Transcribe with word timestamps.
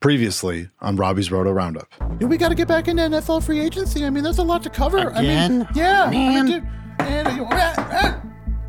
Previously 0.00 0.68
on 0.80 0.94
Robbie's 0.94 1.32
Roto 1.32 1.50
Roundup. 1.50 1.88
Dude, 2.18 2.30
we 2.30 2.36
got 2.36 2.50
to 2.50 2.54
get 2.54 2.68
back 2.68 2.86
into 2.86 3.02
NFL 3.02 3.42
free 3.44 3.58
agency. 3.58 4.04
I 4.04 4.10
mean, 4.10 4.22
there's 4.22 4.38
a 4.38 4.44
lot 4.44 4.62
to 4.62 4.70
cover. 4.70 5.12
I 5.12 5.18
Again? 5.20 5.58
mean, 5.58 5.68
yeah, 5.74 6.04
I 6.04 6.10
mean, 6.10 6.34
Man. 6.34 6.46
dude, 6.46 6.66
and, 7.00 7.28
uh, 7.40 7.46
ah. 7.50 8.22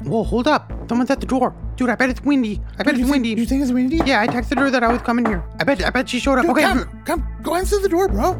Whoa, 0.05 0.23
hold 0.23 0.47
up. 0.47 0.71
Someone's 0.89 1.11
at 1.11 1.19
the 1.19 1.27
door. 1.27 1.55
Dude, 1.75 1.89
I 1.89 1.95
bet 1.95 2.09
it's 2.09 2.21
windy. 2.23 2.59
I 2.79 2.83
bet 2.83 2.95
you 2.95 3.01
it's 3.01 3.11
think- 3.11 3.11
windy. 3.11 3.29
You 3.41 3.45
think 3.45 3.61
it's 3.61 3.71
windy? 3.71 3.97
yeah, 4.05 4.21
I 4.21 4.27
texted 4.27 4.57
her 4.57 4.71
that 4.71 4.83
I 4.83 4.91
was 4.91 5.03
coming 5.03 5.23
here. 5.23 5.43
I 5.59 5.63
bet 5.65 5.85
I 5.85 5.91
bet 5.91 6.09
she 6.09 6.19
showed 6.19 6.39
up. 6.39 6.45
Dude, 6.45 6.51
okay. 6.51 6.63
come, 6.63 7.01
come, 7.05 7.27
go 7.43 7.53
answer 7.55 7.79
the 7.79 7.89
door, 7.89 8.07
bro. 8.07 8.33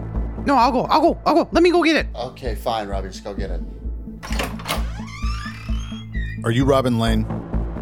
No, 0.48 0.56
I'll 0.56 0.71
go. 0.71 0.82
I'll 0.86 1.02
go. 1.02 1.21
I'll 1.28 1.36
go. 1.36 1.50
Let 1.52 1.62
me 1.62 1.70
go 1.70 1.84
get 1.84 1.96
it. 1.96 2.08
Okay, 2.16 2.56
fine, 2.56 2.88
Robbie. 2.88 3.10
Just 3.10 3.24
go 3.24 3.36
get 3.36 3.52
it. 3.52 3.62
Are 6.44 6.52
you 6.52 6.66
Robin 6.66 6.98
Lane? 6.98 7.26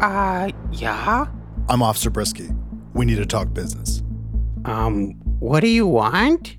Uh, 0.02 0.50
yeah. 0.72 1.26
I'm 1.68 1.82
Officer 1.82 2.10
Briske. 2.10 2.54
We 2.92 3.06
need 3.06 3.16
to 3.16 3.26
talk 3.26 3.54
business. 3.54 3.97
Um, 4.68 5.12
what 5.40 5.60
do 5.60 5.68
you 5.68 5.86
want? 5.86 6.56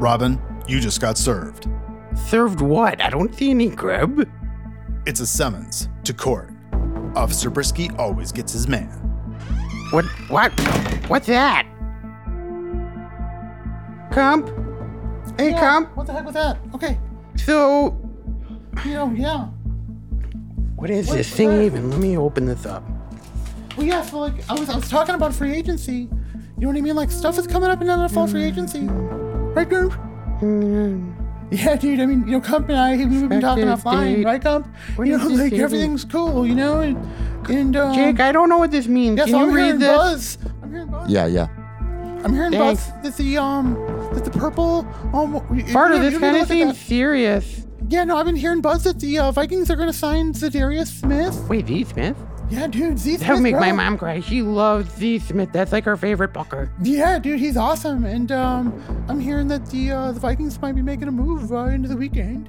Robin, 0.00 0.40
you 0.66 0.80
just 0.80 1.00
got 1.00 1.16
served. 1.16 1.68
Served 2.28 2.60
what? 2.60 3.00
I 3.00 3.10
don't 3.10 3.32
see 3.34 3.50
any 3.50 3.68
grub. 3.68 4.26
It's 5.06 5.20
a 5.20 5.26
summons 5.26 5.88
to 6.04 6.12
court. 6.12 6.50
Officer 7.14 7.50
Briske 7.50 7.96
always 7.98 8.32
gets 8.32 8.52
his 8.52 8.66
man. 8.68 8.88
What? 9.90 10.04
What? 10.28 10.52
What's 11.08 11.26
that? 11.28 11.64
Comp? 14.12 14.48
Hey, 15.38 15.50
Yeah, 15.50 15.60
Comp. 15.60 15.96
What 15.96 16.06
the 16.06 16.12
heck 16.12 16.24
was 16.24 16.34
that? 16.34 16.58
Okay, 16.74 16.98
So, 17.36 17.96
you 18.84 18.92
know, 18.94 19.12
yeah. 19.16 19.44
what 20.76 20.90
is 20.90 21.06
What- 21.08 21.18
this 21.18 21.30
thing 21.32 21.62
even? 21.62 21.90
Let 21.90 22.00
me 22.00 22.16
open 22.18 22.46
this 22.46 22.66
up. 22.66 22.82
Well, 23.76 23.86
yeah. 23.86 24.02
So 24.02 24.18
like, 24.18 24.34
I 24.50 24.54
was, 24.58 24.68
I 24.68 24.74
was 24.76 24.88
talking 24.90 25.14
about 25.14 25.32
free 25.34 25.52
agency. 25.54 26.08
You 26.58 26.62
know 26.62 26.68
what 26.68 26.76
I 26.76 26.80
mean? 26.80 26.96
Like, 26.96 27.10
stuff 27.10 27.38
is 27.38 27.46
coming 27.46 27.70
up 27.70 27.80
in 27.80 27.86
NFL 27.86 28.30
free 28.30 28.42
agency, 28.44 28.80
right, 28.86 29.68
dude? 29.68 29.92
Hmm. 29.92 31.12
Yeah, 31.50 31.76
dude. 31.76 32.00
I 32.00 32.06
mean, 32.06 32.26
you 32.26 32.32
know, 32.32 32.40
Comp 32.40 32.68
and 32.68 32.76
I, 32.78 32.96
we've 32.96 33.28
been 33.28 33.40
talking 33.40 33.68
Expected 33.68 33.98
offline, 33.98 34.16
date. 34.16 34.24
right, 34.24 34.42
Comp? 34.42 34.66
What 34.96 35.06
you 35.08 35.16
know, 35.16 35.26
like 35.28 35.46
even? 35.52 35.60
everything's 35.60 36.04
cool, 36.04 36.46
you 36.46 36.54
know, 36.54 36.80
and 36.80 36.98
and 37.48 37.74
um, 37.76 37.94
Jake, 37.94 38.20
I 38.20 38.32
don't 38.32 38.48
know 38.50 38.58
what 38.58 38.70
this 38.70 38.86
means. 38.86 39.16
yeah, 39.18 39.24
Can 39.24 39.34
you 39.36 39.40
I'm 39.48 39.54
read 39.54 39.78
this? 39.80 39.88
buzz. 40.36 40.38
I'm 40.62 40.70
hearing 40.70 40.88
buzz. 40.88 41.10
Yeah, 41.10 41.26
yeah. 41.26 41.46
I'm 42.24 42.34
hearing 42.34 42.50
Thanks. 42.52 42.84
buzz 42.90 43.02
that 43.02 43.16
the 43.16 43.38
um 43.38 43.74
that 44.12 44.24
the 44.24 44.30
purple 44.32 44.86
um 45.14 45.34
you- 45.56 45.64
Part 45.72 45.90
you 45.90 45.96
of 45.96 46.02
know- 46.02 46.04
this 46.04 46.12
you 46.14 46.18
know, 46.20 46.30
kind 46.32 46.42
of 46.42 46.48
seems 46.48 46.72
that. 46.76 46.84
serious. 46.86 47.66
Yeah, 47.88 48.04
no, 48.04 48.18
I've 48.18 48.26
been 48.26 48.36
hearing 48.36 48.60
buzz 48.60 48.84
that 48.84 49.00
the 49.00 49.18
uh, 49.18 49.30
Vikings 49.32 49.70
are 49.70 49.76
going 49.76 49.88
to 49.88 49.96
sign 49.96 50.34
Za'Darius 50.34 50.88
Smith. 51.00 51.34
Wait, 51.48 51.66
Z 51.68 51.84
Smith? 51.84 52.16
Yeah, 52.50 52.66
dude, 52.66 52.98
Z 52.98 53.16
Smith. 53.16 53.26
That 53.26 53.34
would 53.34 53.42
make 53.42 53.56
my 53.56 53.72
mom 53.72 53.98
cry. 53.98 54.20
She 54.20 54.40
loves 54.42 54.90
Z 54.94 55.18
Smith. 55.18 55.50
That's 55.52 55.70
like 55.72 55.84
her 55.84 55.96
favorite 55.96 56.32
bucker. 56.32 56.70
Yeah, 56.82 57.18
dude, 57.18 57.38
he's 57.40 57.56
awesome, 57.58 58.04
and 58.04 58.32
um, 58.32 59.04
I'm 59.08 59.20
hearing 59.20 59.48
that 59.48 59.66
the 59.66 59.90
uh, 59.92 60.12
the 60.12 60.20
Vikings 60.20 60.60
might 60.60 60.74
be 60.74 60.82
making 60.82 61.08
a 61.08 61.12
move 61.12 61.52
uh, 61.52 61.64
into 61.66 61.88
the 61.88 61.96
weekend. 61.96 62.48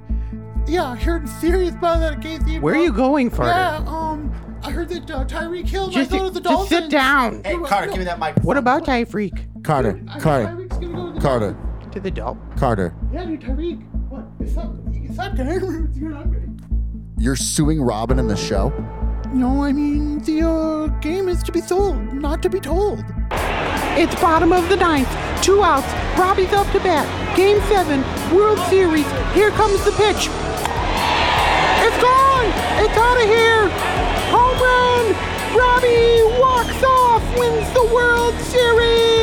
Yeah, 0.67 0.85
I 0.91 0.95
heard 0.95 1.27
serious 1.27 1.73
about 1.73 1.99
that, 1.99 2.21
Casey. 2.21 2.59
Where 2.59 2.75
are 2.75 2.83
you 2.83 2.93
going, 2.93 3.29
Carter? 3.29 3.51
Yeah, 3.51 3.83
um, 3.89 4.31
I 4.63 4.71
heard 4.71 4.87
that 4.89 5.09
uh, 5.11 5.25
Tyreek 5.25 5.67
Hill 5.67 5.87
might 5.87 5.93
Just, 5.93 6.11
go 6.11 6.25
to 6.25 6.29
the 6.29 6.39
Dolphins. 6.41 6.69
just 6.69 6.83
sit 6.83 6.91
down. 6.91 7.41
Hey, 7.43 7.57
Carter, 7.57 7.87
give 7.87 7.97
me 7.97 8.03
that 8.05 8.19
mic. 8.19 8.35
What 8.43 8.55
about 8.57 8.85
Ty 8.85 9.05
Freak? 9.05 9.33
Carter, 9.63 10.01
I 10.07 10.19
Carter, 10.19 10.45
Tyreek's 10.47 10.77
gonna 10.77 10.93
go 10.93 11.07
to 11.07 11.13
the 11.13 11.19
Carter, 11.21 11.57
To 11.91 11.99
the 11.99 12.11
dope. 12.11 12.37
Carter. 12.57 12.95
Yeah, 13.11 13.25
dude, 13.25 13.41
Tyreek. 13.41 14.09
What? 14.09 14.25
It's 14.39 14.55
up. 14.57 14.73
It's 14.93 15.19
up, 15.19 15.35
game. 15.35 15.91
You're 15.95 16.11
not 16.11 16.31
ready. 16.31 16.45
You're 17.17 17.35
suing 17.35 17.81
Robin 17.81 18.17
in 18.19 18.27
the 18.27 18.37
show? 18.37 18.69
No, 19.31 19.63
I 19.63 19.71
mean 19.71 20.17
the 20.19 20.41
uh, 20.41 20.87
game 21.01 21.29
is 21.29 21.43
to 21.43 21.51
be 21.51 21.61
sold, 21.61 22.13
not 22.13 22.41
to 22.41 22.49
be 22.49 22.59
told. 22.59 23.05
It's 23.95 24.15
bottom 24.15 24.51
of 24.51 24.67
the 24.69 24.75
ninth. 24.75 25.07
Two 25.43 25.61
outs. 25.61 25.85
Robbie's 26.17 26.51
up 26.51 26.65
to 26.71 26.79
bat. 26.79 27.05
Game 27.37 27.61
seven. 27.69 28.01
World 28.35 28.57
Series. 28.69 29.05
Here 29.33 29.51
comes 29.51 29.85
the 29.85 29.91
pitch. 29.91 30.29
It's 31.85 31.99
gone. 32.01 32.49
It's 32.81 32.97
out 32.97 33.21
of 33.21 33.27
here. 33.29 33.69
Home 34.33 34.57
run. 34.57 35.05
Robbie 35.55 36.23
walks 36.41 36.83
off. 36.83 37.21
Wins 37.37 37.71
the 37.73 37.85
World 37.93 38.33
Series. 38.41 39.18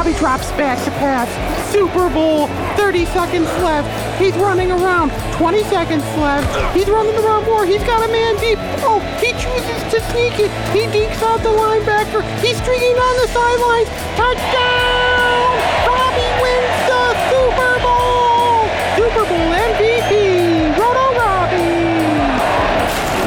Robbie 0.00 0.16
drops 0.16 0.50
back 0.52 0.82
to 0.86 0.90
pass. 0.96 1.28
Super 1.70 2.08
Bowl. 2.08 2.48
30 2.80 3.04
seconds 3.12 3.44
left. 3.60 3.84
He's 4.18 4.32
running 4.36 4.72
around. 4.72 5.12
20 5.36 5.62
seconds 5.64 6.02
left. 6.16 6.48
He's 6.74 6.88
running 6.88 7.12
around 7.20 7.44
more. 7.44 7.66
He's 7.66 7.84
got 7.84 8.00
a 8.00 8.10
man 8.10 8.32
deep. 8.40 8.56
Oh, 8.80 9.04
he 9.20 9.36
chooses 9.36 9.76
to 9.92 10.00
sneak 10.08 10.40
it. 10.40 10.48
He 10.72 10.88
dekes 10.88 11.20
out 11.20 11.44
the 11.44 11.52
linebacker. 11.52 12.24
He's 12.40 12.56
streaking 12.64 12.96
on 12.96 13.14
the 13.20 13.28
sidelines. 13.28 13.92
Touchdown! 14.16 15.52
Robbie 15.84 16.32
wins 16.40 16.76
the 16.88 17.04
Super 17.28 17.72
Bowl. 17.84 18.72
Super 18.96 19.24
Bowl 19.28 19.52
MVP. 19.52 20.80
Roto 20.80 21.06
Robbie. 21.20 21.76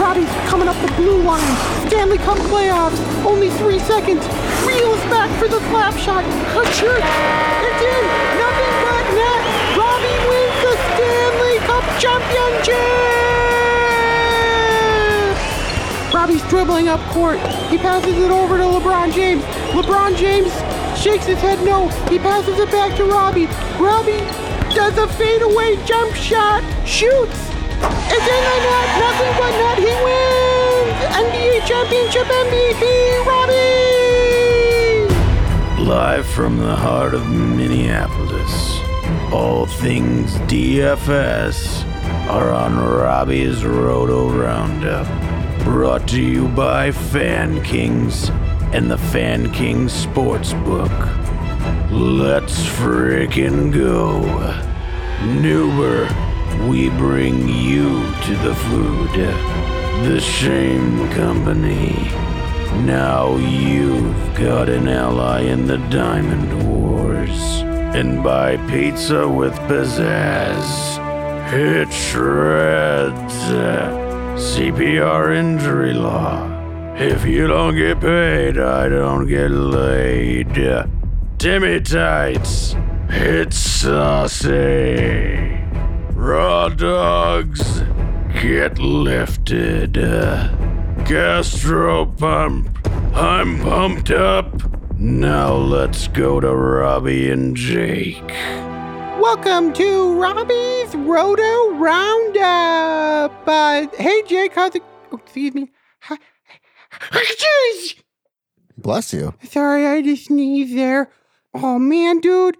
Robbie's 0.02 0.34
coming 0.50 0.68
up 0.68 0.82
the 0.82 0.92
blue 0.98 1.22
line. 1.22 1.54
Stanley 1.86 2.18
Cup 2.18 2.40
playoffs. 2.50 2.98
Only 3.24 3.52
three 3.62 3.78
seconds. 3.78 4.26
Slap 5.74 5.98
shot. 5.98 6.24
Tkachuk. 6.54 7.02
It's 7.66 7.82
in. 7.82 8.04
Nothing 8.38 8.74
but 8.86 9.06
net. 9.18 9.42
Robbie 9.74 10.20
wins 10.30 10.58
the 10.62 10.74
Stanley 10.86 11.58
Cup 11.66 11.86
championship. 11.98 12.78
Robbie's 16.14 16.44
dribbling 16.48 16.90
up 16.90 17.00
court. 17.10 17.40
He 17.72 17.80
passes 17.80 18.16
it 18.16 18.30
over 18.30 18.60
to 18.60 18.64
LeBron 18.66 19.16
James. 19.16 19.42
LeBron 19.74 20.16
James 20.16 20.54
shakes 21.02 21.26
his 21.26 21.40
head 21.40 21.58
no. 21.66 21.88
He 22.08 22.20
passes 22.20 22.60
it 22.60 22.70
back 22.70 22.96
to 22.98 23.06
Robbie. 23.06 23.48
Robbie 23.82 24.22
does 24.76 24.96
a 25.00 25.08
fadeaway 25.18 25.84
jump 25.88 26.14
shot. 26.14 26.62
Shoots. 26.86 27.50
It's 28.14 28.28
in 28.30 28.44
the 28.46 28.58
net. 28.62 28.88
Nothing 29.02 29.34
but 29.42 29.52
net. 29.58 29.78
He 29.80 29.94
wins. 30.06 30.94
NBA 31.18 31.66
championship 31.66 32.28
MVP. 32.28 33.26
Robbie. 33.26 34.03
Live 35.84 36.26
from 36.26 36.60
the 36.60 36.78
heart 36.78 37.14
of 37.14 37.30
Minneapolis, 37.30 38.80
all 39.34 39.66
things 39.66 40.34
DFS 40.48 41.84
are 42.30 42.52
on 42.52 42.80
Robbie's 42.80 43.66
Roto 43.66 44.30
Roundup. 44.30 45.06
Brought 45.66 46.08
to 46.08 46.22
you 46.22 46.48
by 46.48 46.92
Fan 46.92 47.62
Kings 47.64 48.30
and 48.72 48.90
the 48.90 48.98
Fan 48.98 49.52
Kings 49.52 49.92
Sportsbook. 50.06 50.90
Let's 51.92 52.66
frickin' 52.66 53.74
go. 53.74 54.22
Nuber, 55.42 56.08
we 56.70 56.92
bring 56.92 57.50
you 57.50 58.10
to 58.22 58.36
the 58.38 58.56
food. 58.56 59.12
The 60.08 60.22
Shame 60.22 61.10
Company. 61.10 62.33
Now 62.82 63.38
you've 63.38 64.36
got 64.36 64.70
an 64.70 64.88
ally 64.88 65.42
in 65.42 65.68
the 65.68 65.78
Diamond 65.90 66.68
Wars. 66.68 67.62
And 67.96 68.24
buy 68.24 68.58
pizza 68.68 69.30
with 69.30 69.54
pizzazz. 69.70 70.98
It 71.54 71.94
shreds. 71.94 73.34
CPR 74.36 75.36
injury 75.36 75.94
law. 75.94 76.50
If 76.96 77.26
you 77.26 77.46
don't 77.48 77.76
get 77.76 78.02
paid, 78.02 78.58
I 78.58 78.90
don't 78.90 79.28
get 79.28 79.52
laid. 79.52 80.56
Timmy 81.38 81.80
Tights. 81.82 82.76
It's 83.10 83.58
saucy. 83.58 85.60
Raw 86.14 86.70
dogs. 86.70 87.82
Get 88.42 88.80
lifted. 88.80 89.98
Gastro 91.06 92.06
pump. 92.06 92.70
I'm 93.14 93.60
pumped 93.60 94.10
up. 94.12 94.48
Now 94.98 95.54
let's 95.54 96.08
go 96.08 96.40
to 96.40 96.56
Robbie 96.56 97.30
and 97.30 97.56
Jake. 97.58 98.26
Welcome 99.20 99.74
to 99.74 100.20
Robbie's 100.20 100.96
Roto 100.96 101.76
Roundup. 101.76 103.48
Uh, 103.48 103.88
hey, 103.98 104.24
Jake, 104.28 104.54
how's 104.56 104.76
it? 104.76 104.84
Oh, 105.12 105.18
excuse 105.18 105.54
me. 105.54 105.72
Jeez. 107.12 107.96
Bless 108.78 109.14
you. 109.14 109.34
Sorry, 109.44 109.86
I 109.86 110.02
just 110.02 110.26
sneezed 110.26 110.78
there. 110.78 111.12
Oh 111.54 111.80
man, 111.80 112.20
dude, 112.22 112.58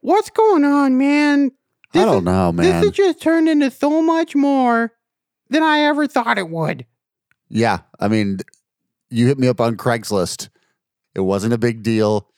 what's 0.00 0.30
going 0.30 0.64
on, 0.64 0.98
man? 0.98 1.52
I 1.94 2.04
don't 2.04 2.18
is- 2.18 2.24
know, 2.24 2.52
man. 2.52 2.66
This 2.66 2.84
has 2.84 2.90
just 2.90 3.22
turned 3.22 3.48
into 3.48 3.70
so 3.70 4.02
much 4.02 4.34
more 4.34 4.92
than 5.48 5.62
I 5.62 5.80
ever 5.80 6.06
thought 6.08 6.38
it 6.38 6.50
would. 6.50 6.86
Yeah, 7.52 7.80
I 8.00 8.08
mean, 8.08 8.38
you 9.10 9.26
hit 9.26 9.38
me 9.38 9.46
up 9.46 9.60
on 9.60 9.76
Craigslist. 9.76 10.48
It 11.14 11.20
wasn't 11.20 11.52
a 11.52 11.58
big 11.58 11.82
deal. 11.82 12.30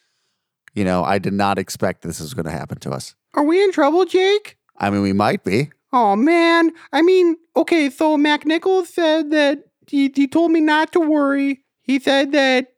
You 0.74 0.84
know, 0.84 1.04
I 1.04 1.18
did 1.18 1.32
not 1.32 1.56
expect 1.56 2.02
this 2.02 2.20
was 2.20 2.34
going 2.34 2.46
to 2.46 2.50
happen 2.50 2.78
to 2.80 2.90
us. 2.90 3.14
Are 3.34 3.44
we 3.44 3.62
in 3.62 3.70
trouble, 3.70 4.04
Jake? 4.04 4.58
I 4.76 4.90
mean, 4.90 5.02
we 5.02 5.12
might 5.12 5.44
be. 5.44 5.70
Oh 5.92 6.16
man, 6.16 6.72
I 6.92 7.02
mean, 7.02 7.36
okay, 7.54 7.88
so 7.88 8.16
Mac 8.16 8.44
Nichols 8.44 8.88
said 8.88 9.30
that 9.30 9.60
he, 9.86 10.10
he 10.12 10.26
told 10.26 10.50
me 10.50 10.60
not 10.60 10.90
to 10.92 11.00
worry. 11.00 11.60
He 11.82 12.00
said 12.00 12.32
that 12.32 12.72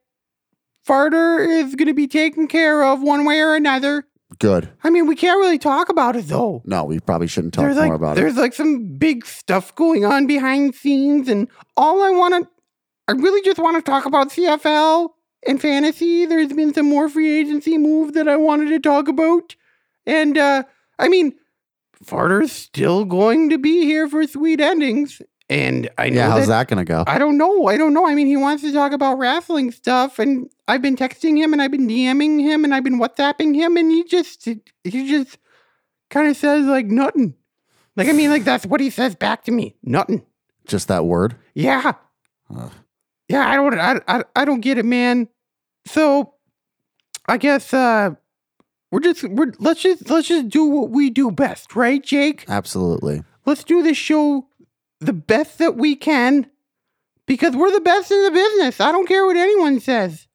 Farter 0.86 1.40
is 1.40 1.74
going 1.74 1.88
to 1.88 1.94
be 1.94 2.06
taken 2.06 2.46
care 2.46 2.84
of 2.84 3.02
one 3.02 3.24
way 3.24 3.40
or 3.40 3.54
another. 3.54 4.06
Good. 4.38 4.68
I 4.82 4.90
mean, 4.90 5.06
we 5.06 5.14
can't 5.14 5.38
really 5.38 5.58
talk 5.58 5.88
about 5.88 6.16
it 6.16 6.26
though. 6.26 6.62
No, 6.64 6.84
we 6.84 6.98
probably 6.98 7.28
shouldn't 7.28 7.54
talk 7.54 7.64
there's 7.64 7.76
more 7.76 7.86
like 7.86 7.94
about 7.94 8.18
it. 8.18 8.20
there's 8.20 8.36
like 8.36 8.54
some 8.54 8.96
big 8.98 9.24
stuff 9.24 9.74
going 9.74 10.04
on 10.04 10.26
behind 10.26 10.74
scenes, 10.74 11.28
and 11.28 11.48
all 11.76 12.02
I 12.02 12.10
want 12.10 12.34
to, 12.44 12.50
I 13.08 13.12
really 13.12 13.40
just 13.42 13.58
want 13.58 13.76
to 13.76 13.88
talk 13.88 14.04
about 14.04 14.30
CFL 14.30 15.10
and 15.46 15.60
fantasy. 15.60 16.26
There's 16.26 16.52
been 16.52 16.74
some 16.74 16.88
more 16.88 17.08
free 17.08 17.38
agency 17.38 17.78
move 17.78 18.14
that 18.14 18.26
I 18.26 18.36
wanted 18.36 18.68
to 18.70 18.80
talk 18.80 19.06
about, 19.08 19.54
and 20.06 20.36
uh 20.36 20.64
I 20.98 21.08
mean, 21.08 21.34
Farter's 22.02 22.52
still 22.52 23.04
going 23.04 23.50
to 23.50 23.58
be 23.58 23.82
here 23.84 24.08
for 24.08 24.26
sweet 24.26 24.60
endings, 24.60 25.22
and 25.48 25.88
I 25.96 26.08
know 26.08 26.16
Yeah, 26.16 26.30
how's 26.30 26.48
that 26.48 26.68
that 26.68 26.74
going 26.74 26.84
to 26.84 26.88
go? 26.90 27.04
I 27.06 27.18
don't 27.18 27.38
know. 27.38 27.66
I 27.66 27.76
don't 27.76 27.94
know. 27.94 28.06
I 28.06 28.14
mean, 28.14 28.26
he 28.26 28.36
wants 28.36 28.62
to 28.62 28.72
talk 28.72 28.92
about 28.92 29.18
wrestling 29.18 29.70
stuff, 29.70 30.18
and 30.18 30.50
I've 30.66 30.82
been 30.82 30.96
texting 30.96 31.36
him, 31.36 31.52
and 31.52 31.62
I've 31.62 31.70
been 31.70 31.86
DMing 31.86 32.40
him, 32.40 32.64
and 32.64 32.74
I've 32.74 32.82
been 32.84 32.98
WhatsApping 32.98 33.54
him, 33.54 33.76
and 33.76 33.90
he 33.90 34.04
just 34.04 34.44
he 34.44 35.08
just 35.08 35.38
kind 36.10 36.28
of 36.28 36.36
says 36.36 36.66
like 36.66 36.86
nothing. 36.86 37.34
Like 37.94 38.08
I 38.08 38.12
mean, 38.12 38.30
like 38.30 38.44
that's 38.44 38.66
what 38.66 38.80
he 38.80 38.90
says 38.90 39.14
back 39.14 39.44
to 39.44 39.52
me. 39.52 39.76
Nothing. 39.82 40.24
Just 40.66 40.88
that 40.88 41.04
word? 41.04 41.36
Yeah. 41.54 41.92
Yeah. 43.28 43.48
I 43.48 43.56
don't. 43.56 43.78
I, 43.78 44.00
I 44.08 44.24
I 44.34 44.44
don't 44.44 44.60
get 44.60 44.78
it, 44.78 44.84
man. 44.84 45.28
So, 45.86 46.34
I 47.28 47.36
guess 47.36 47.72
uh 47.72 48.10
we're 48.90 49.00
just 49.00 49.22
we're 49.24 49.52
let's 49.60 49.80
just 49.80 50.10
let's 50.10 50.28
just 50.28 50.48
do 50.48 50.64
what 50.66 50.90
we 50.90 51.10
do 51.10 51.30
best, 51.30 51.76
right, 51.76 52.02
Jake? 52.02 52.44
Absolutely. 52.48 53.22
let's 53.46 53.62
do 53.64 53.82
this 53.82 53.96
show 53.96 54.48
the 55.00 55.12
best 55.12 55.58
that 55.58 55.76
we 55.76 55.94
can 55.96 56.46
because 57.26 57.54
we're 57.54 57.72
the 57.72 57.80
best 57.80 58.10
in 58.10 58.22
the 58.24 58.30
business. 58.30 58.80
I 58.80 58.92
don't 58.92 59.08
care 59.08 59.24
what 59.26 59.36
anyone 59.36 59.80
says. 59.80 60.26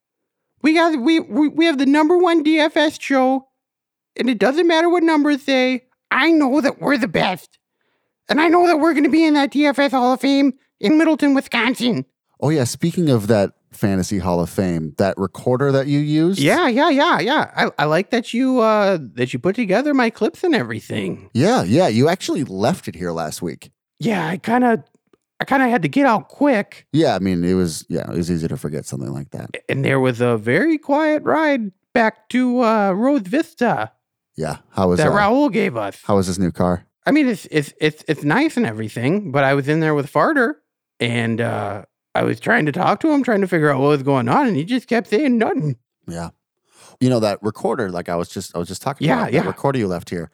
We 0.61 0.73
got 0.73 0.99
we 0.99 1.19
we, 1.19 1.47
we 1.47 1.65
have 1.65 1.77
the 1.77 1.85
number 1.85 2.17
one 2.17 2.43
DFS 2.43 3.01
show, 3.01 3.47
and 4.15 4.29
it 4.29 4.37
doesn't 4.37 4.67
matter 4.67 4.89
what 4.89 5.03
numbers 5.03 5.41
say. 5.43 5.85
I 6.11 6.31
know 6.31 6.61
that 6.61 6.79
we're 6.79 6.97
the 6.97 7.07
best, 7.07 7.57
and 8.29 8.39
I 8.39 8.47
know 8.47 8.67
that 8.67 8.77
we're 8.77 8.93
going 8.93 9.05
to 9.05 9.09
be 9.09 9.25
in 9.25 9.33
that 9.33 9.51
DFS 9.51 9.91
Hall 9.91 10.13
of 10.13 10.21
Fame 10.21 10.53
in 10.79 10.97
Middleton, 10.97 11.33
Wisconsin. 11.33 12.05
Oh, 12.41 12.49
yeah. 12.49 12.63
Speaking 12.63 13.09
of 13.09 13.27
that 13.27 13.53
Fantasy 13.71 14.17
Hall 14.17 14.39
of 14.41 14.49
Fame, 14.49 14.93
that 14.97 15.17
recorder 15.17 15.71
that 15.71 15.87
you 15.87 15.99
used? 15.99 16.39
Yeah, 16.39 16.67
yeah, 16.67 16.89
yeah, 16.89 17.19
yeah. 17.19 17.51
I, 17.55 17.71
I 17.83 17.85
like 17.85 18.09
that 18.09 18.33
you 18.33 18.59
uh 18.59 18.97
that 19.13 19.31
you 19.31 19.39
put 19.39 19.55
together 19.55 19.93
my 19.93 20.09
clips 20.09 20.43
and 20.43 20.53
everything. 20.53 21.29
Yeah, 21.33 21.63
yeah. 21.63 21.87
You 21.87 22.09
actually 22.09 22.43
left 22.43 22.87
it 22.87 22.95
here 22.95 23.11
last 23.11 23.41
week. 23.41 23.71
Yeah, 24.03 24.27
I 24.27 24.37
kind 24.37 24.63
of 24.63 24.83
I 25.39 25.43
kind 25.45 25.63
of 25.63 25.69
had 25.69 25.81
to 25.81 25.87
get 25.89 26.05
out 26.05 26.27
quick. 26.29 26.85
Yeah, 26.93 27.15
I 27.15 27.19
mean, 27.19 27.43
it 27.43 27.55
was, 27.55 27.83
yeah, 27.89 28.01
it 28.11 28.15
was 28.15 28.29
easy 28.29 28.47
to 28.47 28.57
forget 28.57 28.85
something 28.85 29.11
like 29.11 29.31
that. 29.31 29.49
and 29.67 29.83
there 29.83 29.99
was 29.99 30.21
a 30.21 30.37
very 30.37 30.77
quiet 30.77 31.23
ride 31.23 31.71
back 31.93 32.29
to 32.29 32.63
uh, 32.63 32.91
Rose 32.91 33.21
Vista 33.23 33.91
Yeah. 34.35 34.57
How 34.69 34.89
was 34.89 34.99
that 34.99 35.07
uh, 35.07 35.11
Raul 35.15 35.51
gave 35.51 35.75
us. 35.75 35.99
How 36.03 36.15
was 36.17 36.27
his 36.27 36.37
new 36.37 36.51
car? 36.51 36.85
I 37.05 37.11
mean, 37.11 37.27
it's 37.27 37.47
it's 37.49 37.73
it's 37.81 38.03
it's 38.07 38.23
nice 38.23 38.55
and 38.57 38.65
everything, 38.67 39.31
but 39.31 39.43
I 39.43 39.55
was 39.55 39.67
in 39.67 39.79
there 39.79 39.95
with 39.95 40.11
Farter, 40.13 40.53
and 40.99 41.41
uh, 41.41 41.85
I 42.13 42.21
was 42.23 42.39
trying 42.39 42.67
to 42.67 42.71
talk 42.71 42.99
to 42.99 43.09
him, 43.11 43.23
trying 43.23 43.41
to 43.41 43.47
figure 43.47 43.71
out 43.71 43.79
what 43.81 43.87
was 43.87 44.03
going 44.03 44.29
on, 44.29 44.45
and 44.47 44.55
he 44.55 44.63
just 44.63 44.87
kept 44.87 45.07
saying 45.09 45.37
nothing. 45.39 45.77
Yeah. 46.07 46.29
You 46.99 47.09
know 47.09 47.19
that 47.19 47.39
recorder, 47.41 47.89
like 47.89 48.09
I 48.09 48.15
was 48.15 48.29
just 48.29 48.55
I 48.55 48.59
was 48.59 48.67
just 48.67 48.83
talking 48.83 49.07
Yeah, 49.07 49.21
about, 49.21 49.33
yeah. 49.33 49.41
that 49.41 49.47
recorder 49.47 49.79
you 49.79 49.87
left 49.87 50.11
here. 50.11 50.29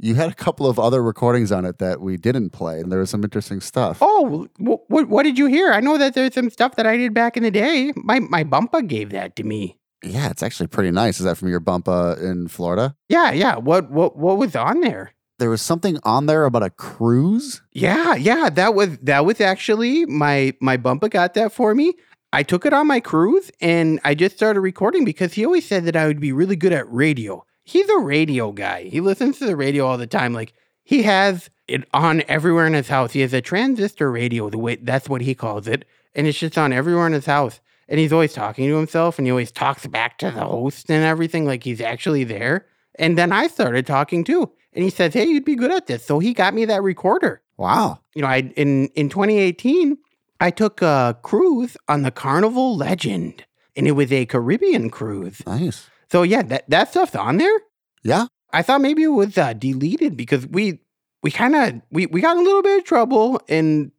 You 0.00 0.14
had 0.14 0.30
a 0.30 0.34
couple 0.34 0.66
of 0.66 0.78
other 0.78 1.02
recordings 1.02 1.50
on 1.50 1.64
it 1.64 1.78
that 1.78 2.00
we 2.00 2.16
didn't 2.16 2.50
play, 2.50 2.80
and 2.80 2.90
there 2.90 3.00
was 3.00 3.10
some 3.10 3.24
interesting 3.24 3.60
stuff. 3.60 3.98
Oh, 4.00 4.48
what 4.58 4.80
what 4.88 5.08
what 5.08 5.22
did 5.24 5.36
you 5.38 5.46
hear? 5.46 5.72
I 5.72 5.80
know 5.80 5.98
that 5.98 6.14
there's 6.14 6.34
some 6.34 6.50
stuff 6.50 6.76
that 6.76 6.86
I 6.86 6.96
did 6.96 7.14
back 7.14 7.36
in 7.36 7.42
the 7.42 7.50
day. 7.50 7.92
My 7.96 8.20
my 8.20 8.44
bumpa 8.44 8.86
gave 8.86 9.10
that 9.10 9.34
to 9.36 9.42
me. 9.42 9.76
Yeah, 10.04 10.30
it's 10.30 10.42
actually 10.42 10.68
pretty 10.68 10.92
nice. 10.92 11.18
Is 11.18 11.24
that 11.24 11.36
from 11.36 11.48
your 11.48 11.60
bump 11.60 11.88
uh, 11.88 12.14
in 12.20 12.48
Florida? 12.48 12.94
Yeah, 13.08 13.32
yeah. 13.32 13.56
What 13.56 13.90
what 13.90 14.16
what 14.16 14.38
was 14.38 14.54
on 14.54 14.80
there? 14.80 15.12
There 15.38 15.50
was 15.50 15.62
something 15.62 15.98
on 16.02 16.26
there 16.26 16.44
about 16.44 16.62
a 16.62 16.70
cruise. 16.70 17.62
Yeah, 17.72 18.14
yeah, 18.14 18.50
that 18.50 18.74
was 18.74 18.98
that 18.98 19.24
was 19.24 19.40
actually 19.40 20.06
my 20.06 20.54
my 20.60 20.76
bumper 20.76 21.08
got 21.08 21.34
that 21.34 21.52
for 21.52 21.74
me. 21.74 21.94
I 22.32 22.42
took 22.42 22.66
it 22.66 22.72
on 22.72 22.86
my 22.86 23.00
cruise 23.00 23.50
and 23.60 24.00
I 24.04 24.14
just 24.14 24.36
started 24.36 24.60
recording 24.60 25.04
because 25.04 25.32
he 25.32 25.46
always 25.46 25.66
said 25.66 25.84
that 25.86 25.96
I 25.96 26.06
would 26.06 26.20
be 26.20 26.32
really 26.32 26.56
good 26.56 26.72
at 26.72 26.90
radio. 26.92 27.44
He's 27.68 27.88
a 27.90 27.98
radio 27.98 28.50
guy. 28.52 28.84
He 28.84 29.00
listens 29.00 29.38
to 29.38 29.46
the 29.46 29.56
radio 29.56 29.86
all 29.86 29.98
the 29.98 30.06
time. 30.06 30.32
Like 30.32 30.54
he 30.84 31.02
has 31.02 31.50
it 31.66 31.86
on 31.92 32.22
everywhere 32.26 32.66
in 32.66 32.72
his 32.72 32.88
house. 32.88 33.12
He 33.12 33.20
has 33.20 33.34
a 33.34 33.42
transistor 33.42 34.10
radio, 34.10 34.48
the 34.48 34.56
way 34.56 34.76
that's 34.76 35.06
what 35.08 35.20
he 35.20 35.34
calls 35.34 35.68
it, 35.68 35.84
and 36.14 36.26
it's 36.26 36.38
just 36.38 36.56
on 36.56 36.72
everywhere 36.72 37.06
in 37.06 37.12
his 37.12 37.26
house. 37.26 37.60
And 37.86 38.00
he's 38.00 38.12
always 38.12 38.32
talking 38.32 38.66
to 38.68 38.76
himself 38.76 39.18
and 39.18 39.26
he 39.26 39.30
always 39.30 39.52
talks 39.52 39.86
back 39.86 40.16
to 40.18 40.30
the 40.30 40.44
host 40.44 40.90
and 40.90 41.04
everything 41.04 41.44
like 41.44 41.62
he's 41.62 41.80
actually 41.82 42.24
there. 42.24 42.66
And 42.98 43.18
then 43.18 43.32
I 43.32 43.48
started 43.48 43.86
talking 43.86 44.24
too. 44.24 44.50
And 44.72 44.82
he 44.84 44.90
says, 44.90 45.12
"Hey, 45.14 45.26
you'd 45.26 45.44
be 45.44 45.54
good 45.56 45.70
at 45.72 45.86
this." 45.88 46.04
So 46.04 46.18
he 46.20 46.32
got 46.32 46.54
me 46.54 46.64
that 46.66 46.82
recorder 46.82 47.42
Wow. 47.58 48.00
you 48.14 48.22
know, 48.22 48.28
I 48.28 48.50
in 48.56 48.88
in 48.94 49.08
2018, 49.10 49.98
I 50.40 50.50
took 50.50 50.80
a 50.80 51.18
cruise 51.22 51.76
on 51.88 52.02
the 52.02 52.10
Carnival 52.10 52.76
Legend, 52.76 53.44
and 53.76 53.86
it 53.86 53.92
was 53.92 54.10
a 54.12 54.24
Caribbean 54.26 54.88
cruise. 54.90 55.42
Nice. 55.46 55.88
So 56.10 56.22
yeah, 56.22 56.42
that 56.42 56.68
that 56.70 56.90
stuff's 56.90 57.14
on 57.14 57.36
there. 57.36 57.58
Yeah. 58.02 58.26
I 58.52 58.62
thought 58.62 58.80
maybe 58.80 59.02
it 59.02 59.08
was 59.08 59.36
uh, 59.36 59.52
deleted 59.52 60.16
because 60.16 60.46
we 60.46 60.80
we 61.22 61.30
kind 61.30 61.54
of 61.54 61.82
we 61.90 62.06
we 62.06 62.20
got 62.20 62.36
in 62.36 62.42
a 62.42 62.44
little 62.44 62.62
bit 62.62 62.78
of 62.78 62.84
trouble 62.84 63.40
and 63.48 63.92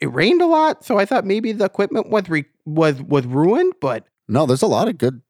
it 0.00 0.12
rained 0.12 0.42
a 0.42 0.46
lot. 0.46 0.84
So 0.84 0.98
I 0.98 1.04
thought 1.04 1.24
maybe 1.24 1.52
the 1.52 1.64
equipment 1.66 2.08
was 2.10 2.28
re- 2.28 2.46
was 2.64 3.00
was 3.02 3.24
ruined. 3.26 3.74
But 3.80 4.06
No, 4.28 4.46
there's 4.46 4.62
a 4.62 4.66
lot 4.66 4.88
of 4.88 4.98
good. 4.98 5.22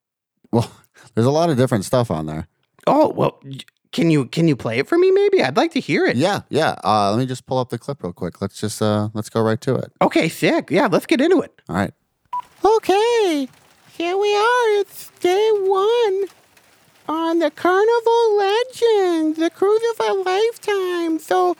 Well, 0.50 0.70
there's 1.14 1.26
a 1.26 1.30
lot 1.30 1.50
of 1.50 1.56
different 1.58 1.84
stuff 1.84 2.10
on 2.10 2.26
there. 2.26 2.48
oh 2.86 3.10
well, 3.10 3.40
can 3.92 4.10
you 4.10 4.24
can 4.24 4.48
you 4.48 4.56
play 4.56 4.78
it 4.78 4.88
for 4.88 4.96
me? 4.96 5.10
Maybe 5.10 5.42
I'd 5.42 5.56
like 5.58 5.72
to 5.72 5.80
hear 5.80 6.06
it. 6.06 6.16
Yeah, 6.16 6.40
yeah. 6.48 6.76
Uh, 6.82 7.10
let 7.10 7.18
me 7.18 7.26
just 7.26 7.44
pull 7.44 7.58
up 7.58 7.68
the 7.68 7.78
clip 7.78 8.02
real 8.02 8.14
quick. 8.14 8.40
Let's 8.40 8.58
just 8.58 8.80
uh, 8.80 9.10
let's 9.12 9.28
go 9.28 9.42
right 9.42 9.60
to 9.60 9.74
it. 9.74 9.92
Okay, 10.00 10.30
sick. 10.30 10.70
Yeah, 10.70 10.86
let's 10.90 11.04
get 11.04 11.20
into 11.20 11.40
it. 11.42 11.52
All 11.68 11.76
right. 11.76 11.92
Okay, 12.64 13.48
here 13.92 14.16
we 14.16 14.34
are. 14.34 14.80
It's 14.80 15.10
day 15.20 15.50
one 15.64 16.24
on 17.08 17.31
the 17.42 17.50
Carnival 17.50 18.36
legend, 18.36 19.34
the 19.34 19.50
cruise 19.50 19.82
of 19.98 20.06
a 20.06 20.12
lifetime. 20.12 21.18
So 21.18 21.56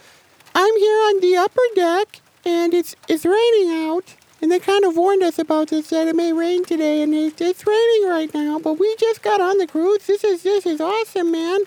I'm 0.55 0.76
here 0.76 0.96
on 1.08 1.20
the 1.20 1.37
upper 1.37 1.61
deck, 1.75 2.20
and 2.44 2.73
it's 2.73 2.94
it's 3.08 3.25
raining 3.25 3.88
out. 3.88 4.14
And 4.40 4.52
they 4.52 4.61
kind 4.61 4.84
of 4.84 4.96
warned 4.96 5.25
us 5.25 5.40
about 5.40 5.70
this 5.70 5.88
that 5.88 6.06
it 6.06 6.14
may 6.14 6.32
rain 6.32 6.64
today, 6.64 7.02
and 7.02 7.12
it's, 7.12 7.40
it's 7.40 7.67
raining 7.67 8.08
right 8.08 8.32
now. 8.32 8.61
But 8.61 8.75
we 8.75 8.94
just 8.96 9.23
got 9.23 9.40
on 9.40 9.58
the 9.58 9.67
cruise. 9.67 10.06
This 10.06 10.23
is 10.23 10.44
this 10.44 10.67
is 10.67 10.81
awesome, 10.81 11.32
man. 11.32 11.62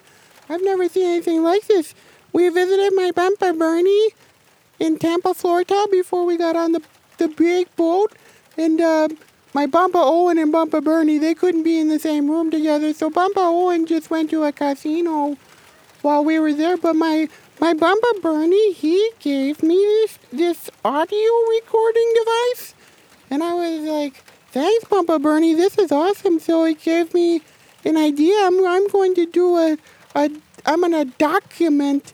I've 0.48 0.64
never 0.64 0.88
seen 0.88 1.08
anything 1.08 1.44
like 1.44 1.68
this. 1.68 1.94
We 2.32 2.48
visited 2.48 2.94
my 2.96 3.12
bumper 3.12 3.52
Bernie 3.52 4.12
in 4.80 4.98
Tampa, 4.98 5.34
Florida, 5.34 5.88
before 5.92 6.26
we 6.26 6.38
got 6.38 6.56
on 6.56 6.72
the 6.72 6.82
the 7.18 7.28
big 7.28 7.68
boat, 7.76 8.14
and 8.56 8.80
uh, 8.80 9.10
my 9.56 9.66
Bumpa 9.66 9.96
Owen 9.96 10.38
and 10.38 10.54
Bumpa 10.54 10.84
Bernie 10.84 11.18
they 11.18 11.34
couldn't 11.34 11.64
be 11.64 11.80
in 11.80 11.88
the 11.88 11.98
same 11.98 12.30
room 12.30 12.52
together, 12.52 12.94
so 12.94 13.10
Bumpa 13.10 13.38
Owen 13.38 13.86
just 13.86 14.10
went 14.10 14.30
to 14.32 14.44
a 14.44 14.52
casino 14.52 15.38
while 16.02 16.26
we 16.26 16.38
were 16.40 16.52
there. 16.52 16.76
But 16.76 16.98
my 16.98 17.30
my 17.62 17.74
Bumpa 17.74 18.22
Bernie 18.22 18.74
he 18.74 19.12
gave 19.20 19.64
me 19.64 19.78
this 19.78 20.20
this 20.34 20.70
audio 20.84 21.32
recording 21.58 22.14
device, 22.18 22.76
and 23.30 23.42
I 23.42 23.54
was 23.54 23.80
like, 23.84 24.16
"Thanks, 24.52 24.84
Bumpa 24.90 25.22
Bernie, 25.22 25.54
this 25.54 25.78
is 25.78 25.90
awesome." 25.90 26.38
So 26.40 26.66
it 26.66 26.82
gave 26.82 27.14
me 27.14 27.42
an 27.86 27.96
idea. 27.96 28.36
I'm 28.42 28.60
I'm 28.68 28.90
going 28.90 29.16
to 29.16 29.26
do 29.26 29.56
a 29.56 29.78
a 30.16 30.30
I'm 30.66 30.82
gonna 30.82 31.06
document 31.06 32.12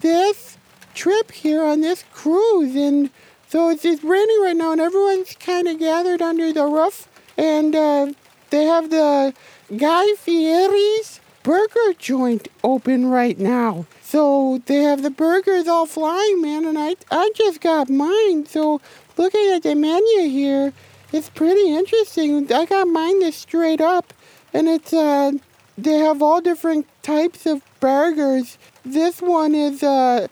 this 0.00 0.58
trip 0.92 1.30
here 1.30 1.62
on 1.62 1.82
this 1.82 2.04
cruise 2.12 2.74
and 2.74 3.10
so 3.50 3.68
it's, 3.68 3.84
it's 3.84 4.04
raining 4.04 4.40
right 4.42 4.56
now 4.56 4.70
and 4.70 4.80
everyone's 4.80 5.34
kind 5.34 5.66
of 5.66 5.80
gathered 5.80 6.22
under 6.22 6.52
the 6.52 6.64
roof 6.64 7.08
and 7.36 7.74
uh, 7.74 8.12
they 8.50 8.62
have 8.62 8.90
the 8.90 9.34
guy 9.76 10.06
fieri's 10.18 11.20
burger 11.42 11.92
joint 11.98 12.46
open 12.62 13.06
right 13.06 13.40
now. 13.40 13.86
So 14.02 14.62
they 14.66 14.82
have 14.84 15.02
the 15.02 15.10
burgers 15.10 15.66
all 15.66 15.86
flying 15.86 16.40
man 16.40 16.64
and 16.64 16.78
i, 16.78 16.94
I 17.10 17.32
just 17.34 17.60
got 17.60 17.90
mine. 17.90 18.46
So 18.46 18.80
looking 19.16 19.50
at 19.52 19.64
the 19.64 19.74
menu 19.74 20.28
here 20.28 20.72
it's 21.12 21.28
pretty 21.28 21.74
interesting. 21.74 22.52
I 22.52 22.66
got 22.66 22.86
mine 22.86 23.18
this 23.18 23.34
straight 23.34 23.80
up 23.80 24.14
and 24.54 24.68
it's 24.68 24.92
uh 24.92 25.32
they 25.76 25.98
have 25.98 26.22
all 26.22 26.40
different 26.40 26.86
types 27.02 27.46
of 27.46 27.62
burgers. 27.80 28.58
This 28.84 29.20
one 29.20 29.56
is 29.56 29.82
uh 29.82 30.28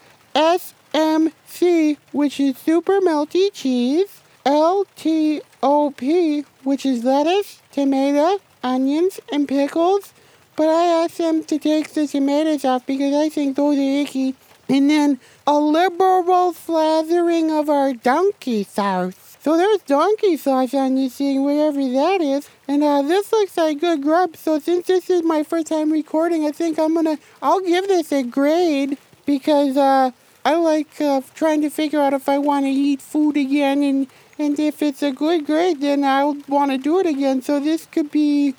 SMC, 1.30 1.96
which 2.12 2.40
is 2.40 2.56
super 2.58 3.00
melty 3.00 3.52
cheese, 3.52 4.22
LTOP, 4.44 6.44
which 6.64 6.86
is 6.86 7.04
lettuce, 7.04 7.60
tomato, 7.72 8.40
onions, 8.62 9.20
and 9.32 9.48
pickles. 9.48 10.12
But 10.56 10.68
I 10.68 11.04
asked 11.04 11.18
them 11.18 11.44
to 11.44 11.58
take 11.58 11.90
the 11.90 12.06
tomatoes 12.06 12.64
off 12.64 12.86
because 12.86 13.14
I 13.14 13.28
think 13.28 13.56
those 13.56 13.78
are 13.78 14.02
icky. 14.02 14.34
And 14.68 14.90
then 14.90 15.20
a 15.46 15.58
liberal 15.58 16.52
slathering 16.52 17.58
of 17.58 17.70
our 17.70 17.94
donkey 17.94 18.64
sauce. 18.64 19.14
So 19.40 19.56
there's 19.56 19.80
donkey 19.82 20.36
sauce 20.36 20.74
on 20.74 20.96
this 20.96 21.16
thing, 21.16 21.44
whatever 21.44 21.80
that 21.80 22.20
is. 22.20 22.48
And 22.66 22.82
uh, 22.82 23.02
this 23.02 23.32
looks 23.32 23.56
like 23.56 23.80
good 23.80 24.02
grub. 24.02 24.36
So 24.36 24.58
since 24.58 24.88
this 24.88 25.08
is 25.08 25.22
my 25.22 25.42
first 25.42 25.68
time 25.68 25.92
recording, 25.92 26.44
I 26.44 26.50
think 26.50 26.78
I'm 26.78 26.94
gonna, 26.94 27.18
I'll 27.40 27.60
give 27.60 27.86
this 27.86 28.12
a 28.12 28.24
grade 28.24 28.98
because 29.24 29.76
uh, 29.76 30.10
I 30.48 30.54
like 30.54 30.98
uh, 30.98 31.20
trying 31.34 31.60
to 31.60 31.68
figure 31.68 32.00
out 32.00 32.14
if 32.14 32.26
I 32.26 32.38
want 32.38 32.64
to 32.64 32.70
eat 32.70 33.02
food 33.02 33.36
again. 33.36 33.82
And, 33.82 34.06
and 34.38 34.58
if 34.58 34.80
it's 34.80 35.02
a 35.02 35.12
good 35.12 35.44
grade, 35.44 35.82
then 35.82 36.04
I'll 36.04 36.38
want 36.48 36.70
to 36.70 36.78
do 36.78 36.98
it 37.00 37.06
again. 37.06 37.42
So 37.42 37.60
this 37.60 37.84
could 37.84 38.10
be, 38.10 38.54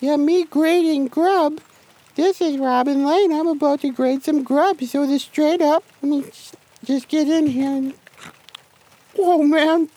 yeah, 0.00 0.14
me 0.14 0.44
grading 0.44 1.08
grub. 1.08 1.60
This 2.14 2.40
is 2.40 2.56
Robin 2.56 3.04
Lane. 3.04 3.32
I'm 3.32 3.48
about 3.48 3.80
to 3.80 3.90
grade 3.90 4.22
some 4.22 4.44
grub. 4.44 4.80
So 4.84 5.08
this 5.08 5.24
straight 5.24 5.60
up, 5.60 5.82
let 6.02 6.08
me 6.08 6.22
just- 6.84 7.08
get 7.08 7.28
in 7.28 7.48
here 7.48 7.70
and 7.70 7.94
Oh 9.18 9.42
man, 9.42 9.88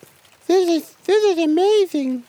this 0.47 0.67
is 0.69 0.95
this 1.05 1.23
is 1.23 1.37
amazing. 1.43 2.23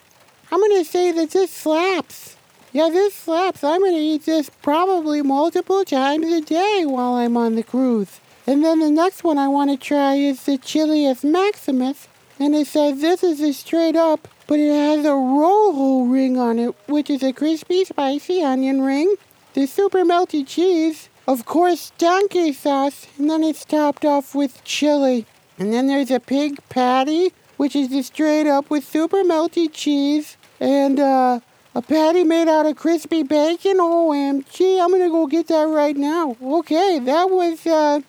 I'm 0.52 0.60
gonna 0.60 0.84
say 0.84 1.12
that 1.12 1.30
this 1.30 1.50
slaps. 1.50 2.36
Yeah, 2.72 2.90
this 2.90 3.14
slaps. 3.14 3.64
I'm 3.64 3.80
gonna 3.80 3.96
eat 3.96 4.26
this 4.26 4.50
probably 4.62 5.22
multiple 5.22 5.84
times 5.84 6.26
a 6.26 6.42
day 6.42 6.84
while 6.84 7.14
I'm 7.14 7.36
on 7.38 7.54
the 7.54 7.62
cruise. 7.62 8.20
And 8.48 8.64
then 8.64 8.80
the 8.80 8.90
next 8.90 9.24
one 9.24 9.36
I 9.36 9.46
want 9.46 9.70
to 9.70 9.76
try 9.76 10.14
is 10.14 10.44
the 10.44 10.56
Chilius 10.56 11.22
Maximus, 11.22 12.08
and 12.40 12.54
it 12.54 12.66
says 12.66 12.98
this 12.98 13.22
is 13.22 13.42
a 13.42 13.52
straight 13.52 13.94
up, 13.94 14.26
but 14.46 14.58
it 14.58 14.72
has 14.72 15.04
a 15.04 15.12
rojo 15.12 16.04
ring 16.04 16.38
on 16.38 16.58
it, 16.58 16.74
which 16.88 17.10
is 17.10 17.22
a 17.22 17.34
crispy, 17.34 17.84
spicy 17.84 18.42
onion 18.42 18.80
ring. 18.80 19.16
The 19.52 19.66
super 19.66 20.02
melty 20.02 20.46
cheese, 20.46 21.10
of 21.26 21.44
course, 21.44 21.92
donkey 21.98 22.54
sauce, 22.54 23.06
and 23.18 23.28
then 23.28 23.44
it's 23.44 23.66
topped 23.66 24.06
off 24.06 24.34
with 24.34 24.64
chili. 24.64 25.26
And 25.58 25.70
then 25.70 25.86
there's 25.86 26.10
a 26.10 26.18
pig 26.18 26.58
patty, 26.70 27.34
which 27.58 27.76
is 27.76 27.88
just 27.88 28.14
straight 28.14 28.46
up 28.46 28.70
with 28.70 28.82
super 28.82 29.24
melty 29.24 29.70
cheese 29.70 30.38
and 30.58 30.98
uh, 30.98 31.40
a 31.74 31.82
patty 31.82 32.24
made 32.24 32.48
out 32.48 32.64
of 32.64 32.76
crispy 32.76 33.24
bacon. 33.24 33.76
OMG, 33.76 34.82
I'm 34.82 34.90
gonna 34.90 35.10
go 35.10 35.26
get 35.26 35.48
that 35.48 35.68
right 35.68 35.98
now. 35.98 36.34
Okay, 36.42 36.98
that 37.00 37.28
was 37.28 37.66
uh, 37.66 38.00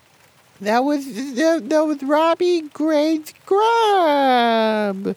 that 0.62 0.84
was 0.84 1.06
that, 1.36 1.70
that 1.70 1.82
was 1.82 2.04
Robbie 2.04 2.62
Grades 2.62 3.34
Grub. 3.46 5.16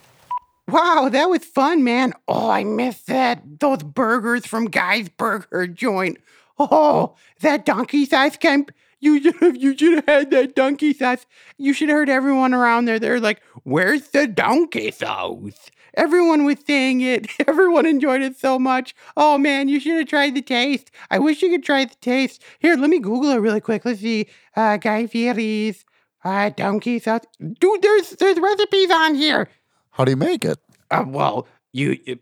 Wow, 0.69 1.09
that 1.11 1.29
was 1.29 1.45
fun, 1.45 1.85
man. 1.85 2.13
Oh, 2.29 2.51
I 2.51 2.65
missed 2.65 3.09
that. 3.09 3.61
Those 3.61 3.83
burgers 3.83 4.47
from 4.47 4.67
Guy's 4.67 5.09
Burger 5.09 5.67
Joint. 5.67 6.19
Oh, 6.59 7.17
that 7.41 7.65
donkey 7.65 8.07
size 8.07 8.37
camp. 8.37 8.71
You 9.01 9.21
should 9.21 9.37
have 9.37 9.57
you 9.57 9.77
should 9.77 9.95
have 9.95 10.07
had 10.07 10.31
that 10.31 10.55
donkey 10.55 10.95
sauce. 10.95 11.27
You 11.59 11.73
should 11.73 11.89
have 11.89 11.97
heard 11.97 12.09
everyone 12.09 12.55
around 12.55 12.85
there. 12.85 13.01
They're 13.01 13.19
like, 13.19 13.43
"Where's 13.65 14.09
the 14.09 14.29
donkey 14.29 14.93
sauce?" 14.93 15.71
Everyone 15.95 16.45
was 16.45 16.59
saying 16.67 17.01
it. 17.01 17.27
Everyone 17.47 17.87
enjoyed 17.87 18.23
it 18.23 18.39
so 18.39 18.59
much. 18.59 18.95
Oh 19.17 19.39
man, 19.39 19.69
you 19.69 19.79
should 19.81 19.99
have 19.99 20.09
tried 20.09 20.35
the 20.35 20.43
taste. 20.43 20.91
I 21.11 21.19
wish 21.19 21.43
you 21.43 21.51
could 21.51 21.65
try 21.65 21.85
the 21.85 21.95
taste. 21.97 22.43
Here, 22.59 22.77
let 22.77 22.91
me 22.91 22.99
Google 22.99 23.31
it 23.31 23.37
really 23.39 23.61
quick. 23.61 23.85
Let's 23.85 24.01
see. 24.01 24.27
Uh, 24.57 24.77
Guy 24.77 25.07
Fieri's 25.07 25.85
uh, 26.25 26.51
donkey 26.51 26.99
sauce. 26.99 27.23
Dude, 27.39 27.83
there's 27.83 28.11
there's 28.11 28.39
recipes 28.39 28.91
on 28.91 29.15
here. 29.15 29.49
How 29.91 30.05
do 30.05 30.13
you 30.13 30.17
make 30.17 30.45
it? 30.45 30.59
Uh, 30.91 31.05
well, 31.07 31.47
you, 31.73 31.99
it, 32.07 32.21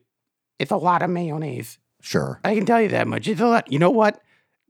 it's 0.59 0.71
a 0.71 0.77
lot 0.77 1.03
of 1.03 1.11
mayonnaise. 1.11 1.79
Sure. 2.03 2.41
I 2.45 2.55
can 2.55 2.67
tell 2.67 2.81
you 2.81 2.89
that 2.89 3.07
much. 3.07 3.29
It's 3.29 3.41
a 3.41 3.47
lot. 3.47 3.71
You 3.71 3.79
know 3.79 3.91
what? 3.91 4.21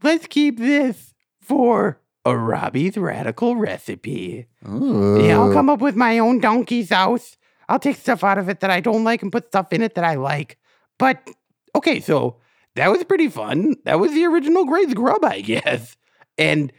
Let's 0.02 0.26
keep 0.26 0.58
this 0.58 1.14
for 1.40 2.00
a 2.24 2.36
Robbie's 2.36 2.96
radical 2.96 3.56
recipe. 3.56 4.46
Ooh. 4.68 5.22
Yeah, 5.22 5.38
I'll 5.38 5.52
come 5.52 5.70
up 5.70 5.80
with 5.80 5.96
my 5.96 6.18
own 6.18 6.40
donkey 6.40 6.84
sauce. 6.84 7.36
I'll 7.70 7.78
take 7.78 7.96
stuff 7.96 8.22
out 8.24 8.36
of 8.36 8.48
it 8.48 8.60
that 8.60 8.70
I 8.70 8.80
don't 8.80 9.04
like 9.04 9.22
and 9.22 9.30
put 9.30 9.46
stuff 9.46 9.72
in 9.72 9.80
it 9.80 9.94
that 9.94 10.04
I 10.04 10.16
like. 10.16 10.58
But 10.98 11.30
okay, 11.76 12.00
so 12.00 12.36
that 12.74 12.90
was 12.90 13.04
pretty 13.04 13.28
fun. 13.28 13.76
That 13.84 14.00
was 14.00 14.12
the 14.12 14.24
original 14.24 14.64
Grades 14.64 14.92
Grub, 14.92 15.24
I 15.24 15.40
guess. 15.40 15.96
And 16.36 16.72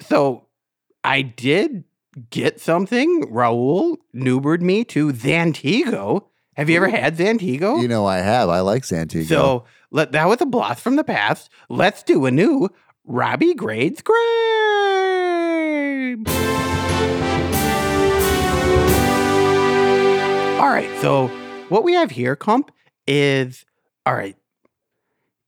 so 0.00 0.48
I 1.04 1.22
did 1.22 1.84
get 2.30 2.60
something. 2.60 3.22
Raul 3.32 3.98
Newbered 4.12 4.60
me 4.60 4.84
to 4.86 5.12
Zantigo. 5.12 6.24
Have 6.56 6.68
you 6.68 6.76
ever 6.76 6.88
had 6.88 7.16
Zantigo? 7.16 7.80
You 7.80 7.86
know 7.86 8.04
I 8.06 8.18
have. 8.18 8.48
I 8.48 8.58
like 8.60 8.82
Santiago. 8.84 9.28
So 9.28 9.64
let 9.92 10.10
that 10.12 10.26
was 10.28 10.40
a 10.40 10.46
blast 10.46 10.80
from 10.80 10.96
the 10.96 11.04
past. 11.04 11.48
Let's 11.68 12.02
do 12.02 12.26
a 12.26 12.32
new 12.32 12.70
Robbie 13.04 13.54
Grades 13.54 14.02
Grape. 14.02 14.24
Right, 20.74 21.00
so 21.00 21.28
what 21.68 21.84
we 21.84 21.92
have 21.94 22.10
here, 22.10 22.34
Comp, 22.34 22.72
is 23.06 23.64
all 24.04 24.14
right. 24.14 24.36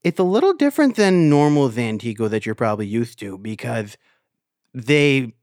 It's 0.05 0.21
a 0.21 0.25
little 0.25 0.55
different 0.55 0.95
than 0.95 1.29
normal 1.29 1.69
Zantigo 1.69 2.31
that 2.31 2.47
you're 2.47 2.55
probably 2.55 2.87
used 2.87 3.19
to 3.19 3.37
because 3.39 3.97
they 4.73 5.35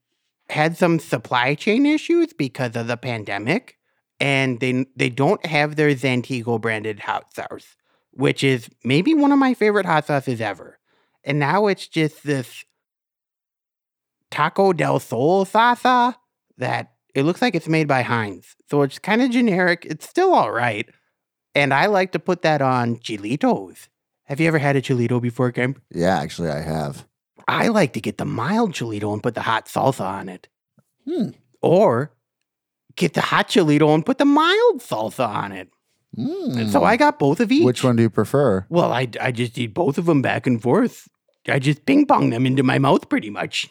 had 0.50 0.78
some 0.78 1.00
supply 1.00 1.56
chain 1.56 1.86
issues 1.86 2.32
because 2.32 2.78
of 2.78 2.88
the 2.88 2.96
pandemic, 2.96 3.78
and 4.22 4.62
they 4.62 4.86
they 4.96 5.10
don't 5.10 5.46
have 5.46 5.76
their 5.76 5.90
Zantigo 5.90 6.62
branded 6.62 7.02
hot 7.02 7.34
sauce, 7.34 7.76
which 8.12 8.42
is 8.42 8.70
maybe 8.86 9.14
one 9.14 9.34
of 9.34 9.40
my 9.40 9.54
favorite 9.54 9.86
hot 9.86 10.08
sauces 10.08 10.40
ever. 10.40 10.80
And 11.26 11.40
now 11.40 11.68
it's 11.68 11.88
just 11.88 12.24
this 12.24 12.64
Taco 14.32 14.72
del 14.72 15.00
Sol 15.00 15.46
salsa 15.46 16.16
that 16.58 16.93
it 17.14 17.24
looks 17.24 17.42
like 17.42 17.56
it's 17.56 17.68
made 17.68 17.88
by 17.88 18.02
Heinz. 18.02 18.56
So 18.70 18.82
it's 18.82 19.00
kind 19.00 19.22
of 19.22 19.32
generic. 19.32 19.86
It's 19.90 20.08
still 20.08 20.34
all 20.34 20.52
right. 20.52 20.88
And 21.56 21.74
I 21.74 21.86
like 21.86 22.12
to 22.14 22.20
put 22.20 22.42
that 22.42 22.62
on 22.62 22.98
chilitos. 22.98 23.88
Have 24.26 24.40
you 24.40 24.48
ever 24.48 24.58
had 24.58 24.76
a 24.76 24.82
chilito 24.82 25.22
before, 25.22 25.52
Kemp? 25.52 25.82
yeah, 25.92 26.18
actually, 26.20 26.50
I 26.50 26.62
have. 26.62 27.06
I 27.48 27.68
like 27.68 27.94
to 27.94 28.02
get 28.02 28.18
the 28.18 28.26
mild 28.26 28.72
chilito 28.72 29.12
and 29.14 29.22
put 29.22 29.36
the 29.36 29.42
hot 29.42 29.66
salsa 29.68 30.06
on 30.06 30.30
it. 30.30 30.48
Hmm. 31.06 31.32
Or 31.62 32.12
get 32.96 33.14
the 33.14 33.22
hot 33.22 33.50
chilito 33.50 33.94
and 33.94 34.06
put 34.06 34.18
the 34.18 34.26
mild 34.26 34.80
salsa 34.80 35.28
on 35.28 35.52
it. 35.52 35.70
And 36.16 36.70
so 36.72 36.84
I 36.84 36.96
got 36.96 37.18
both 37.20 37.40
of 37.40 37.52
each. 37.52 37.62
Hmm. 37.62 37.66
Which 37.66 37.84
one 37.84 37.96
do 37.96 38.04
you 38.04 38.10
prefer? 38.10 38.66
Well, 38.70 38.92
I, 38.94 39.08
I 39.20 39.32
just 39.32 39.58
eat 39.58 39.74
both 39.74 39.98
of 39.98 40.06
them 40.06 40.22
back 40.22 40.48
and 40.48 40.62
forth. 40.62 41.08
I 41.48 41.60
just 41.60 41.86
ping 41.86 42.06
pong 42.06 42.30
them 42.30 42.46
into 42.46 42.64
my 42.64 42.80
mouth 42.80 43.10
pretty 43.10 43.30
much. 43.30 43.68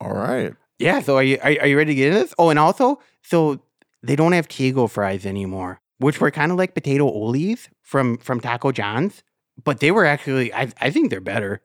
All 0.00 0.12
right. 0.12 0.52
Yeah. 0.80 1.00
So 1.00 1.16
are 1.16 1.22
you 1.22 1.38
are, 1.42 1.50
are 1.60 1.66
you 1.66 1.76
ready 1.76 1.92
to 1.92 1.94
get 1.94 2.08
into 2.08 2.20
this? 2.20 2.34
Oh, 2.38 2.50
and 2.50 2.58
also, 2.58 3.00
so 3.22 3.60
they 4.02 4.16
don't 4.16 4.32
have 4.32 4.48
Tigo 4.48 4.90
fries 4.90 5.26
anymore, 5.26 5.80
which 5.98 6.20
were 6.20 6.30
kind 6.30 6.50
of 6.50 6.58
like 6.58 6.74
potato 6.74 7.06
olés 7.10 7.68
from 7.82 8.18
from 8.18 8.40
Taco 8.40 8.72
John's, 8.72 9.22
but 9.62 9.80
they 9.80 9.90
were 9.90 10.06
actually 10.06 10.52
I 10.52 10.72
I 10.80 10.90
think 10.90 11.10
they're 11.10 11.20
better. 11.20 11.60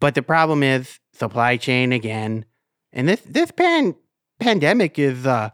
But 0.00 0.14
the 0.14 0.22
problem 0.22 0.62
is 0.62 0.98
supply 1.12 1.56
chain 1.56 1.92
again, 1.92 2.46
and 2.92 3.08
this 3.08 3.20
this 3.20 3.50
pan 3.50 3.94
pandemic 4.40 4.98
is 4.98 5.26
uh 5.26 5.50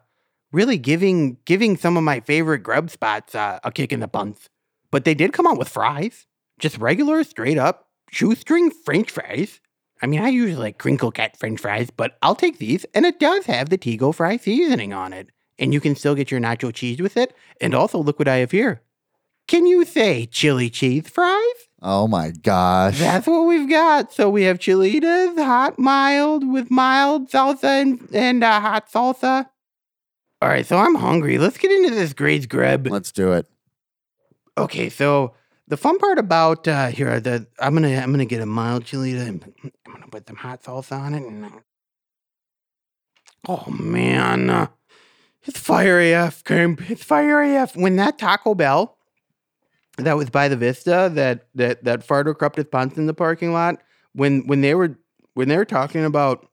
really 0.53 0.79
giving 0.79 1.39
giving 1.45 1.77
some 1.77 1.97
of 1.97 2.05
my 2.05 2.21
favorite 2.21 2.61
grub 2.61 2.91
spots 2.91 3.35
uh, 3.35 3.59
a 3.65 3.73
kick 3.73 3.93
in 3.93 4.01
the 4.01 4.09
buns. 4.09 4.49
But 4.91 5.05
they 5.05 5.15
did 5.15 5.33
come 5.33 5.47
out 5.47 5.59
with 5.59 5.69
fries, 5.69 6.27
just 6.59 6.79
regular, 6.79 7.25
straight 7.25 7.59
up 7.59 7.89
shoestring 8.11 8.71
French 8.71 9.11
fries. 9.11 9.61
I 10.03 10.07
mean, 10.07 10.21
I 10.21 10.29
usually 10.29 10.57
like 10.57 10.79
crinkle 10.79 11.13
cut 11.13 11.37
French 11.37 11.61
fries, 11.61 11.91
but 11.91 12.17
I'll 12.23 12.35
take 12.35 12.59
these, 12.59 12.87
and 12.95 13.05
it 13.05 13.21
does 13.21 13.47
have 13.47 13.69
the 13.69 13.79
Tigo 13.79 14.15
fry 14.15 14.37
seasoning 14.39 14.93
on 14.93 15.13
it, 15.13 15.29
and 15.59 15.75
you 15.75 15.81
can 15.81 15.95
still 15.95 16.15
get 16.15 16.31
your 16.31 16.41
nacho 16.41 16.73
cheese 16.73 17.01
with 17.01 17.17
it. 17.17 17.35
And 17.61 17.75
also, 17.75 17.99
look 17.99 18.19
what 18.19 18.29
I 18.29 18.37
have 18.37 18.51
here. 18.51 18.83
Can 19.47 19.67
you 19.67 19.85
say 19.85 20.27
chili 20.27 20.71
cheese 20.71 21.09
fries? 21.09 21.69
Oh 21.83 22.07
my 22.07 22.31
gosh. 22.31 22.99
That's 22.99 23.27
what 23.27 23.43
we've 23.43 23.69
got. 23.69 24.13
So 24.13 24.31
we 24.31 24.45
have 24.45 24.59
chilitos, 24.59 25.37
hot, 25.37 25.79
mild, 25.79 26.47
with 26.47 26.71
mild 26.71 27.31
salsa 27.31 27.83
and, 27.83 28.09
and 28.13 28.45
uh, 28.45 28.61
hot 28.61 28.91
salsa. 28.91 29.49
All 30.43 30.49
right, 30.49 30.65
so 30.65 30.79
I'm 30.79 30.95
hungry. 30.95 31.37
Let's 31.37 31.59
get 31.59 31.71
into 31.71 31.91
this 31.91 32.13
Grades 32.13 32.47
Grub. 32.47 32.87
Let's 32.87 33.13
do 33.13 33.33
it. 33.33 33.47
Okay, 34.57 34.89
so 34.89 35.35
the 35.71 35.77
fun 35.77 35.99
part 35.99 36.19
about 36.19 36.67
uh, 36.67 36.89
here 36.89 37.21
the 37.21 37.47
I'm 37.59 37.75
gonna 37.75 37.97
I'm 37.97 38.11
gonna 38.11 38.25
get 38.25 38.43
a 38.43 38.47
mild 38.47 38.85
chilito 38.85 39.27
and 39.27 39.53
I'm 39.87 39.93
gonna 39.93 40.09
put 40.09 40.27
some 40.27 40.37
hot 40.37 40.65
sauce 40.65 40.91
on 40.91 41.15
it. 41.15 41.23
And, 41.23 41.51
oh 43.49 43.71
man, 43.71 44.51
uh, 44.51 44.67
it's 45.45 45.61
fire 45.61 46.01
AF. 46.01 46.43
It's 46.47 47.05
fire 47.05 47.43
AF. 47.43 47.77
When 47.77 47.97
that 47.97 48.19
Taco 48.19 48.55
Bell 48.55 48.99
that 49.97 50.17
was 50.17 50.29
by 50.29 50.49
the 50.49 50.57
Vista 50.57 51.11
that 51.15 51.47
that 51.55 51.85
that 51.85 52.07
Fardo 52.07 52.37
corrupted 52.37 52.71
punts 52.71 52.99
in 52.99 53.07
the 53.07 53.15
parking 53.15 53.53
lot 53.53 53.81
when 54.13 54.47
when 54.49 54.61
they 54.63 54.75
were 54.75 54.99
when 55.35 55.49
they 55.49 55.57
were 55.57 55.65
talking 55.65 56.05
about 56.05 56.49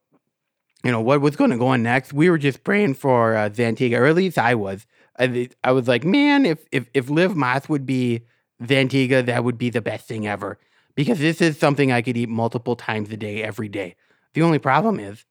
you 0.83 0.91
know 0.91 1.01
what 1.01 1.21
was 1.21 1.35
going 1.35 1.49
to 1.49 1.57
go 1.57 1.67
on 1.67 1.81
next, 1.81 2.13
we 2.13 2.29
were 2.29 2.37
just 2.37 2.63
praying 2.63 2.93
for 2.93 3.35
uh, 3.35 3.49
Zantigo, 3.49 3.97
or 3.97 4.05
at 4.05 4.15
least 4.15 4.37
I 4.37 4.53
was. 4.55 4.85
I, 5.19 5.49
I 5.63 5.71
was 5.71 5.87
like, 5.87 6.03
man, 6.03 6.45
if 6.45 6.65
if 6.71 6.87
if 6.93 7.09
Liv 7.09 7.35
Moth 7.35 7.67
would 7.67 7.85
be 7.85 8.21
Zantigo, 8.63 9.25
that 9.25 9.43
would 9.43 9.57
be 9.57 9.69
the 9.69 9.81
best 9.81 10.07
thing 10.07 10.27
ever. 10.27 10.57
Because 10.95 11.19
this 11.19 11.41
is 11.41 11.59
something 11.59 11.91
I 11.91 12.01
could 12.01 12.17
eat 12.17 12.29
multiple 12.29 12.75
times 12.75 13.11
a 13.11 13.17
day, 13.17 13.43
every 13.43 13.69
day. 13.69 13.95
The 14.33 14.41
only 14.41 14.59
problem 14.59 14.99
is, 14.99 15.25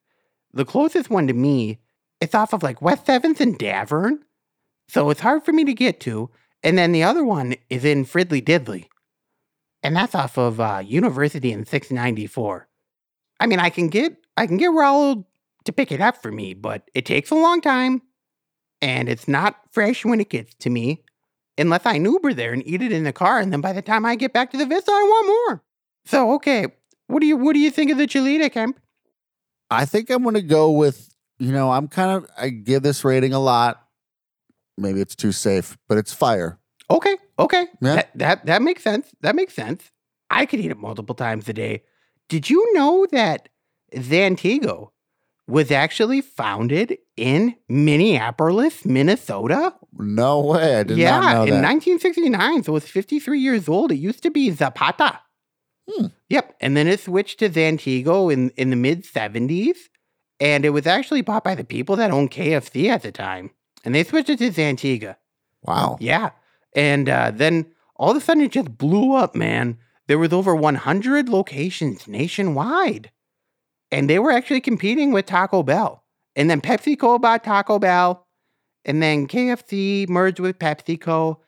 the 0.52 0.64
closest 0.64 1.10
one 1.10 1.26
to 1.26 1.32
me, 1.32 1.80
it's 2.20 2.34
off 2.34 2.52
of 2.52 2.62
like 2.62 2.80
West 2.80 3.06
Seventh 3.06 3.40
and 3.40 3.58
Davern, 3.58 4.18
So 4.88 5.10
it's 5.10 5.20
hard 5.20 5.44
for 5.44 5.52
me 5.52 5.64
to 5.64 5.74
get 5.74 6.00
to. 6.00 6.30
And 6.62 6.78
then 6.78 6.92
the 6.92 7.02
other 7.02 7.24
one 7.24 7.56
is 7.68 7.84
in 7.84 8.04
Fridley 8.04 8.42
Diddley. 8.42 8.86
And 9.82 9.94
that's 9.94 10.14
off 10.14 10.38
of 10.38 10.60
uh, 10.60 10.82
University 10.84 11.52
in 11.52 11.66
694. 11.66 12.68
I 13.38 13.46
mean, 13.46 13.60
I 13.60 13.70
can 13.70 13.88
get 13.88 14.16
I 14.36 14.46
can 14.46 14.56
get 14.56 14.70
Raul 14.70 15.24
to 15.64 15.72
pick 15.72 15.92
it 15.92 16.00
up 16.00 16.22
for 16.22 16.32
me, 16.32 16.54
but 16.54 16.90
it 16.94 17.06
takes 17.06 17.30
a 17.30 17.34
long 17.34 17.60
time 17.60 18.02
and 18.80 19.08
it's 19.08 19.28
not 19.28 19.60
fresh 19.70 20.04
when 20.04 20.20
it 20.20 20.30
gets 20.30 20.54
to 20.56 20.70
me 20.70 21.04
unless 21.58 21.86
I 21.86 21.94
Uber 21.94 22.34
there 22.34 22.52
and 22.52 22.66
eat 22.66 22.82
it 22.82 22.92
in 22.92 23.04
the 23.04 23.12
car 23.12 23.38
and 23.38 23.52
then 23.52 23.60
by 23.60 23.72
the 23.72 23.82
time 23.82 24.04
I 24.04 24.16
get 24.16 24.32
back 24.32 24.50
to 24.52 24.58
the 24.58 24.66
Vista 24.66 24.90
I 24.90 25.02
want 25.02 25.26
more. 25.26 25.62
So, 26.04 26.32
okay, 26.34 26.66
what 27.08 27.20
do 27.20 27.26
you 27.26 27.36
what 27.36 27.54
do 27.54 27.60
you 27.60 27.70
think 27.70 27.90
of 27.90 27.98
the 27.98 28.06
Chilito 28.06 28.50
Kemp? 28.50 28.80
I 29.70 29.84
think 29.84 30.10
I'm 30.10 30.22
going 30.22 30.36
to 30.36 30.42
go 30.42 30.70
with, 30.70 31.14
you 31.38 31.50
know, 31.50 31.72
I'm 31.72 31.88
kind 31.88 32.12
of, 32.12 32.30
I 32.38 32.50
give 32.50 32.82
this 32.82 33.04
rating 33.04 33.32
a 33.32 33.40
lot. 33.40 33.82
Maybe 34.78 35.00
it's 35.00 35.16
too 35.16 35.32
safe, 35.32 35.76
but 35.88 35.98
it's 35.98 36.12
fire. 36.12 36.60
Okay, 36.90 37.16
okay. 37.38 37.66
Yeah. 37.80 37.96
That, 37.96 38.10
that 38.14 38.46
that 38.46 38.62
makes 38.62 38.82
sense. 38.82 39.10
That 39.22 39.34
makes 39.34 39.54
sense. 39.54 39.90
I 40.30 40.46
could 40.46 40.60
eat 40.60 40.70
it 40.70 40.78
multiple 40.78 41.14
times 41.14 41.48
a 41.48 41.52
day. 41.52 41.82
Did 42.28 42.50
you 42.50 42.74
know 42.74 43.06
that 43.10 43.48
Zantigo 43.94 44.90
was 45.48 45.70
actually 45.70 46.20
founded 46.20 46.98
in 47.16 47.54
Minneapolis, 47.68 48.84
Minnesota? 48.84 49.74
No 49.92 50.40
way. 50.40 50.80
I 50.80 50.82
did 50.82 50.98
yeah, 50.98 51.20
not 51.20 51.34
know 51.34 51.42
in 51.42 51.62
that. 51.62 51.72
1969. 51.72 52.64
So 52.64 52.76
it's 52.76 52.88
53 52.88 53.38
years 53.38 53.68
old. 53.68 53.92
It 53.92 53.96
used 53.96 54.22
to 54.24 54.30
be 54.30 54.50
Zapata. 54.50 55.20
Hmm. 55.88 56.06
Yep. 56.28 56.56
And 56.60 56.76
then 56.76 56.88
it 56.88 57.00
switched 57.00 57.38
to 57.38 57.48
Zantigo 57.48 58.32
in, 58.32 58.50
in 58.50 58.70
the 58.70 58.76
mid 58.76 59.04
70s. 59.04 59.76
And 60.40 60.64
it 60.64 60.70
was 60.70 60.86
actually 60.86 61.22
bought 61.22 61.44
by 61.44 61.54
the 61.54 61.64
people 61.64 61.96
that 61.96 62.10
owned 62.10 62.30
KFC 62.30 62.88
at 62.88 63.02
the 63.02 63.12
time. 63.12 63.50
And 63.84 63.94
they 63.94 64.04
switched 64.04 64.30
it 64.30 64.38
to 64.38 64.50
Zantigo. 64.50 65.16
wow. 65.62 65.96
Yeah. 66.00 66.30
And 66.74 67.08
uh, 67.08 67.30
then 67.32 67.66
all 67.94 68.10
of 68.10 68.16
a 68.16 68.20
sudden 68.20 68.42
it 68.42 68.52
just 68.52 68.76
blew 68.76 69.14
up, 69.14 69.34
man. 69.34 69.78
There 70.08 70.18
was 70.18 70.32
over 70.32 70.54
100 70.54 71.28
locations 71.28 72.06
nationwide. 72.06 73.10
And 73.90 74.10
they 74.10 74.18
were 74.18 74.30
actually 74.30 74.60
competing 74.60 75.12
with 75.12 75.26
Taco 75.26 75.62
Bell. 75.62 76.02
And 76.34 76.50
then 76.50 76.60
PepsiCo 76.60 77.20
bought 77.20 77.44
Taco 77.44 77.78
Bell. 77.78 78.26
And 78.84 79.02
then 79.02 79.26
KFC 79.26 80.08
merged 80.08 80.40
with 80.40 80.58
PepsiCo. 80.58 81.38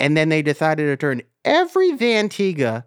And 0.00 0.16
then 0.16 0.28
they 0.28 0.42
decided 0.42 0.86
to 0.86 0.96
turn 0.96 1.22
every 1.44 1.92
Zantigo 1.92 2.84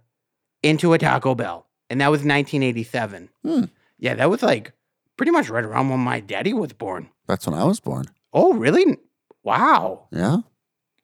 into 0.61 0.93
a 0.93 0.97
Taco 0.97 1.35
Bell. 1.35 1.65
And 1.89 2.01
that 2.01 2.11
was 2.11 2.19
1987. 2.19 3.29
Hmm. 3.43 3.63
Yeah, 3.97 4.15
that 4.15 4.29
was 4.29 4.43
like 4.43 4.73
pretty 5.15 5.31
much 5.31 5.49
right 5.49 5.63
around 5.63 5.89
when 5.89 5.99
my 5.99 6.19
daddy 6.19 6.53
was 6.53 6.73
born. 6.73 7.09
That's 7.27 7.47
when 7.47 7.57
I 7.57 7.63
was 7.63 7.79
born. 7.79 8.05
Oh, 8.33 8.53
really? 8.53 8.97
Wow. 9.43 10.07
Yeah. 10.11 10.39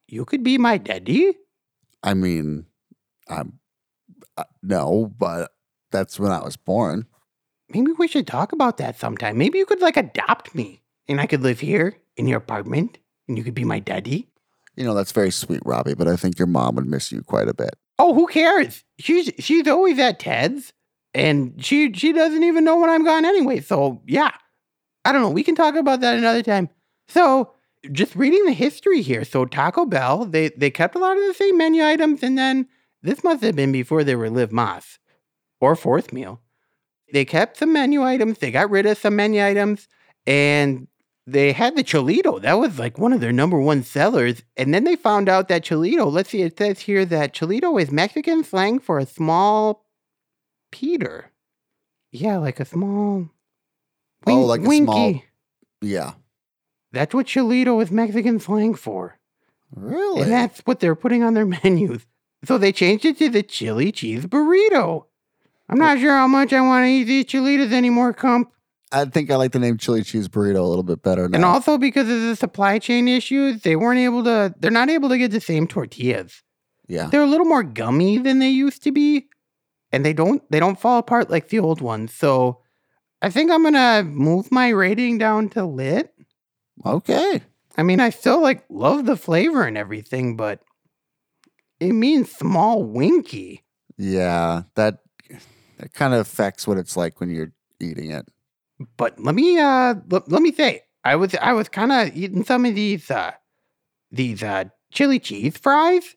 You 0.06 0.24
could 0.24 0.44
be 0.44 0.58
my 0.58 0.78
daddy? 0.78 1.34
I 2.02 2.14
mean, 2.14 2.66
I'm, 3.28 3.58
uh, 4.36 4.44
no, 4.62 5.10
but 5.18 5.52
that's 5.90 6.20
when 6.20 6.30
I 6.30 6.44
was 6.44 6.56
born. 6.56 7.06
Maybe 7.68 7.92
we 7.92 8.08
should 8.08 8.26
talk 8.26 8.52
about 8.52 8.76
that 8.78 8.98
sometime. 8.98 9.38
Maybe 9.38 9.58
you 9.58 9.66
could 9.66 9.80
like 9.80 9.96
adopt 9.96 10.54
me 10.54 10.82
and 11.08 11.20
I 11.20 11.26
could 11.26 11.42
live 11.42 11.60
here 11.60 11.96
in 12.16 12.28
your 12.28 12.38
apartment 12.38 12.98
and 13.28 13.38
you 13.38 13.44
could 13.44 13.54
be 13.54 13.64
my 13.64 13.78
daddy. 13.78 14.28
You 14.76 14.84
know, 14.84 14.94
that's 14.94 15.12
very 15.12 15.30
sweet, 15.30 15.60
Robbie, 15.64 15.94
but 15.94 16.08
I 16.08 16.16
think 16.16 16.38
your 16.38 16.48
mom 16.48 16.74
would 16.76 16.86
miss 16.86 17.12
you 17.12 17.22
quite 17.22 17.48
a 17.48 17.54
bit. 17.54 17.74
Oh, 17.98 18.12
who 18.12 18.26
cares? 18.26 18.84
She's 18.98 19.30
she's 19.38 19.68
always 19.68 19.98
at 19.98 20.18
Ted's 20.18 20.72
and 21.14 21.64
she 21.64 21.92
she 21.92 22.12
doesn't 22.12 22.42
even 22.42 22.64
know 22.64 22.78
when 22.78 22.90
I'm 22.90 23.04
gone 23.04 23.24
anyway. 23.24 23.60
So, 23.60 24.02
yeah. 24.06 24.32
I 25.04 25.12
don't 25.12 25.22
know. 25.22 25.30
We 25.30 25.44
can 25.44 25.54
talk 25.54 25.74
about 25.74 26.00
that 26.00 26.18
another 26.18 26.42
time. 26.42 26.70
So, 27.08 27.52
just 27.92 28.16
reading 28.16 28.44
the 28.46 28.52
history 28.52 29.02
here. 29.02 29.24
So, 29.24 29.44
Taco 29.44 29.86
Bell, 29.86 30.24
they 30.24 30.48
they 30.50 30.70
kept 30.70 30.96
a 30.96 30.98
lot 30.98 31.16
of 31.16 31.24
the 31.24 31.34
same 31.34 31.56
menu 31.56 31.84
items 31.84 32.22
and 32.22 32.36
then 32.36 32.66
this 33.02 33.22
must 33.22 33.42
have 33.44 33.54
been 33.54 33.70
before 33.70 34.02
they 34.02 34.16
were 34.16 34.30
Live 34.30 34.50
Moss 34.50 34.98
or 35.60 35.76
Fourth 35.76 36.12
Meal. 36.12 36.40
They 37.12 37.24
kept 37.24 37.58
some 37.58 37.72
menu 37.72 38.02
items, 38.02 38.38
they 38.38 38.50
got 38.50 38.70
rid 38.70 38.86
of 38.86 38.98
some 38.98 39.16
menu 39.16 39.44
items, 39.44 39.88
and 40.26 40.88
they 41.26 41.52
had 41.52 41.76
the 41.76 41.84
Chilito. 41.84 42.40
That 42.42 42.54
was 42.54 42.78
like 42.78 42.98
one 42.98 43.12
of 43.12 43.20
their 43.20 43.32
number 43.32 43.58
one 43.60 43.82
sellers. 43.82 44.42
And 44.56 44.74
then 44.74 44.84
they 44.84 44.96
found 44.96 45.28
out 45.28 45.48
that 45.48 45.64
Chilito, 45.64 46.10
let's 46.10 46.30
see, 46.30 46.42
it 46.42 46.58
says 46.58 46.80
here 46.80 47.04
that 47.06 47.34
Chilito 47.34 47.80
is 47.80 47.90
Mexican 47.90 48.42
slang 48.44 48.78
for 48.78 48.98
a 48.98 49.06
small 49.06 49.84
Peter. 50.72 51.30
Yeah, 52.10 52.38
like 52.38 52.60
a 52.60 52.64
small. 52.64 53.28
Oh, 54.26 54.36
wink- 54.36 54.46
like 54.48 54.60
a 54.60 54.68
winky. 54.68 54.84
small- 54.84 55.22
Yeah. 55.82 56.12
That's 56.92 57.14
what 57.14 57.26
Chilito 57.26 57.82
is 57.82 57.90
Mexican 57.90 58.38
slang 58.40 58.74
for. 58.74 59.18
Really? 59.74 60.22
And 60.22 60.32
that's 60.32 60.60
what 60.60 60.80
they're 60.80 60.94
putting 60.94 61.22
on 61.22 61.34
their 61.34 61.46
menus. 61.64 62.06
So 62.44 62.58
they 62.58 62.72
changed 62.72 63.04
it 63.04 63.18
to 63.18 63.28
the 63.30 63.42
chili 63.42 63.90
cheese 63.92 64.26
burrito. 64.26 65.06
I'm 65.74 65.80
not 65.80 65.98
sure 65.98 66.12
how 66.12 66.28
much 66.28 66.52
I 66.52 66.60
want 66.60 66.84
to 66.84 66.88
eat 66.88 67.04
these 67.04 67.24
chilitos 67.24 67.72
anymore, 67.72 68.12
comp. 68.12 68.48
I 68.92 69.06
think 69.06 69.28
I 69.28 69.34
like 69.34 69.50
the 69.50 69.58
name 69.58 69.76
chili 69.76 70.04
cheese 70.04 70.28
burrito 70.28 70.58
a 70.58 70.62
little 70.62 70.84
bit 70.84 71.02
better 71.02 71.28
now. 71.28 71.34
And 71.34 71.44
also 71.44 71.78
because 71.78 72.08
of 72.08 72.20
the 72.20 72.36
supply 72.36 72.78
chain 72.78 73.08
issues, 73.08 73.62
they 73.62 73.74
weren't 73.74 73.98
able 73.98 74.22
to, 74.22 74.54
they're 74.60 74.70
not 74.70 74.88
able 74.88 75.08
to 75.08 75.18
get 75.18 75.32
the 75.32 75.40
same 75.40 75.66
tortillas. 75.66 76.44
yeah. 76.86 77.08
They're 77.08 77.24
a 77.24 77.26
little 77.26 77.46
more 77.46 77.64
gummy 77.64 78.18
than 78.18 78.38
they 78.38 78.50
used 78.50 78.84
to 78.84 78.92
be. 78.92 79.26
And 79.90 80.04
they 80.04 80.12
don't, 80.12 80.48
they 80.48 80.60
don't 80.60 80.78
fall 80.78 80.98
apart 80.98 81.28
like 81.28 81.48
the 81.48 81.58
old 81.58 81.80
ones. 81.80 82.14
So 82.14 82.60
I 83.20 83.30
think 83.30 83.50
I'm 83.50 83.62
going 83.62 83.74
to 83.74 84.04
move 84.08 84.52
my 84.52 84.68
rating 84.68 85.18
down 85.18 85.48
to 85.50 85.64
lit. 85.64 86.14
Okay. 86.86 87.42
I 87.76 87.82
mean, 87.82 87.98
I 87.98 88.10
still 88.10 88.40
like 88.40 88.64
love 88.68 89.06
the 89.06 89.16
flavor 89.16 89.64
and 89.64 89.76
everything, 89.76 90.36
but 90.36 90.60
it 91.80 91.94
means 91.94 92.30
small 92.30 92.84
winky. 92.84 93.64
Yeah. 93.98 94.62
That 94.76 94.98
that 95.78 95.92
kind 95.92 96.14
of 96.14 96.20
affects 96.20 96.66
what 96.66 96.78
it's 96.78 96.96
like 96.96 97.20
when 97.20 97.30
you're 97.30 97.52
eating 97.80 98.10
it. 98.10 98.26
But 98.96 99.18
let 99.20 99.34
me 99.34 99.58
uh 99.58 99.94
let, 100.08 100.30
let 100.30 100.42
me 100.42 100.52
say, 100.52 100.82
I 101.04 101.16
was 101.16 101.34
I 101.36 101.52
was 101.52 101.68
kind 101.68 101.92
of 101.92 102.16
eating 102.16 102.44
some 102.44 102.64
of 102.64 102.74
these 102.74 103.10
uh 103.10 103.32
these 104.10 104.42
uh 104.42 104.64
chili 104.92 105.18
cheese 105.18 105.56
fries. 105.56 106.16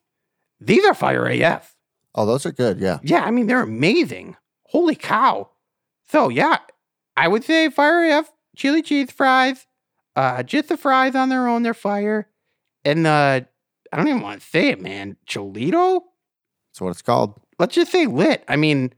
These 0.59 0.85
are 0.85 0.93
fire 0.93 1.27
AF. 1.27 1.75
Oh, 2.15 2.25
those 2.25 2.45
are 2.45 2.51
good. 2.51 2.79
Yeah. 2.79 2.99
Yeah, 3.03 3.23
I 3.23 3.31
mean 3.31 3.47
they're 3.47 3.61
amazing. 3.61 4.35
Holy 4.65 4.95
cow. 4.95 5.49
So 6.09 6.29
yeah, 6.29 6.57
I 7.15 7.27
would 7.27 7.43
say 7.43 7.69
fire 7.69 8.17
AF 8.19 8.31
chili 8.55 8.81
cheese 8.81 9.11
fries. 9.11 9.65
Uh 10.15 10.41
just 10.43 10.69
the 10.69 10.77
fries 10.77 11.15
on 11.15 11.29
their 11.29 11.47
own, 11.47 11.63
they're 11.63 11.73
fire. 11.73 12.27
And 12.83 13.05
uh 13.05 13.41
I 13.91 13.97
don't 13.97 14.07
even 14.07 14.21
want 14.21 14.41
to 14.41 14.47
say 14.47 14.69
it, 14.69 14.81
man. 14.81 15.15
Chilito? 15.27 16.01
That's 16.71 16.81
what 16.81 16.89
it's 16.89 17.01
called. 17.01 17.39
let's 17.59 17.75
just 17.75 17.91
say 17.91 18.05
lit. 18.05 18.43
I 18.47 18.55
mean, 18.55 18.93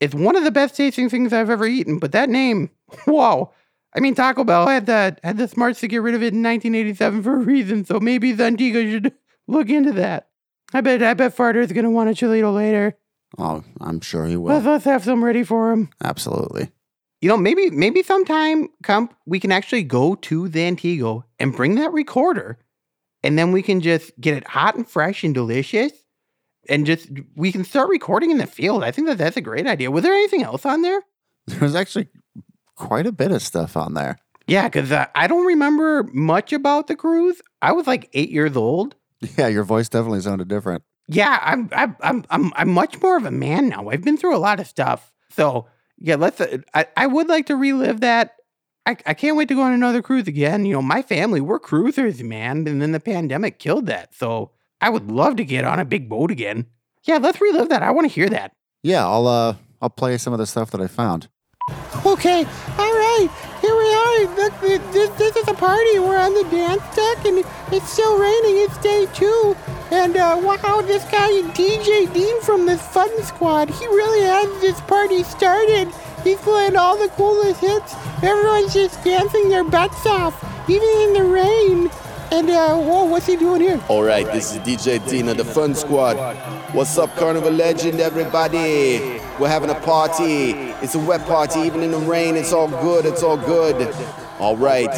it's 0.00 0.14
one 0.14 0.36
of 0.36 0.44
the 0.44 0.50
best 0.50 0.76
tasting 0.76 1.08
things 1.08 1.32
I've 1.32 1.50
ever 1.50 1.66
eaten, 1.66 1.98
but 1.98 2.12
that 2.12 2.28
name, 2.28 2.70
whoa. 3.04 3.52
I 3.94 4.00
mean, 4.00 4.14
Taco 4.14 4.44
Bell 4.44 4.66
had 4.68 4.86
the 4.86 5.16
had 5.24 5.36
the 5.36 5.48
smarts 5.48 5.80
to 5.80 5.88
get 5.88 6.02
rid 6.02 6.14
of 6.14 6.22
it 6.22 6.32
in 6.32 6.42
1987 6.42 7.22
for 7.22 7.34
a 7.34 7.38
reason, 7.38 7.84
so 7.84 7.98
maybe 8.00 8.32
Zantigo 8.34 8.88
should 8.90 9.12
look 9.48 9.68
into 9.68 9.92
that. 9.92 10.28
I 10.72 10.80
bet 10.80 11.02
I 11.02 11.14
bet 11.14 11.34
Farter's 11.34 11.72
gonna 11.72 11.90
want 11.90 12.08
a 12.10 12.12
chilito 12.12 12.54
later. 12.54 12.96
Oh, 13.38 13.62
I'm 13.80 14.00
sure 14.00 14.26
he 14.26 14.36
Let's, 14.36 14.64
will. 14.64 14.72
let's 14.72 14.84
have 14.84 15.04
some 15.04 15.24
ready 15.24 15.42
for 15.44 15.72
him. 15.72 15.88
Absolutely. 16.02 16.70
You 17.20 17.28
know, 17.28 17.36
maybe 17.36 17.68
maybe 17.70 18.02
sometime, 18.02 18.68
Comp, 18.84 19.12
we 19.26 19.40
can 19.40 19.52
actually 19.52 19.82
go 19.82 20.14
to 20.14 20.48
Zantigo 20.48 21.24
and 21.38 21.54
bring 21.54 21.74
that 21.74 21.92
recorder, 21.92 22.58
and 23.24 23.36
then 23.38 23.50
we 23.52 23.60
can 23.62 23.80
just 23.80 24.12
get 24.20 24.36
it 24.36 24.46
hot 24.46 24.76
and 24.76 24.88
fresh 24.88 25.24
and 25.24 25.34
delicious, 25.34 25.92
and 26.68 26.86
just 26.86 27.08
we 27.36 27.52
can 27.52 27.64
start 27.64 27.88
recording 27.88 28.30
in 28.30 28.38
the 28.38 28.46
field. 28.46 28.84
I 28.84 28.90
think 28.90 29.06
that 29.08 29.18
that's 29.18 29.36
a 29.36 29.40
great 29.40 29.66
idea. 29.66 29.90
Was 29.90 30.02
there 30.02 30.12
anything 30.12 30.42
else 30.42 30.66
on 30.66 30.82
there? 30.82 31.02
There 31.46 31.60
was 31.60 31.74
actually 31.74 32.08
quite 32.76 33.06
a 33.06 33.12
bit 33.12 33.32
of 33.32 33.42
stuff 33.42 33.76
on 33.76 33.94
there. 33.94 34.18
Yeah, 34.46 34.68
because 34.68 34.90
uh, 34.90 35.06
I 35.14 35.26
don't 35.26 35.46
remember 35.46 36.04
much 36.12 36.52
about 36.52 36.86
the 36.86 36.96
cruise. 36.96 37.40
I 37.62 37.72
was 37.72 37.86
like 37.86 38.10
eight 38.12 38.30
years 38.30 38.56
old. 38.56 38.94
Yeah, 39.36 39.48
your 39.48 39.64
voice 39.64 39.88
definitely 39.88 40.20
sounded 40.20 40.48
different. 40.48 40.82
Yeah, 41.06 41.38
I'm 41.42 41.68
I'm 41.72 41.96
I'm 42.00 42.24
I'm 42.30 42.52
I'm 42.56 42.70
much 42.70 43.00
more 43.02 43.16
of 43.16 43.26
a 43.26 43.30
man 43.30 43.68
now. 43.68 43.88
I've 43.90 44.02
been 44.02 44.16
through 44.16 44.34
a 44.34 44.38
lot 44.38 44.60
of 44.60 44.66
stuff. 44.66 45.12
So 45.28 45.66
yeah, 45.98 46.14
let's. 46.16 46.40
Uh, 46.40 46.58
I 46.72 46.86
I 46.96 47.06
would 47.06 47.28
like 47.28 47.46
to 47.46 47.56
relive 47.56 48.00
that. 48.00 48.36
I 48.86 48.96
I 49.04 49.14
can't 49.14 49.36
wait 49.36 49.48
to 49.48 49.54
go 49.54 49.62
on 49.62 49.72
another 49.72 50.02
cruise 50.02 50.26
again. 50.26 50.64
You 50.64 50.74
know, 50.74 50.82
my 50.82 51.02
family 51.02 51.40
we're 51.40 51.58
cruisers, 51.58 52.22
man, 52.22 52.66
and 52.66 52.80
then 52.80 52.92
the 52.92 53.00
pandemic 53.00 53.58
killed 53.58 53.86
that. 53.86 54.14
So 54.14 54.52
I 54.80 54.88
would 54.90 55.10
love 55.10 55.36
to 55.36 55.44
get 55.44 55.64
on 55.64 55.78
a 55.78 55.84
big 55.84 56.08
boat 56.08 56.30
again. 56.30 56.66
Yeah, 57.04 57.18
let's 57.18 57.40
relive 57.40 57.68
that. 57.68 57.82
I 57.82 57.90
want 57.90 58.08
to 58.08 58.14
hear 58.14 58.28
that. 58.28 58.52
Yeah, 58.82 59.06
I'll 59.06 59.26
uh 59.26 59.56
I'll 59.82 59.90
play 59.90 60.16
some 60.18 60.32
of 60.32 60.38
the 60.38 60.46
stuff 60.46 60.70
that 60.70 60.80
I 60.80 60.86
found. 60.86 61.28
Okay, 62.04 62.44
all 62.78 62.92
right, 62.92 63.28
here 63.60 63.76
we 63.76 63.94
are. 63.94 64.36
Look, 64.36 64.60
this, 64.92 65.10
this 65.18 65.36
is 65.36 65.48
a 65.48 65.54
party. 65.54 65.98
We're 65.98 66.18
on 66.18 66.34
the 66.34 66.44
dance 66.50 66.82
deck, 66.96 67.24
and 67.26 67.44
it's 67.72 67.90
still 67.90 68.18
raining. 68.18 68.56
It's 68.64 68.76
day 68.78 69.06
two. 69.14 69.56
And 69.90 70.16
uh, 70.16 70.40
wow, 70.42 70.82
this 70.82 71.04
guy, 71.04 71.28
DJ 71.52 72.12
Dean 72.12 72.40
from 72.42 72.66
the 72.66 72.76
Fun 72.76 73.10
Squad, 73.22 73.68
he 73.70 73.86
really 73.86 74.22
has 74.26 74.60
this 74.60 74.80
party 74.82 75.22
started. 75.22 75.88
He's 76.24 76.38
playing 76.38 76.76
all 76.76 76.96
the 76.96 77.08
coolest 77.10 77.60
hits. 77.60 77.94
Everyone's 78.22 78.72
just 78.72 79.02
dancing 79.04 79.48
their 79.48 79.64
butts 79.64 80.06
off, 80.06 80.42
even 80.68 80.88
in 80.88 81.12
the 81.12 81.24
rain. 81.24 81.90
And 82.32 82.48
uh, 82.48 82.76
whoa, 82.76 83.04
what's 83.06 83.26
he 83.26 83.34
doing 83.36 83.60
here? 83.60 83.80
All 83.88 84.04
right, 84.04 84.24
this 84.26 84.52
is 84.52 84.58
DJ 84.60 85.04
Dina, 85.08 85.34
the 85.34 85.44
Fun 85.44 85.74
Squad. 85.74 86.14
What's 86.74 86.96
up, 86.96 87.14
Carnival 87.16 87.50
Legend, 87.50 87.98
everybody? 88.00 89.20
We're 89.40 89.48
having 89.48 89.70
a 89.70 89.74
party. 89.80 90.52
It's 90.80 90.94
a 90.94 90.98
wet 91.00 91.26
party, 91.26 91.60
even 91.60 91.82
in 91.82 91.90
the 91.90 91.98
rain. 91.98 92.36
It's 92.36 92.52
all 92.52 92.68
good. 92.68 93.04
It's 93.04 93.24
all 93.24 93.36
good. 93.36 93.92
All 94.38 94.56
right. 94.56 94.90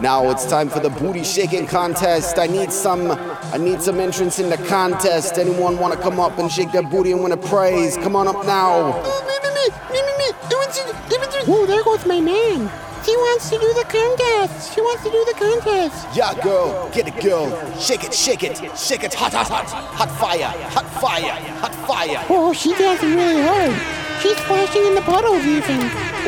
Now 0.00 0.30
it's 0.30 0.46
time 0.46 0.70
for 0.70 0.80
the 0.80 0.88
booty 0.88 1.22
shaking 1.22 1.66
contest. 1.66 2.38
I 2.38 2.46
need 2.46 2.72
some 2.72 3.10
I 3.10 3.58
need 3.58 3.82
some 3.82 4.00
entrance 4.00 4.38
in 4.38 4.48
the 4.48 4.56
contest. 4.56 5.36
Anyone 5.36 5.78
want 5.78 5.92
to 5.92 6.00
come 6.00 6.18
up 6.18 6.38
and 6.38 6.50
shake 6.50 6.72
their 6.72 6.82
booty 6.82 7.12
and 7.12 7.22
win 7.22 7.32
a 7.32 7.36
prize? 7.36 7.98
Come 7.98 8.16
on 8.16 8.26
up 8.26 8.46
now. 8.46 8.92
Me, 9.02 9.10
me, 9.28 9.50
me, 9.54 9.68
me, 9.92 10.02
me, 10.02 10.18
me. 10.18 10.24
It 10.24 10.34
was- 10.50 10.78
it 11.12 11.20
was- 11.20 11.46
Whoa, 11.46 11.66
there 11.66 11.84
goes 11.84 12.06
my 12.06 12.20
man. 12.20 12.70
She 13.10 13.16
wants 13.16 13.50
to 13.50 13.58
do 13.58 13.72
the 13.74 13.82
contest. 13.82 14.72
She 14.72 14.80
wants 14.80 15.02
to 15.02 15.10
do 15.10 15.24
the 15.24 15.34
contest. 15.34 16.16
Yeah, 16.16 16.32
girl, 16.44 16.88
get 16.94 17.08
it, 17.08 17.20
girl. 17.20 17.50
Shake 17.76 18.04
it, 18.04 18.14
shake 18.14 18.44
it, 18.44 18.56
shake 18.78 19.02
it. 19.02 19.12
Hot, 19.14 19.32
hot, 19.32 19.48
hot. 19.48 19.66
Hot 19.66 20.10
fire, 20.20 20.46
hot 20.70 20.86
fire, 21.02 21.34
hot 21.58 21.74
fire. 21.88 22.24
Oh, 22.30 22.52
she's 22.52 22.78
dancing 22.78 23.16
really 23.16 23.42
hard. 23.42 23.74
She's 24.22 24.36
splashing 24.36 24.86
in 24.86 24.94
the 24.94 25.00
puddles 25.00 25.42
even. 25.42 25.80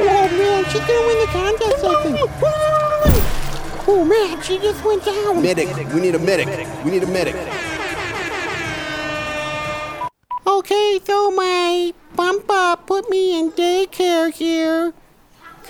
Oh 0.02 0.26
man, 0.36 0.64
she's 0.70 0.80
gonna 0.80 1.06
win 1.06 1.18
the 1.20 1.30
contest, 1.30 1.84
I 1.84 2.02
think. 2.02 2.18
Oh 3.86 4.04
man, 4.04 4.42
she 4.42 4.58
just 4.58 4.84
went 4.84 5.04
down. 5.04 5.40
Medic, 5.40 5.68
we 5.94 6.00
need 6.00 6.16
a 6.16 6.18
medic. 6.18 6.48
We 6.84 6.90
need 6.90 7.04
a 7.04 7.06
medic. 7.06 7.36
Okay, 10.44 10.98
so 11.04 11.30
my 11.30 11.94
bump 12.16 12.50
up 12.50 12.88
put 12.88 13.08
me 13.08 13.38
in 13.38 13.52
daycare 13.52 14.32
here. 14.32 14.92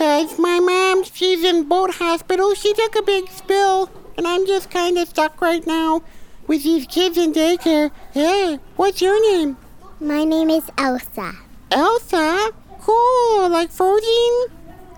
Cause 0.03 0.37
my 0.37 0.59
mom, 0.59 1.05
she's 1.05 1.45
in 1.45 1.69
boat 1.69 1.95
hospital. 1.95 2.57
She 2.57 2.75
took 2.75 2.97
a 2.97 3.03
big 3.03 3.29
spill, 3.29 3.89
and 4.17 4.27
I'm 4.27 4.49
just 4.49 4.69
kind 4.69 4.99
of 4.99 5.07
stuck 5.07 5.41
right 5.41 5.65
now 5.65 6.03
with 6.49 6.65
these 6.65 6.89
kids 6.89 7.17
in 7.17 7.33
daycare. 7.33 7.93
Hey, 8.11 8.59
what's 8.75 9.01
your 9.01 9.23
name? 9.31 9.57
My 10.01 10.25
name 10.25 10.51
is 10.51 10.69
Elsa. 10.77 11.35
Elsa? 11.71 12.51
Cool, 12.81 13.49
like 13.49 13.71
Frozen? 13.71 14.47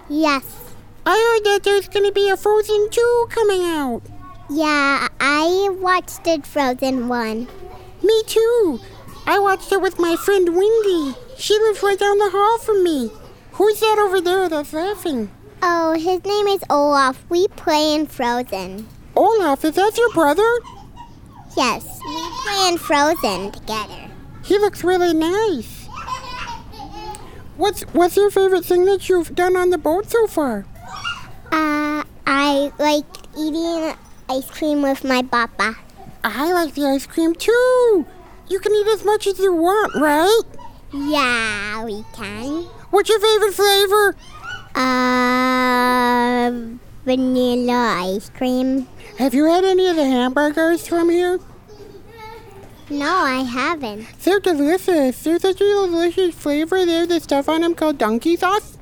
Yes. 0.08 0.72
I 1.04 1.12
heard 1.12 1.52
that 1.52 1.64
there's 1.64 1.88
gonna 1.88 2.10
be 2.10 2.30
a 2.30 2.36
Frozen 2.38 2.88
2 2.88 3.26
coming 3.28 3.62
out. 3.62 4.00
Yeah, 4.48 5.08
I 5.20 5.68
watched 5.82 6.26
it 6.26 6.46
Frozen 6.46 7.08
1. 7.08 7.46
Me 8.02 8.22
too. 8.26 8.80
I 9.26 9.38
watched 9.38 9.70
it 9.70 9.82
with 9.82 9.98
my 9.98 10.16
friend 10.16 10.56
Wendy. 10.56 11.14
She 11.36 11.58
lives 11.58 11.82
right 11.82 11.98
down 11.98 12.16
the 12.16 12.30
hall 12.30 12.56
from 12.58 12.82
me. 12.82 13.10
Who's 13.54 13.78
that 13.78 13.98
over 14.00 14.20
there 14.20 14.48
that's 14.48 14.72
laughing? 14.72 15.30
Oh, 15.62 15.92
his 15.92 16.24
name 16.24 16.48
is 16.48 16.64
Olaf. 16.68 17.24
We 17.28 17.46
play 17.46 17.94
in 17.94 18.08
Frozen. 18.08 18.88
Olaf, 19.14 19.64
is 19.64 19.76
that 19.76 19.96
your 19.96 20.10
brother? 20.10 20.42
Yes, 21.56 22.00
we 22.04 22.28
play 22.42 22.68
in 22.68 22.78
Frozen 22.78 23.52
together. 23.52 24.10
He 24.42 24.58
looks 24.58 24.82
really 24.82 25.14
nice. 25.14 25.86
What's 27.56 27.82
what's 27.94 28.16
your 28.16 28.32
favorite 28.32 28.64
thing 28.64 28.86
that 28.86 29.08
you've 29.08 29.36
done 29.36 29.56
on 29.56 29.70
the 29.70 29.78
boat 29.78 30.10
so 30.10 30.26
far? 30.26 30.66
Uh, 31.52 32.02
I 32.26 32.72
like 32.80 33.06
eating 33.38 33.94
ice 34.28 34.50
cream 34.50 34.82
with 34.82 35.04
my 35.04 35.22
papa. 35.22 35.76
I 36.24 36.52
like 36.52 36.74
the 36.74 36.86
ice 36.86 37.06
cream 37.06 37.36
too. 37.36 38.04
You 38.48 38.58
can 38.58 38.72
eat 38.74 38.88
as 38.88 39.04
much 39.04 39.28
as 39.28 39.38
you 39.38 39.54
want, 39.54 39.94
right? 39.94 40.42
Yeah, 40.92 41.84
we 41.84 42.04
can. 42.12 42.66
What's 42.94 43.08
your 43.08 43.18
favorite 43.18 43.54
flavor? 43.54 44.16
Uh, 44.76 46.76
vanilla 47.04 47.96
ice 47.98 48.30
cream. 48.30 48.86
Have 49.18 49.34
you 49.34 49.46
had 49.46 49.64
any 49.64 49.88
of 49.88 49.96
the 49.96 50.04
hamburgers 50.04 50.86
from 50.86 51.10
here? 51.10 51.40
No, 52.88 53.08
I 53.08 53.40
haven't. 53.40 54.06
They're 54.20 54.38
delicious. 54.38 55.24
There's 55.24 55.42
such 55.42 55.60
a 55.60 55.64
delicious 55.64 56.36
flavor. 56.36 56.86
There's 56.86 57.08
the 57.08 57.18
stuff 57.18 57.48
on 57.48 57.62
them 57.62 57.74
called 57.74 57.98
donkey 57.98 58.36
sauce. 58.36 58.78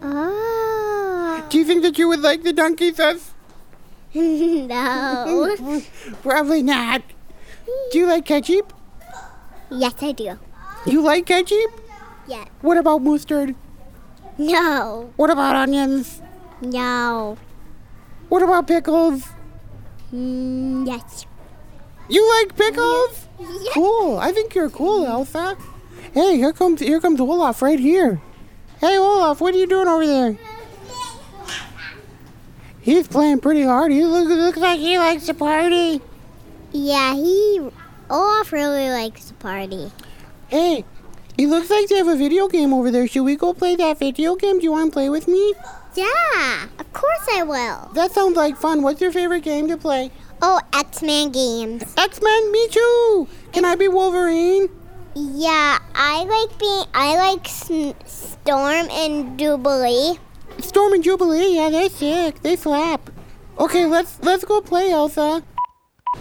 Oh. 0.00 1.46
Do 1.50 1.58
you 1.58 1.66
think 1.66 1.82
that 1.82 1.98
you 1.98 2.08
would 2.08 2.20
like 2.20 2.44
the 2.44 2.54
donkey 2.54 2.94
sauce? 2.94 3.34
no. 4.14 5.82
Probably 6.22 6.62
not. 6.62 7.02
Do 7.90 7.98
you 7.98 8.06
like 8.06 8.24
ketchup? 8.24 8.72
yes, 9.70 9.92
I 10.00 10.12
do. 10.12 10.38
You 10.86 11.02
like 11.02 11.26
ketchup? 11.26 11.81
Yeah. 12.26 12.44
What 12.60 12.76
about 12.76 13.02
mustard? 13.02 13.54
No. 14.38 15.12
What 15.16 15.30
about 15.30 15.56
onions? 15.56 16.22
No. 16.60 17.36
What 18.28 18.42
about 18.42 18.66
pickles? 18.66 19.28
Mm, 20.12 20.86
yes. 20.86 21.26
You 22.08 22.28
like 22.38 22.56
pickles? 22.56 23.28
Yes. 23.38 23.68
Cool. 23.74 24.18
I 24.18 24.32
think 24.32 24.54
you're 24.54 24.70
cool, 24.70 25.06
Elsa. 25.06 25.56
Hey, 26.12 26.36
here 26.36 26.52
comes 26.52 26.80
here 26.80 27.00
comes 27.00 27.20
Olaf 27.20 27.62
right 27.62 27.78
here. 27.78 28.20
Hey 28.80 28.98
Olaf, 28.98 29.40
what 29.40 29.54
are 29.54 29.58
you 29.58 29.66
doing 29.66 29.88
over 29.88 30.06
there? 30.06 30.36
He's 32.80 33.06
playing 33.06 33.40
pretty 33.40 33.62
hard. 33.62 33.92
He 33.92 34.04
looks, 34.04 34.28
looks 34.28 34.58
like 34.58 34.80
he 34.80 34.98
likes 34.98 35.26
to 35.26 35.34
party. 35.34 36.00
Yeah, 36.72 37.14
he. 37.14 37.60
Olaf 38.10 38.52
really 38.52 38.90
likes 38.90 39.26
to 39.26 39.34
party. 39.34 39.90
Hey, 40.48 40.84
he 41.36 41.46
looks 41.46 41.70
like 41.70 41.88
they 41.88 41.96
have 41.96 42.08
a 42.08 42.16
video 42.16 42.48
game 42.48 42.72
over 42.72 42.90
there. 42.90 43.06
Should 43.06 43.22
we 43.22 43.36
go 43.36 43.52
play 43.52 43.76
that 43.76 43.98
video 43.98 44.36
game? 44.36 44.58
Do 44.58 44.64
you 44.64 44.72
want 44.72 44.90
to 44.90 44.94
play 44.94 45.08
with 45.08 45.28
me? 45.28 45.54
Yeah, 45.94 46.68
of 46.78 46.92
course 46.92 47.26
I 47.32 47.42
will. 47.42 47.90
That 47.94 48.12
sounds 48.12 48.36
like 48.36 48.56
fun. 48.56 48.82
What's 48.82 49.00
your 49.00 49.12
favorite 49.12 49.42
game 49.42 49.68
to 49.68 49.76
play? 49.76 50.10
Oh, 50.40 50.60
X-Men 50.72 51.32
games. 51.32 51.82
X 51.96 52.20
Men, 52.22 52.52
me 52.52 52.68
too. 52.68 53.28
Can 53.52 53.64
I 53.64 53.76
be 53.76 53.88
Wolverine? 53.88 54.68
Yeah, 55.14 55.78
I 55.94 56.24
like 56.24 56.58
being. 56.58 56.84
I 56.94 57.16
like 57.16 57.46
Storm 58.06 58.88
and 58.90 59.38
Jubilee. 59.38 60.18
Storm 60.58 60.94
and 60.94 61.04
Jubilee, 61.04 61.56
yeah, 61.56 61.70
they're 61.70 61.90
sick. 61.90 62.40
They 62.42 62.56
slap. 62.56 63.10
Okay, 63.58 63.84
let's 63.84 64.18
let's 64.22 64.44
go 64.44 64.60
play, 64.60 64.90
Elsa. 64.90 65.42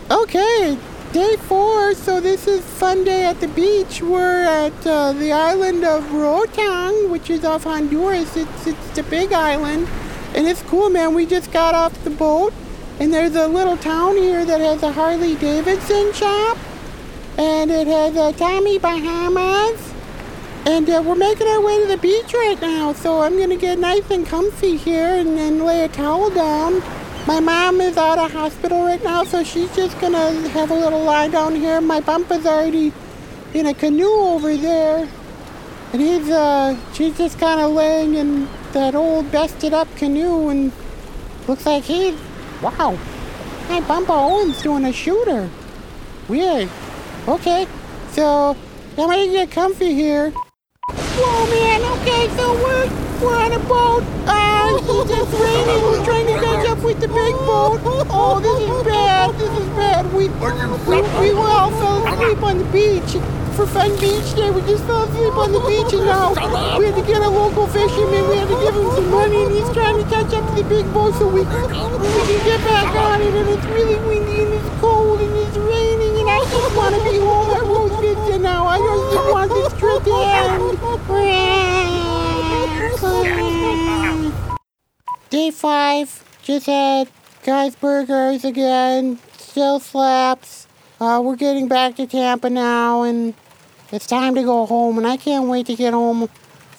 Okay, 0.09 0.77
day 1.11 1.35
four. 1.35 1.93
So 1.93 2.19
this 2.19 2.47
is 2.47 2.63
fun 2.63 3.03
day 3.03 3.25
at 3.25 3.39
the 3.41 3.47
beach. 3.49 4.01
We're 4.01 4.43
at 4.43 4.87
uh, 4.87 5.13
the 5.13 5.31
island 5.31 5.83
of 5.83 6.03
Roatán, 6.05 7.09
which 7.09 7.29
is 7.29 7.43
off 7.43 7.63
Honduras. 7.63 8.35
It's 8.37 8.67
it's 8.67 8.89
the 8.91 9.03
big 9.03 9.33
island, 9.33 9.87
and 10.33 10.47
it's 10.47 10.61
cool, 10.63 10.89
man. 10.89 11.13
We 11.13 11.25
just 11.25 11.51
got 11.51 11.75
off 11.75 12.03
the 12.03 12.09
boat, 12.09 12.53
and 12.99 13.13
there's 13.13 13.35
a 13.35 13.47
little 13.47 13.77
town 13.77 14.15
here 14.15 14.45
that 14.45 14.59
has 14.59 14.83
a 14.83 14.91
Harley 14.91 15.35
Davidson 15.35 16.13
shop, 16.13 16.57
and 17.37 17.71
it 17.71 17.87
has 17.87 18.15
a 18.15 18.37
Tommy 18.37 18.77
Bahamas. 18.77 19.93
And 20.63 20.87
uh, 20.89 21.01
we're 21.03 21.15
making 21.15 21.47
our 21.47 21.59
way 21.59 21.81
to 21.81 21.87
the 21.87 21.97
beach 21.97 22.33
right 22.33 22.61
now, 22.61 22.93
so 22.93 23.21
I'm 23.21 23.37
gonna 23.37 23.57
get 23.57 23.79
nice 23.79 24.09
and 24.11 24.25
comfy 24.25 24.77
here 24.77 25.15
and 25.15 25.35
then 25.35 25.65
lay 25.65 25.83
a 25.83 25.87
towel 25.87 26.29
down. 26.29 26.83
My 27.27 27.39
mom 27.39 27.79
is 27.81 27.97
out 27.97 28.17
of 28.17 28.31
hospital 28.31 28.83
right 28.83 29.01
now, 29.03 29.23
so 29.23 29.43
she's 29.43 29.73
just 29.75 29.99
gonna 30.01 30.31
have 30.49 30.71
a 30.71 30.75
little 30.75 31.03
lie 31.03 31.27
down 31.27 31.55
here. 31.55 31.79
My 31.79 32.01
bumpa's 32.01 32.47
already 32.47 32.91
in 33.53 33.67
a 33.67 33.75
canoe 33.75 34.09
over 34.09 34.57
there, 34.57 35.07
and 35.93 36.01
he's 36.01 36.29
uh, 36.29 36.75
she's 36.93 37.15
just 37.15 37.37
kind 37.39 37.61
of 37.61 37.71
laying 37.71 38.15
in 38.15 38.49
that 38.73 38.95
old 38.95 39.31
busted 39.31 39.71
up 39.71 39.87
canoe, 39.97 40.49
and 40.49 40.71
looks 41.47 41.65
like 41.65 41.83
he's 41.83 42.19
wow. 42.61 42.97
My 43.69 43.81
bumpa 43.81 44.09
Owen's 44.09 44.61
doing 44.61 44.83
a 44.85 44.91
shooter. 44.91 45.47
Weird. 46.27 46.69
Okay, 47.27 47.67
so 48.11 48.57
I'm 48.97 49.09
gonna 49.09 49.27
get 49.27 49.51
comfy 49.51 49.93
here. 49.93 50.31
Whoa, 50.89 51.45
man. 51.51 51.81
Okay, 52.01 52.27
so 52.35 52.51
we're 52.55 52.89
we're 53.21 53.37
on 53.37 53.51
a 53.53 53.59
boat. 53.59 54.03
Uh, 54.27 54.50
it's 54.79 55.33
raining. 55.33 55.81
We're 55.83 56.05
trying 56.05 56.27
to 56.27 56.33
catch 56.39 56.67
up 56.67 56.79
with 56.83 56.99
the 56.99 57.07
big 57.07 57.35
boat. 57.45 57.81
Oh, 58.09 58.39
this 58.39 58.59
is 58.61 58.83
bad. 58.85 59.35
This 59.35 59.51
is 59.59 59.67
bad. 59.75 60.05
We 60.13 60.29
we, 60.29 61.01
we 61.19 61.31
all 61.31 61.71
fell 61.71 62.05
asleep 62.07 62.43
on 62.43 62.57
the 62.57 62.65
beach 62.71 63.17
for 63.55 63.67
Fun 63.67 63.91
Beach 63.99 64.33
Day. 64.35 64.49
We 64.51 64.61
just 64.61 64.83
fell 64.85 65.03
asleep 65.03 65.35
on 65.35 65.51
the 65.51 65.59
beach, 65.61 65.93
and 65.93 66.05
now 66.05 66.31
we 66.77 66.85
had 66.85 66.95
to 66.95 67.05
get 67.05 67.21
a 67.21 67.29
local 67.29 67.67
fisherman. 67.67 68.27
We 68.29 68.37
had 68.37 68.47
to 68.47 68.59
give 68.63 68.75
him 68.75 68.89
some 68.91 69.09
money, 69.11 69.43
and 69.43 69.53
he's 69.53 69.69
trying 69.71 69.97
to 70.01 70.09
catch 70.09 70.33
up 70.33 70.47
to 70.49 70.63
the 70.63 70.67
big 70.69 70.85
boat 70.93 71.15
so 71.15 71.27
we 71.27 71.41
we 71.41 71.45
can 71.45 72.41
get 72.45 72.59
back 72.63 72.95
on 72.95 73.21
it. 73.21 73.33
And 73.33 73.49
it's 73.49 73.65
really 73.65 73.99
windy 74.07 74.43
and 74.43 74.53
it's 74.53 74.69
cold 74.79 75.19
and 75.21 75.35
it's 75.35 75.57
raining, 75.57 76.19
and 76.19 76.29
I 76.29 76.39
just 76.49 76.75
want 76.75 76.95
to 76.95 77.01
be 77.03 77.17
home 77.19 77.49
at 77.51 77.63
Rose 77.63 77.95
Vista 77.99 78.39
now. 78.39 78.65
I 78.67 78.79
just 78.79 79.31
want 79.31 79.51
this 79.51 79.73
trip 79.79 80.03
to 80.03 80.13
end. 80.15 80.71
Day 85.31 85.49
five, 85.49 86.25
just 86.43 86.65
had 86.65 87.07
guys 87.45 87.73
burgers 87.77 88.43
again, 88.43 89.17
still 89.37 89.79
slaps. 89.79 90.67
Uh, 90.99 91.21
we're 91.23 91.37
getting 91.37 91.69
back 91.69 91.95
to 91.95 92.05
Tampa 92.05 92.49
now, 92.49 93.03
and 93.03 93.33
it's 93.93 94.05
time 94.05 94.35
to 94.35 94.43
go 94.43 94.65
home, 94.65 94.97
and 94.97 95.07
I 95.07 95.15
can't 95.15 95.47
wait 95.47 95.67
to 95.67 95.75
get 95.77 95.93
home. 95.93 96.27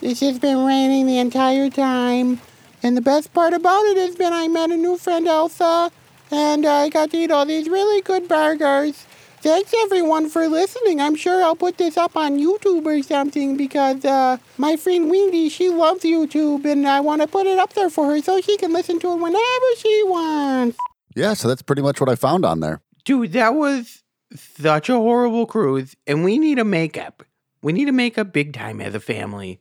It's 0.02 0.20
just 0.20 0.42
been 0.42 0.66
raining 0.66 1.06
the 1.06 1.16
entire 1.16 1.70
time, 1.70 2.42
and 2.82 2.94
the 2.94 3.00
best 3.00 3.32
part 3.32 3.54
about 3.54 3.86
it 3.86 3.96
has 3.96 4.16
been 4.16 4.34
I 4.34 4.48
met 4.48 4.70
a 4.70 4.76
new 4.76 4.98
friend, 4.98 5.26
Elsa, 5.26 5.90
and 6.30 6.66
I 6.66 6.90
got 6.90 7.10
to 7.12 7.16
eat 7.16 7.30
all 7.30 7.46
these 7.46 7.70
really 7.70 8.02
good 8.02 8.28
burgers. 8.28 9.06
Thanks 9.42 9.74
everyone 9.76 10.28
for 10.28 10.46
listening. 10.46 11.00
I'm 11.00 11.16
sure 11.16 11.42
I'll 11.42 11.56
put 11.56 11.76
this 11.76 11.96
up 11.96 12.16
on 12.16 12.38
YouTube 12.38 12.86
or 12.86 13.02
something 13.02 13.56
because 13.56 14.04
uh, 14.04 14.36
my 14.56 14.76
friend 14.76 15.10
Wendy, 15.10 15.48
she 15.48 15.68
loves 15.68 16.04
YouTube, 16.04 16.64
and 16.64 16.86
I 16.86 17.00
want 17.00 17.22
to 17.22 17.26
put 17.26 17.48
it 17.48 17.58
up 17.58 17.72
there 17.72 17.90
for 17.90 18.06
her 18.06 18.22
so 18.22 18.40
she 18.40 18.56
can 18.56 18.72
listen 18.72 19.00
to 19.00 19.10
it 19.10 19.16
whenever 19.16 19.66
she 19.78 20.02
wants. 20.04 20.78
Yeah, 21.16 21.34
so 21.34 21.48
that's 21.48 21.60
pretty 21.60 21.82
much 21.82 22.00
what 22.00 22.08
I 22.08 22.14
found 22.14 22.44
on 22.44 22.60
there. 22.60 22.82
Dude, 23.04 23.32
that 23.32 23.54
was 23.54 24.04
such 24.32 24.88
a 24.88 24.94
horrible 24.94 25.46
cruise, 25.46 25.96
and 26.06 26.22
we 26.22 26.38
need 26.38 26.60
a 26.60 26.64
makeup. 26.64 27.24
We 27.62 27.72
need 27.72 27.86
to 27.86 27.92
make 27.92 28.18
up 28.18 28.32
big 28.32 28.52
time 28.52 28.80
as 28.80 28.94
a 28.94 29.00
family. 29.00 29.58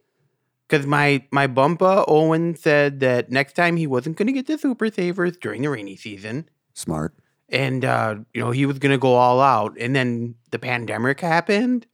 Cause 0.70 0.86
my 0.86 1.26
my 1.32 1.48
bumpa 1.48 2.06
Owen 2.08 2.56
said 2.56 3.00
that 3.00 3.32
next 3.32 3.54
time 3.54 3.78
he 3.78 3.88
wasn't 3.88 4.16
gonna 4.16 4.32
get 4.32 4.46
the 4.46 4.60
super 4.60 4.92
savers 4.92 5.38
during 5.38 5.64
the 5.64 5.70
rainy 5.70 5.96
season. 5.96 6.48
Smart. 6.76 7.16
And 7.52 7.86
uh, 7.86 8.16
you 8.34 8.42
know, 8.42 8.52
he 8.52 8.66
was 8.66 8.80
gonna 8.80 8.98
go 8.98 9.14
all 9.14 9.42
out. 9.42 9.78
And 9.80 9.96
then 9.96 10.36
the 10.52 10.60
pandemic 10.60 11.20
happened 11.20 11.86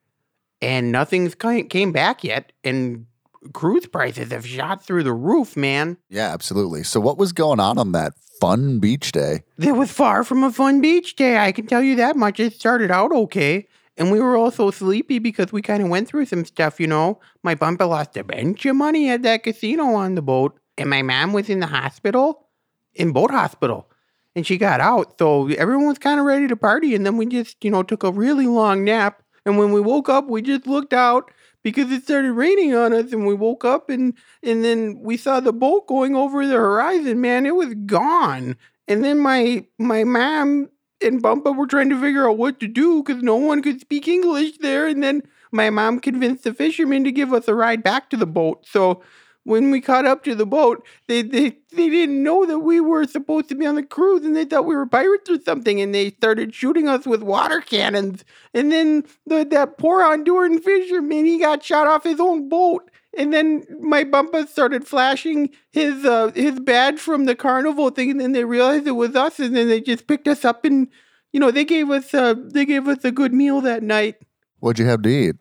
and 0.61 0.91
nothing's 0.91 1.35
came 1.35 1.91
back 1.91 2.23
yet. 2.23 2.53
And 2.63 3.05
cruise 3.53 3.87
prices 3.87 4.31
have 4.31 4.45
shot 4.45 4.83
through 4.83 5.03
the 5.03 5.13
roof, 5.13 5.57
man. 5.57 5.97
Yeah, 6.09 6.33
absolutely. 6.33 6.83
So 6.83 6.99
what 6.99 7.17
was 7.17 7.33
going 7.33 7.59
on 7.59 7.77
on 7.77 7.91
that 7.93 8.13
fun 8.39 8.79
beach 8.79 9.11
day? 9.11 9.43
It 9.59 9.73
was 9.73 9.91
far 9.91 10.23
from 10.23 10.43
a 10.43 10.51
fun 10.51 10.81
beach 10.81 11.15
day, 11.15 11.37
I 11.37 11.51
can 11.51 11.67
tell 11.67 11.81
you 11.81 11.95
that 11.95 12.15
much. 12.15 12.39
It 12.39 12.53
started 12.53 12.91
out 12.91 13.11
okay. 13.11 13.67
And 13.97 14.11
we 14.11 14.19
were 14.19 14.37
all 14.37 14.51
so 14.51 14.69
sleepy 14.69 15.17
because 15.17 15.51
we 15.51 15.63
kind 15.63 15.81
of 15.81 15.89
went 15.89 16.07
through 16.07 16.25
some 16.25 16.45
stuff, 16.45 16.79
you 16.79 16.85
know. 16.85 17.19
My 17.41 17.55
bumper 17.55 17.85
lost 17.85 18.15
a 18.15 18.23
bunch 18.23 18.63
of 18.67 18.75
money 18.75 19.09
at 19.09 19.23
that 19.23 19.41
casino 19.41 19.85
on 19.95 20.13
the 20.13 20.21
boat. 20.21 20.59
And 20.77 20.89
my 20.89 21.01
mom 21.01 21.33
was 21.33 21.49
in 21.49 21.59
the 21.59 21.67
hospital, 21.67 22.47
in 22.93 23.11
boat 23.11 23.31
hospital. 23.31 23.89
And 24.37 24.45
she 24.45 24.59
got 24.59 24.79
out. 24.79 25.17
So 25.17 25.47
everyone 25.47 25.87
was 25.87 25.97
kind 25.97 26.19
of 26.19 26.25
ready 26.27 26.47
to 26.47 26.55
party. 26.55 26.93
And 26.93 27.03
then 27.03 27.17
we 27.17 27.25
just, 27.25 27.65
you 27.65 27.71
know, 27.71 27.81
took 27.81 28.03
a 28.03 28.11
really 28.11 28.45
long 28.45 28.83
nap. 28.83 29.23
And 29.47 29.57
when 29.57 29.71
we 29.71 29.81
woke 29.81 30.09
up, 30.09 30.27
we 30.27 30.43
just 30.43 30.67
looked 30.67 30.93
out 30.93 31.31
because 31.63 31.91
it 31.91 32.03
started 32.03 32.33
raining 32.33 32.75
on 32.75 32.93
us. 32.93 33.11
And 33.13 33.25
we 33.25 33.33
woke 33.33 33.65
up 33.65 33.89
and 33.89 34.13
and 34.43 34.63
then 34.63 34.99
we 35.01 35.17
saw 35.17 35.39
the 35.39 35.51
boat 35.51 35.87
going 35.87 36.15
over 36.15 36.45
the 36.45 36.53
horizon. 36.53 37.19
Man, 37.19 37.47
it 37.47 37.55
was 37.55 37.73
gone. 37.87 38.55
And 38.87 39.03
then 39.03 39.17
my 39.17 39.65
my 39.79 40.03
mom 40.03 40.69
and 41.01 41.23
Bumpa 41.23 41.57
were 41.57 41.65
trying 41.65 41.89
to 41.89 41.99
figure 41.99 42.29
out 42.29 42.37
what 42.37 42.59
to 42.59 42.67
do 42.67 43.01
because 43.01 43.23
no 43.23 43.37
one 43.37 43.63
could 43.63 43.81
speak 43.81 44.07
English 44.07 44.59
there. 44.59 44.85
And 44.85 45.01
then 45.01 45.23
my 45.51 45.71
mom 45.71 45.99
convinced 45.99 46.43
the 46.43 46.53
fishermen 46.53 47.03
to 47.05 47.11
give 47.11 47.33
us 47.33 47.47
a 47.47 47.55
ride 47.55 47.81
back 47.81 48.11
to 48.11 48.17
the 48.17 48.27
boat. 48.27 48.67
So 48.67 49.01
when 49.47 49.71
we 49.71 49.79
caught 49.79 50.05
up 50.05 50.25
to 50.25 50.35
the 50.35 50.45
boat, 50.45 50.85
they, 51.07 51.21
they, 51.21 51.55
they 51.71 51.89
didn't 51.89 52.21
know 52.21 52.45
that 52.45 52.59
we 52.59 52.81
were 52.81 53.05
supposed 53.05 53.47
to 53.47 53.55
be 53.55 53.65
on 53.65 53.75
the 53.75 53.83
cruise 53.83 54.25
and 54.25 54.35
they 54.35 54.43
thought 54.43 54.65
we 54.65 54.75
were 54.75 54.85
pirates 54.85 55.29
or 55.29 55.41
something. 55.41 55.79
And 55.79 55.95
they 55.95 56.11
started 56.11 56.53
shooting 56.53 56.89
us 56.89 57.05
with 57.05 57.23
water 57.23 57.61
cannons. 57.61 58.25
And 58.53 58.73
then 58.73 59.05
the, 59.25 59.45
that 59.45 59.77
poor 59.77 60.03
Honduran 60.03 60.61
fisherman, 60.61 61.25
he 61.25 61.39
got 61.39 61.63
shot 61.63 61.87
off 61.87 62.03
his 62.03 62.19
own 62.19 62.49
boat. 62.49 62.91
And 63.17 63.33
then 63.33 63.63
my 63.79 64.03
bumpa 64.03 64.49
started 64.49 64.85
flashing 64.85 65.51
his 65.71 66.03
uh, 66.03 66.31
his 66.35 66.59
badge 66.59 66.99
from 66.99 67.25
the 67.25 67.33
carnival 67.33 67.89
thing, 67.89 68.11
and 68.11 68.19
then 68.19 68.33
they 68.33 68.43
realized 68.43 68.85
it 68.85 68.91
was 68.91 69.15
us, 69.15 69.39
and 69.39 69.55
then 69.55 69.69
they 69.69 69.81
just 69.81 70.05
picked 70.05 70.27
us 70.27 70.45
up, 70.45 70.65
and 70.65 70.87
you 71.31 71.39
know 71.39 71.49
they 71.49 71.65
gave 71.65 71.89
us 71.89 72.13
uh, 72.13 72.35
they 72.37 72.63
gave 72.63 72.87
us 72.87 73.03
a 73.03 73.11
good 73.11 73.33
meal 73.33 73.59
that 73.61 73.81
night. 73.81 74.17
What'd 74.59 74.77
you 74.77 74.85
have 74.85 75.01
to 75.01 75.09
eat? 75.09 75.35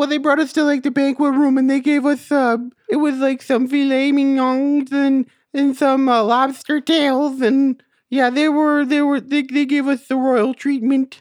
Well, 0.00 0.08
they 0.08 0.16
brought 0.16 0.38
us 0.38 0.54
to 0.54 0.64
like 0.64 0.82
the 0.82 0.90
banquet 0.90 1.34
room, 1.34 1.58
and 1.58 1.68
they 1.68 1.78
gave 1.78 2.06
us 2.06 2.32
uh, 2.32 2.56
it 2.88 2.96
was 2.96 3.18
like 3.18 3.42
some 3.42 3.68
filet 3.68 4.12
mignons 4.12 4.90
and 4.92 5.26
and 5.52 5.76
some 5.76 6.08
uh, 6.08 6.22
lobster 6.22 6.80
tails, 6.80 7.42
and 7.42 7.82
yeah, 8.08 8.30
they 8.30 8.48
were 8.48 8.86
they 8.86 9.02
were 9.02 9.20
they 9.20 9.42
they 9.42 9.66
gave 9.66 9.86
us 9.86 10.08
the 10.08 10.16
royal 10.16 10.54
treatment. 10.54 11.20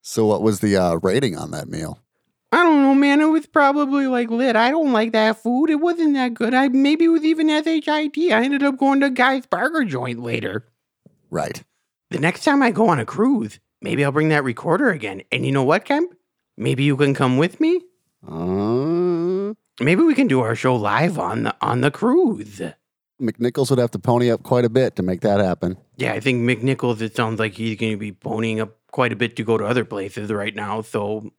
So 0.00 0.24
what 0.24 0.40
was 0.40 0.60
the 0.60 0.74
uh, 0.74 0.94
rating 1.02 1.36
on 1.36 1.50
that 1.50 1.68
meal? 1.68 1.98
I 2.50 2.62
don't 2.62 2.80
know, 2.80 2.94
man. 2.94 3.20
It 3.20 3.26
was 3.26 3.44
probably 3.44 4.06
like 4.06 4.30
lit. 4.30 4.56
I 4.56 4.70
don't 4.70 4.94
like 4.94 5.12
that 5.12 5.42
food. 5.42 5.68
It 5.68 5.82
wasn't 5.82 6.14
that 6.14 6.32
good. 6.32 6.54
I 6.54 6.68
maybe 6.68 7.04
it 7.04 7.08
was 7.08 7.24
even 7.24 7.48
shit. 7.50 7.86
I 7.86 8.10
ended 8.42 8.62
up 8.62 8.78
going 8.78 9.00
to 9.00 9.10
Guy's 9.10 9.44
Burger 9.44 9.84
Joint 9.84 10.20
later. 10.20 10.66
Right. 11.28 11.62
The 12.08 12.20
next 12.20 12.42
time 12.44 12.62
I 12.62 12.70
go 12.70 12.88
on 12.88 12.98
a 12.98 13.04
cruise, 13.04 13.60
maybe 13.82 14.02
I'll 14.02 14.12
bring 14.12 14.30
that 14.30 14.44
recorder 14.44 14.88
again. 14.88 15.24
And 15.30 15.44
you 15.44 15.52
know 15.52 15.62
what, 15.62 15.84
Kemp? 15.84 16.16
Maybe 16.56 16.84
you 16.84 16.96
can 16.96 17.12
come 17.12 17.36
with 17.36 17.60
me. 17.60 17.82
Uh, 18.26 19.54
Maybe 19.80 20.02
we 20.02 20.14
can 20.14 20.28
do 20.28 20.40
our 20.40 20.54
show 20.54 20.76
live 20.76 21.18
on 21.18 21.44
the 21.44 21.54
on 21.60 21.80
the 21.80 21.90
cruise. 21.90 22.62
McNichols 23.20 23.70
would 23.70 23.78
have 23.78 23.90
to 23.92 23.98
pony 23.98 24.30
up 24.30 24.42
quite 24.42 24.64
a 24.64 24.68
bit 24.68 24.96
to 24.96 25.02
make 25.02 25.20
that 25.22 25.40
happen. 25.40 25.76
Yeah, 25.96 26.12
I 26.12 26.20
think 26.20 26.42
McNichols. 26.42 27.00
It 27.00 27.14
sounds 27.16 27.38
like 27.38 27.54
he's 27.54 27.76
going 27.78 27.92
to 27.92 27.98
be 27.98 28.12
ponying 28.12 28.60
up 28.60 28.76
quite 28.92 29.12
a 29.12 29.16
bit 29.16 29.36
to 29.36 29.44
go 29.44 29.56
to 29.58 29.64
other 29.64 29.84
places 29.84 30.30
right 30.32 30.54
now. 30.54 30.82
So 30.82 31.30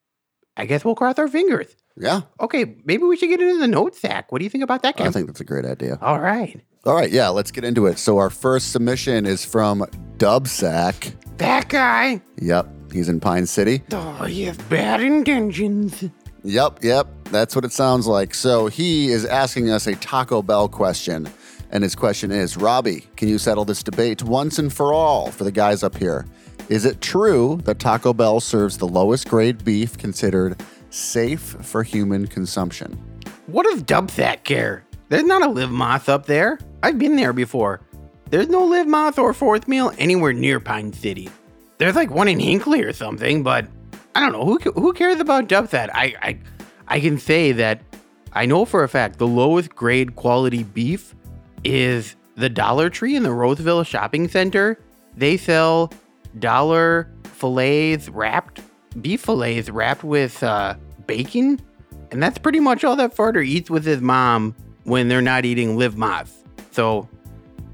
I 0.57 0.65
guess 0.65 0.83
we'll 0.85 0.95
cross 0.95 1.17
our 1.19 1.27
fingers. 1.27 1.75
Yeah, 1.97 2.21
Okay, 2.41 2.75
maybe 2.83 3.03
we 3.03 3.15
should 3.15 3.29
get 3.29 3.39
into 3.39 3.57
the 3.57 3.67
note 3.69 3.95
sack. 3.95 4.29
What 4.31 4.39
do 4.39 4.43
you 4.43 4.49
think 4.49 4.65
about 4.65 4.81
that, 4.83 4.99
I 4.99 5.11
think 5.11 5.27
that's 5.27 5.39
a 5.39 5.45
great 5.45 5.63
idea. 5.65 5.97
All 6.01 6.19
right, 6.19 6.61
All 6.85 6.93
right, 6.93 7.09
yeah, 7.09 7.29
let's 7.29 7.51
get 7.51 7.63
into 7.63 7.85
it. 7.85 7.97
So 7.99 8.17
our 8.17 8.29
first 8.29 8.73
submission 8.73 9.25
is 9.25 9.45
from 9.45 9.79
Dubsack. 10.17 11.13
that 11.37 11.69
guy. 11.69 12.21
Yep, 12.41 12.67
he's 12.91 13.07
in 13.07 13.21
Pine 13.21 13.45
City. 13.45 13.81
Oh, 13.93 14.23
he 14.25 14.43
has 14.43 14.57
bad 14.57 14.99
intentions. 15.01 16.03
Yep, 16.45 16.83
yep, 16.83 17.07
that's 17.31 17.55
what 17.55 17.65
it 17.65 17.71
sounds 17.71 18.05
like. 18.05 18.35
So 18.35 18.67
he 18.67 19.09
is 19.09 19.25
asking 19.25 19.71
us 19.71 19.87
a 19.87 19.95
Taco 19.95 20.43
Bell 20.43 20.69
question. 20.69 21.27
And 21.71 21.83
his 21.83 21.95
question 21.95 22.29
is 22.31 22.55
Robbie, 22.55 23.07
can 23.15 23.29
you 23.29 23.39
settle 23.39 23.65
this 23.65 23.81
debate 23.81 24.21
once 24.21 24.59
and 24.59 24.71
for 24.71 24.93
all 24.93 25.31
for 25.31 25.43
the 25.43 25.51
guys 25.51 25.81
up 25.81 25.97
here? 25.97 26.27
Is 26.69 26.85
it 26.85 27.01
true 27.01 27.59
that 27.65 27.79
Taco 27.79 28.13
Bell 28.13 28.39
serves 28.39 28.77
the 28.77 28.87
lowest 28.87 29.27
grade 29.27 29.65
beef 29.65 29.97
considered 29.97 30.63
safe 30.91 31.41
for 31.41 31.81
human 31.81 32.27
consumption? 32.27 32.93
What 33.47 33.63
does 33.63 33.81
Dubsack 33.81 34.43
care? 34.43 34.85
There's 35.09 35.23
not 35.23 35.41
a 35.41 35.49
live 35.49 35.71
moth 35.71 36.09
up 36.09 36.27
there. 36.27 36.59
I've 36.83 36.99
been 36.99 37.15
there 37.15 37.33
before. 37.33 37.81
There's 38.29 38.49
no 38.49 38.63
live 38.65 38.87
moth 38.87 39.17
or 39.17 39.33
fourth 39.33 39.67
meal 39.67 39.91
anywhere 39.97 40.33
near 40.33 40.59
Pine 40.59 40.93
City. 40.93 41.27
There's 41.79 41.95
like 41.95 42.11
one 42.11 42.27
in 42.27 42.39
Hinckley 42.39 42.83
or 42.83 42.93
something, 42.93 43.41
but 43.41 43.67
I 44.15 44.21
don't 44.21 44.31
know 44.31 44.45
who 44.45 44.57
who 44.71 44.93
cares 44.93 45.19
about 45.19 45.47
Dubsack. 45.47 45.89
I 45.93 46.15
I 46.21 46.39
I 46.87 46.99
can 46.99 47.17
say 47.17 47.51
that 47.51 47.81
I 48.33 48.45
know 48.45 48.65
for 48.65 48.83
a 48.83 48.89
fact 48.89 49.19
the 49.19 49.27
lowest 49.27 49.75
grade 49.75 50.15
quality 50.15 50.63
beef 50.63 51.13
is 51.63 52.15
the 52.35 52.49
Dollar 52.49 52.89
Tree 52.89 53.15
in 53.15 53.23
the 53.23 53.31
Roseville 53.31 53.83
Shopping 53.83 54.27
Center. 54.27 54.79
They 55.15 55.37
sell 55.37 55.91
dollar 56.39 57.09
fillets 57.23 58.09
wrapped, 58.09 58.61
beef 59.01 59.21
fillets 59.21 59.69
wrapped 59.69 60.03
with 60.03 60.41
uh, 60.43 60.75
bacon. 61.07 61.59
And 62.11 62.21
that's 62.21 62.37
pretty 62.37 62.59
much 62.59 62.83
all 62.83 62.95
that 62.97 63.15
Farter 63.15 63.45
eats 63.45 63.69
with 63.69 63.85
his 63.85 64.01
mom 64.01 64.55
when 64.83 65.07
they're 65.07 65.21
not 65.21 65.45
eating 65.45 65.77
live 65.77 65.97
moths. 65.97 66.43
So 66.71 67.09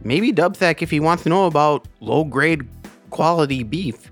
maybe 0.04 0.32
Dubsack, 0.32 0.82
if 0.82 0.90
he 0.90 1.00
wants 1.00 1.24
to 1.24 1.30
know 1.30 1.46
about 1.46 1.88
low 2.00 2.24
grade 2.24 2.68
quality 3.10 3.64
beef, 3.64 4.11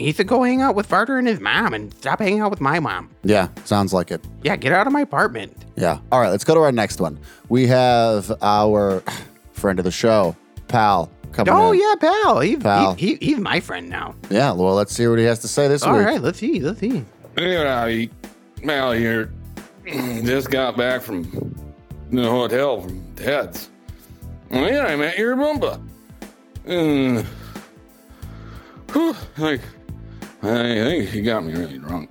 he 0.00 0.06
needs 0.06 0.16
to 0.18 0.24
go 0.24 0.42
hang 0.42 0.60
out 0.62 0.74
with 0.74 0.88
Varder 0.88 1.18
and 1.18 1.26
his 1.28 1.40
mom 1.40 1.74
and 1.74 1.92
stop 1.94 2.18
hanging 2.20 2.40
out 2.40 2.50
with 2.50 2.60
my 2.60 2.80
mom. 2.80 3.10
Yeah, 3.22 3.48
sounds 3.64 3.92
like 3.92 4.10
it. 4.10 4.24
Yeah, 4.42 4.56
get 4.56 4.72
out 4.72 4.86
of 4.86 4.92
my 4.92 5.00
apartment. 5.00 5.56
Yeah. 5.76 5.98
All 6.12 6.20
right, 6.20 6.30
let's 6.30 6.44
go 6.44 6.54
to 6.54 6.60
our 6.60 6.72
next 6.72 7.00
one. 7.00 7.18
We 7.48 7.66
have 7.68 8.32
our 8.42 9.02
friend 9.52 9.78
of 9.78 9.84
the 9.84 9.90
show, 9.90 10.34
Pal, 10.68 11.10
coming 11.32 11.52
Oh, 11.54 11.72
in. 11.72 11.80
yeah, 11.80 11.94
pal. 12.00 12.40
He's, 12.40 12.58
Pal. 12.58 12.94
He, 12.94 13.14
he, 13.16 13.26
he's 13.26 13.38
my 13.38 13.60
friend 13.60 13.88
now. 13.88 14.14
Yeah, 14.30 14.52
well, 14.52 14.74
let's 14.74 14.92
see 14.92 15.06
what 15.06 15.18
he 15.18 15.24
has 15.26 15.38
to 15.40 15.48
say 15.48 15.68
this 15.68 15.82
All 15.82 15.96
week. 15.96 16.06
right, 16.06 16.20
let's 16.20 16.38
see. 16.38 16.60
Let's 16.60 16.80
see. 16.80 17.04
Hey, 17.36 17.56
uh, 17.56 17.64
Robbie. 17.64 18.10
Mal 18.62 18.92
here. 18.92 19.32
Just 19.86 20.50
got 20.50 20.76
back 20.76 21.02
from 21.02 21.54
the 22.10 22.28
hotel 22.28 22.80
from 22.82 23.14
Ted's. 23.16 23.70
And 24.50 24.64
then 24.66 24.84
I 24.84 24.96
met 24.96 25.16
your 25.18 25.36
bumpa. 25.36 25.80
And, 26.66 27.18
uh, 27.18 27.22
whew, 28.92 29.14
like, 29.38 29.60
I 30.42 30.84
think 30.84 31.08
he 31.10 31.22
got 31.22 31.44
me 31.44 31.52
really 31.52 31.78
drunk. 31.78 32.10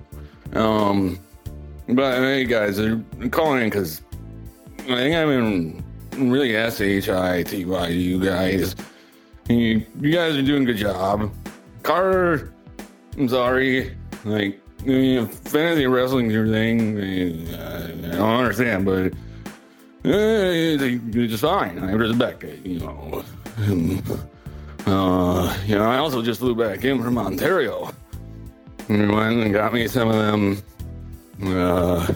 Um, 0.54 1.18
but 1.88 2.18
hey, 2.18 2.44
guys, 2.44 2.78
I'm 2.78 3.30
calling 3.30 3.62
in 3.62 3.70
because 3.70 4.02
I 4.80 4.96
think 4.96 5.16
I've 5.16 5.28
been 5.28 5.84
really 6.30 6.56
S-H-I-T-Y 6.56 7.86
to 7.86 7.94
you 7.94 8.24
guys. 8.24 8.76
You, 9.48 9.84
you 10.00 10.12
guys 10.12 10.36
are 10.36 10.42
doing 10.42 10.62
a 10.62 10.66
good 10.66 10.76
job. 10.76 11.32
Carter, 11.82 12.52
I'm 13.16 13.28
sorry. 13.28 13.96
Like, 14.24 14.60
I 14.82 14.84
mean, 14.84 15.26
fantasy 15.26 15.86
wrestling's 15.86 16.32
your 16.32 16.46
thing. 16.46 17.48
uh, 17.54 17.88
I 17.88 18.16
don't 18.16 18.20
understand, 18.20 18.84
but 18.84 19.12
uh, 19.12 19.12
it's 20.04 21.30
just 21.30 21.42
fine. 21.42 21.78
I 21.78 21.92
respect 21.92 22.44
it, 22.44 22.64
you 22.64 22.80
know. 22.80 23.24
uh, 24.86 25.56
you 25.66 25.74
know, 25.74 25.84
I 25.84 25.98
also 25.98 26.22
just 26.22 26.40
flew 26.40 26.54
back 26.54 26.84
in 26.84 27.02
from 27.02 27.18
Ontario. 27.18 27.92
Went 28.90 29.44
and 29.44 29.52
got 29.52 29.72
me 29.72 29.86
some 29.86 30.08
of 30.08 30.16
them 30.16 30.60
uh, 31.44 32.12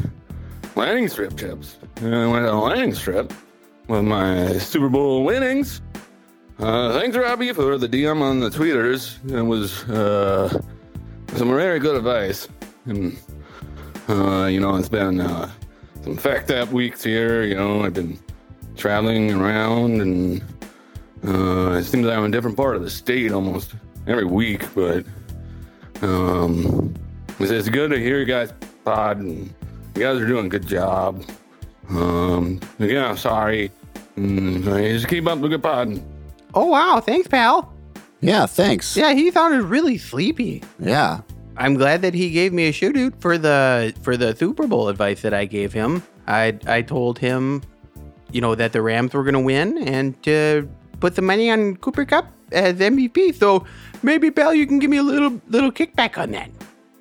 landing 0.74 1.06
strip 1.06 1.36
chips. 1.36 1.76
And 1.98 2.12
I 2.12 2.26
went 2.26 2.46
on 2.46 2.54
a 2.54 2.60
landing 2.60 2.94
strip 2.94 3.32
with 3.86 4.02
my 4.02 4.58
Super 4.58 4.88
Bowl 4.88 5.22
winnings. 5.22 5.80
Uh, 6.58 6.92
thanks, 6.98 7.16
Robbie, 7.16 7.52
for 7.52 7.78
the 7.78 7.88
DM 7.88 8.20
on 8.20 8.40
the 8.40 8.50
tweeters. 8.50 9.18
It 9.30 9.42
was 9.42 9.84
uh, 9.84 10.48
some 11.36 11.48
very 11.48 11.78
good 11.78 11.94
advice. 11.94 12.48
And, 12.86 13.16
uh, 14.08 14.46
you 14.46 14.58
know, 14.58 14.74
it's 14.74 14.88
been 14.88 15.20
uh, 15.20 15.48
some 16.02 16.16
fact 16.16 16.50
up 16.50 16.72
weeks 16.72 17.04
here. 17.04 17.44
You 17.44 17.54
know, 17.54 17.84
I've 17.84 17.94
been 17.94 18.18
traveling 18.76 19.32
around, 19.32 20.00
and 20.00 20.42
uh, 21.24 21.74
it 21.74 21.84
seems 21.84 22.04
like 22.04 22.16
I'm 22.18 22.24
in 22.24 22.30
a 22.30 22.36
different 22.36 22.56
part 22.56 22.74
of 22.74 22.82
the 22.82 22.90
state 22.90 23.30
almost 23.30 23.76
every 24.08 24.24
week. 24.24 24.74
But 24.74 25.06
um, 26.04 26.94
it's, 27.38 27.50
it's 27.50 27.68
good 27.68 27.90
to 27.90 27.98
hear 27.98 28.18
you 28.18 28.24
guys 28.24 28.52
pod, 28.84 29.18
and 29.18 29.52
you 29.94 30.02
guys 30.02 30.20
are 30.20 30.26
doing 30.26 30.46
a 30.46 30.48
good 30.48 30.66
job. 30.66 31.24
Um, 31.88 32.60
yeah, 32.78 33.08
I'm 33.08 33.16
sorry. 33.16 33.70
Mm, 34.16 34.64
just 34.92 35.08
keep 35.08 35.26
up 35.26 35.40
the 35.40 35.48
good 35.48 35.62
pod. 35.62 36.00
Oh 36.54 36.66
wow, 36.66 37.00
thanks, 37.00 37.26
pal. 37.26 37.72
Yeah, 38.20 38.46
thanks. 38.46 38.96
Yeah, 38.96 39.12
he 39.12 39.30
sounded 39.30 39.62
really 39.64 39.98
sleepy. 39.98 40.62
Yeah. 40.78 41.20
I'm 41.56 41.74
glad 41.74 42.02
that 42.02 42.14
he 42.14 42.30
gave 42.30 42.52
me 42.52 42.68
a 42.68 42.72
shoot 42.72 42.96
out 42.96 43.20
for 43.20 43.38
the 43.38 43.94
for 44.02 44.16
the 44.16 44.34
Super 44.34 44.66
Bowl 44.66 44.88
advice 44.88 45.22
that 45.22 45.34
I 45.34 45.44
gave 45.44 45.72
him. 45.72 46.02
I 46.26 46.58
I 46.66 46.82
told 46.82 47.18
him, 47.18 47.62
you 48.32 48.40
know, 48.40 48.54
that 48.54 48.72
the 48.72 48.82
Rams 48.82 49.14
were 49.14 49.24
gonna 49.24 49.40
win 49.40 49.78
and 49.78 50.20
to 50.24 50.68
put 51.00 51.14
the 51.14 51.22
money 51.22 51.50
on 51.50 51.76
Cooper 51.76 52.04
Kupp 52.04 52.26
as 52.54 52.78
MVP. 52.78 53.34
So 53.34 53.66
maybe, 54.02 54.30
pal, 54.30 54.54
you 54.54 54.66
can 54.66 54.78
give 54.78 54.90
me 54.90 54.96
a 54.98 55.02
little 55.02 55.40
little 55.48 55.72
kickback 55.72 56.16
on 56.18 56.30
that. 56.32 56.50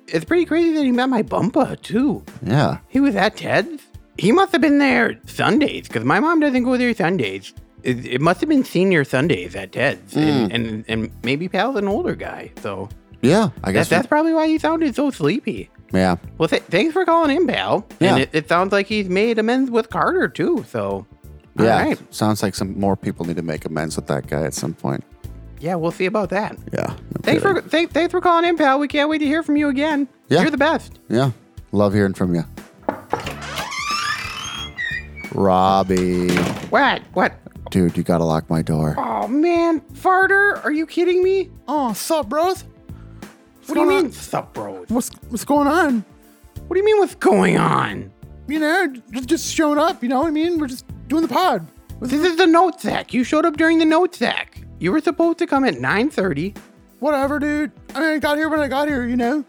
It's 0.08 0.24
pretty 0.24 0.44
crazy 0.44 0.74
that 0.74 0.84
he 0.84 0.92
met 0.92 1.08
my 1.08 1.22
bumper 1.22 1.76
too. 1.76 2.22
Yeah. 2.42 2.78
He 2.88 3.00
was 3.00 3.16
at 3.16 3.36
Ted's. 3.36 3.82
He 4.18 4.30
must 4.32 4.52
have 4.52 4.60
been 4.60 4.78
there 4.78 5.18
Sundays 5.26 5.88
because 5.88 6.04
my 6.04 6.20
mom 6.20 6.40
doesn't 6.40 6.62
go 6.64 6.76
there 6.76 6.94
Sundays. 6.94 7.52
It, 7.82 8.04
it 8.06 8.20
must 8.20 8.40
have 8.40 8.48
been 8.48 8.64
senior 8.64 9.04
Sundays 9.04 9.54
at 9.56 9.72
Ted's, 9.72 10.16
and, 10.16 10.46
hmm. 10.50 10.54
and 10.54 10.84
and 10.88 11.10
maybe 11.22 11.48
Pal's 11.48 11.76
an 11.76 11.86
older 11.88 12.14
guy, 12.14 12.50
so 12.62 12.88
Yeah. 13.22 13.50
I 13.62 13.72
guess. 13.72 13.88
that's 13.88 13.88
that's 13.90 14.06
probably 14.06 14.32
why 14.34 14.46
he 14.46 14.58
sounded 14.58 14.94
so 14.94 15.10
sleepy. 15.10 15.68
yeah. 15.92 16.16
Well, 16.38 16.48
th- 16.48 16.62
thanks 16.62 16.92
for 16.94 17.04
calling 17.04 17.34
in, 17.36 17.46
pal. 17.46 17.86
Yeah. 18.00 18.12
And 18.14 18.22
it, 18.22 18.30
it 18.32 18.48
sounds 18.48 18.72
like 18.72 18.86
he's 18.86 19.08
made 19.08 19.38
amends 19.38 19.70
with 19.70 19.90
Carter 19.90 20.28
too. 20.28 20.64
So, 20.70 21.06
all 21.58 21.64
Yeah. 21.64 21.82
right. 21.82 22.14
Sounds 22.14 22.42
like 22.42 22.54
some 22.54 22.78
more 22.78 22.96
people 22.96 23.26
need 23.26 23.36
to 23.36 23.42
make 23.42 23.64
amends 23.66 23.96
with 23.96 24.06
that 24.06 24.26
guy 24.28 24.44
at 24.44 24.54
some 24.54 24.72
point. 24.74 25.04
Yeah, 25.64 25.76
we'll 25.76 25.90
see 25.92 26.04
about 26.04 26.28
that. 26.28 26.58
Yeah. 26.74 26.88
no 26.88 26.96
Thanks 27.22 27.42
for 27.42 27.54
kidding. 27.54 27.70
th- 27.70 27.88
thanks 27.88 28.10
for 28.10 28.20
calling 28.20 28.46
in, 28.46 28.58
pal. 28.58 28.78
We 28.78 28.86
can't 28.86 29.08
wait 29.08 29.18
to 29.18 29.24
hear 29.24 29.42
from 29.42 29.56
you 29.56 29.68
again. 29.68 30.06
Yeah. 30.28 30.42
You're 30.42 30.50
the 30.50 30.58
best. 30.58 30.98
Yeah. 31.08 31.30
Love 31.72 31.94
hearing 31.94 32.12
from 32.12 32.34
you. 32.34 32.44
Robbie. 35.32 36.34
What? 36.68 37.02
What? 37.14 37.34
Dude, 37.70 37.96
you 37.96 38.02
gotta 38.02 38.24
lock 38.24 38.48
my 38.50 38.60
door. 38.60 38.94
Oh 38.98 39.26
man, 39.26 39.80
farter! 39.94 40.62
Are 40.64 40.70
you 40.70 40.86
kidding 40.86 41.24
me? 41.24 41.50
Oh, 41.66 41.92
sup, 41.94 42.28
bros? 42.28 42.64
What 43.66 43.74
do 43.74 43.80
you 43.80 43.88
mean, 43.88 44.04
on? 44.06 44.12
sup, 44.12 44.52
bros? 44.52 44.86
What's 44.90 45.08
what's 45.30 45.44
going 45.44 45.66
on? 45.66 46.04
What 46.66 46.74
do 46.74 46.78
you 46.78 46.84
mean, 46.84 46.98
what's 46.98 47.14
going 47.14 47.56
on? 47.56 48.12
You 48.46 48.60
know, 48.60 48.94
just, 49.12 49.28
just 49.28 49.54
showing 49.54 49.78
up. 49.78 50.02
You 50.02 50.10
know 50.10 50.20
what 50.20 50.28
I 50.28 50.30
mean? 50.30 50.58
We're 50.58 50.68
just 50.68 50.84
doing 51.08 51.22
the 51.22 51.28
pod. 51.28 51.66
This 52.00 52.12
is 52.12 52.36
the 52.36 52.46
note 52.46 52.80
sack. 52.80 53.14
You 53.14 53.24
showed 53.24 53.46
up 53.46 53.56
during 53.56 53.78
the 53.78 53.86
note 53.86 54.14
sack. 54.14 54.53
You 54.84 54.92
were 54.92 55.00
supposed 55.00 55.38
to 55.38 55.46
come 55.46 55.64
at 55.64 55.76
9:30. 55.76 56.54
Whatever, 57.00 57.38
dude. 57.38 57.72
I 57.94 58.00
mean, 58.00 58.10
I 58.10 58.18
got 58.18 58.36
here 58.36 58.50
when 58.50 58.60
I 58.60 58.68
got 58.68 58.86
here. 58.86 59.06
You 59.06 59.16
know, 59.16 59.42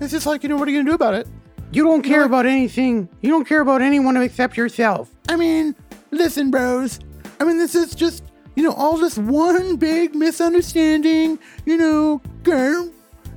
it's 0.00 0.12
just 0.12 0.26
like 0.26 0.44
you 0.44 0.48
know, 0.48 0.54
what 0.56 0.68
are 0.68 0.70
you 0.70 0.78
gonna 0.78 0.88
do 0.90 0.94
about 0.94 1.14
it? 1.14 1.26
You 1.72 1.82
don't 1.82 2.02
care 2.02 2.22
about 2.22 2.46
anything. 2.46 3.08
You 3.20 3.30
don't 3.30 3.44
care 3.44 3.62
about 3.62 3.82
anyone 3.82 4.16
except 4.16 4.56
yourself. 4.56 5.10
I 5.28 5.34
mean, 5.34 5.74
listen, 6.12 6.52
bros. 6.52 7.00
I 7.40 7.44
mean, 7.44 7.58
this 7.58 7.74
is 7.74 7.96
just, 7.96 8.22
you 8.54 8.62
know, 8.62 8.70
all 8.74 8.96
just 8.96 9.18
one 9.18 9.74
big 9.74 10.14
misunderstanding. 10.14 11.40
You 11.64 11.78
know, 11.78 12.20
girl. 12.44 12.88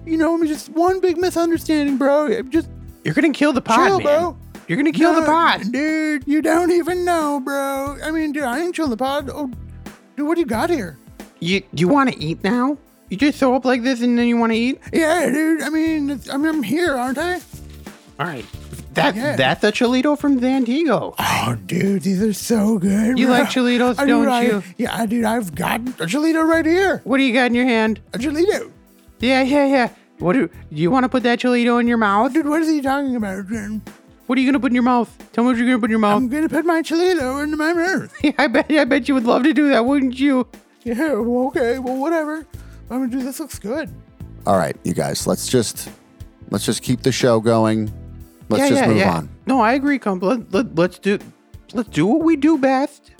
You 0.05 0.17
know, 0.17 0.35
I 0.35 0.37
mean, 0.37 0.45
just 0.47 0.69
one 0.69 0.99
big 0.99 1.17
misunderstanding, 1.17 1.97
bro. 1.97 2.43
Just 2.43 2.69
You're 3.03 3.15
gonna 3.15 3.31
kill 3.33 3.53
the 3.53 3.61
pod, 3.61 3.87
chill, 3.87 3.97
man. 4.01 4.03
bro. 4.03 4.37
You're 4.67 4.77
gonna 4.77 4.91
kill 4.91 5.15
the 5.15 5.21
No, 5.21 5.25
pod. 5.25 5.71
dude. 5.71 6.27
You 6.27 6.43
don't 6.43 6.69
even 6.71 7.03
know, 7.05 7.39
bro. 7.39 7.97
I 8.03 8.11
mean, 8.11 8.33
dude, 8.33 8.43
I 8.43 8.59
ain't 8.59 8.75
chilling 8.75 8.91
the 8.91 8.97
pod. 8.97 9.31
Oh, 9.33 9.49
dude, 10.15 10.27
what 10.27 10.35
do 10.35 10.41
you 10.41 10.45
got 10.45 10.69
here? 10.69 10.95
You 11.39 11.61
you 11.73 11.87
want 11.87 12.11
to 12.11 12.19
eat 12.21 12.43
now? 12.43 12.77
You 13.09 13.17
just 13.17 13.39
show 13.39 13.55
up 13.55 13.65
like 13.65 13.83
this 13.83 14.01
and 14.01 14.17
then 14.17 14.27
you 14.27 14.37
want 14.37 14.51
to 14.51 14.57
eat? 14.57 14.79
Yeah, 14.93 15.29
dude. 15.29 15.61
I 15.61 15.69
mean, 15.69 16.09
it's, 16.11 16.29
I 16.29 16.37
mean, 16.37 16.47
I'm 16.47 16.63
here, 16.63 16.95
aren't 16.95 17.17
I? 17.17 17.35
All 18.19 18.25
right. 18.27 18.45
That 18.93 19.15
Yeah. 19.15 19.35
that's 19.35 19.63
a 19.63 19.71
Chilito 19.71 20.17
from 20.17 20.39
Zantigo. 20.39 21.15
Oh, 21.17 21.55
dude, 21.65 22.01
these 22.03 22.21
are 22.21 22.33
so 22.33 22.77
good. 22.77 23.17
You 23.17 23.27
bro. 23.27 23.37
like 23.39 23.47
Chilitos, 23.49 23.99
I- 23.99 24.05
don't 24.05 24.27
I- 24.27 24.41
you? 24.43 24.63
Yeah, 24.77 25.05
dude, 25.05 25.25
I've 25.25 25.55
got 25.55 25.79
a 25.81 26.05
Chilito 26.05 26.45
right 26.47 26.65
here. 26.65 27.01
What 27.03 27.17
do 27.17 27.23
you 27.23 27.33
got 27.33 27.45
in 27.47 27.55
your 27.55 27.65
hand? 27.65 27.99
A 28.13 28.17
Chilito. 28.17 28.71
Yeah, 29.19 29.41
yeah, 29.43 29.65
yeah. 29.65 29.89
What 30.19 30.33
do 30.33 30.49
you 30.69 30.91
want 30.91 31.05
to 31.05 31.09
put 31.09 31.23
that 31.23 31.39
Chilito 31.39 31.79
in 31.79 31.87
your 31.87 31.97
mouth? 31.97 32.33
Dude, 32.33 32.47
what 32.47 32.61
is 32.61 32.67
he 32.67 32.81
talking 32.81 33.15
about? 33.15 33.49
man? 33.49 33.81
What 34.27 34.37
are 34.37 34.41
you 34.41 34.47
gonna 34.47 34.59
put 34.59 34.71
in 34.71 34.75
your 34.75 34.83
mouth? 34.83 35.09
Tell 35.33 35.43
me 35.43 35.49
what 35.51 35.57
you're 35.57 35.65
gonna 35.65 35.79
put 35.79 35.85
in 35.85 35.91
your 35.91 35.99
mouth. 35.99 36.17
I'm 36.17 36.27
gonna 36.29 36.49
put 36.49 36.65
my 36.65 36.81
Chilito 36.81 37.41
into 37.43 37.57
my 37.57 37.73
mouth. 37.73 38.13
I 38.37 38.47
bet 38.47 38.69
I 38.71 38.83
bet 38.85 39.07
you 39.07 39.13
would 39.15 39.23
love 39.25 39.43
to 39.43 39.53
do 39.53 39.69
that, 39.69 39.85
wouldn't 39.85 40.19
you? 40.19 40.45
Yeah, 40.83 41.13
well, 41.13 41.47
okay, 41.47 41.79
well, 41.79 41.97
whatever. 41.97 42.45
I 42.89 42.97
mean, 42.97 43.09
dude, 43.09 43.23
this 43.23 43.39
looks 43.39 43.59
good. 43.59 43.89
All 44.45 44.57
right, 44.57 44.75
you 44.83 44.93
guys, 44.93 45.27
let's 45.27 45.47
just 45.47 45.89
let's 46.49 46.65
just 46.65 46.81
keep 46.81 47.01
the 47.01 47.11
show 47.11 47.39
going. 47.39 47.91
Let's 48.49 48.63
yeah, 48.63 48.69
just 48.69 48.81
yeah, 48.81 48.87
move 48.87 48.97
yeah. 48.97 49.17
on. 49.17 49.29
No, 49.45 49.61
I 49.61 49.73
agree, 49.73 49.99
Comp. 49.99 50.23
Let, 50.23 50.51
let, 50.51 50.75
let's 50.75 50.97
do 50.99 51.19
let's 51.73 51.89
do 51.89 52.05
what 52.05 52.23
we 52.23 52.35
do 52.35 52.57
best. 52.57 53.11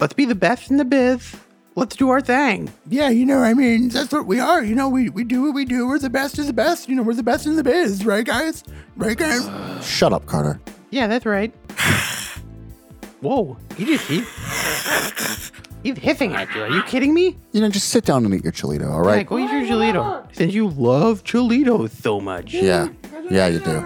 Let's 0.00 0.14
be 0.14 0.24
the 0.24 0.34
best 0.34 0.70
in 0.70 0.76
the 0.76 0.84
biz. 0.84 1.36
Let's 1.76 1.96
do 1.96 2.10
our 2.10 2.20
thing. 2.20 2.72
Yeah, 2.88 3.08
you 3.08 3.26
know, 3.26 3.38
I 3.38 3.52
mean, 3.52 3.88
that's 3.88 4.12
what 4.12 4.26
we 4.26 4.38
are. 4.38 4.62
You 4.62 4.76
know, 4.76 4.88
we, 4.88 5.08
we 5.10 5.24
do 5.24 5.42
what 5.42 5.54
we 5.54 5.64
do. 5.64 5.88
We're 5.88 5.98
the 5.98 6.08
best 6.08 6.38
of 6.38 6.46
the 6.46 6.52
best. 6.52 6.88
You 6.88 6.94
know, 6.94 7.02
we're 7.02 7.14
the 7.14 7.24
best 7.24 7.46
in 7.46 7.56
the 7.56 7.64
biz, 7.64 8.06
right, 8.06 8.24
guys? 8.24 8.62
Right, 8.96 9.16
guys? 9.16 9.44
Shut 9.84 10.12
up, 10.12 10.24
Carter. 10.26 10.60
Yeah, 10.90 11.08
that's 11.08 11.26
right. 11.26 11.52
Whoa, 13.20 13.56
he 13.76 13.86
just 13.86 14.06
he 14.06 14.18
he's 15.84 15.98
hissing 15.98 16.34
at 16.34 16.52
you. 16.54 16.62
Are 16.62 16.70
you 16.70 16.82
kidding 16.82 17.14
me? 17.14 17.36
You 17.52 17.60
know, 17.60 17.68
just 17.68 17.90
sit 17.90 18.04
down 18.04 18.24
and 18.24 18.34
eat 18.34 18.42
your 18.42 18.52
Chilito, 18.52 18.90
all 18.90 19.02
right? 19.02 19.10
Yeah, 19.10 19.16
right? 19.18 19.26
go 19.26 19.38
eat 19.38 19.50
your 19.50 19.62
Chilito. 19.62 20.34
Since 20.34 20.52
you 20.52 20.68
love 20.68 21.22
Chilitos 21.22 21.90
so 21.90 22.20
much. 22.20 22.52
Yeah. 22.52 22.88
Yeah, 23.30 23.46
you 23.46 23.60
do. 23.60 23.76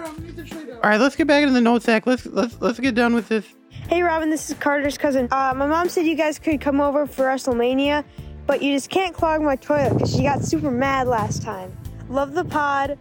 All 0.82 0.90
right, 0.90 1.00
let's 1.00 1.16
get 1.16 1.26
back 1.26 1.42
into 1.42 1.52
the 1.52 1.60
note 1.60 1.82
sack. 1.82 2.06
Let's 2.06 2.24
let's 2.26 2.60
let's 2.60 2.80
get 2.80 2.94
done 2.94 3.14
with 3.14 3.28
this. 3.28 3.44
Hey 3.88 4.02
Robin, 4.02 4.30
this 4.30 4.48
is 4.50 4.56
Carter's 4.56 4.96
cousin. 4.98 5.28
Uh, 5.30 5.52
my 5.56 5.66
mom 5.66 5.88
said 5.88 6.06
you 6.06 6.14
guys 6.14 6.38
could 6.38 6.60
come 6.60 6.80
over 6.80 7.06
for 7.06 7.24
WrestleMania, 7.24 8.04
but 8.46 8.62
you 8.62 8.74
just 8.74 8.90
can't 8.90 9.14
clog 9.14 9.42
my 9.42 9.56
toilet 9.56 9.94
because 9.94 10.14
she 10.14 10.22
got 10.22 10.42
super 10.44 10.70
mad 10.70 11.08
last 11.08 11.42
time. 11.42 11.76
Love 12.08 12.34
the 12.34 12.44
pod. 12.44 12.98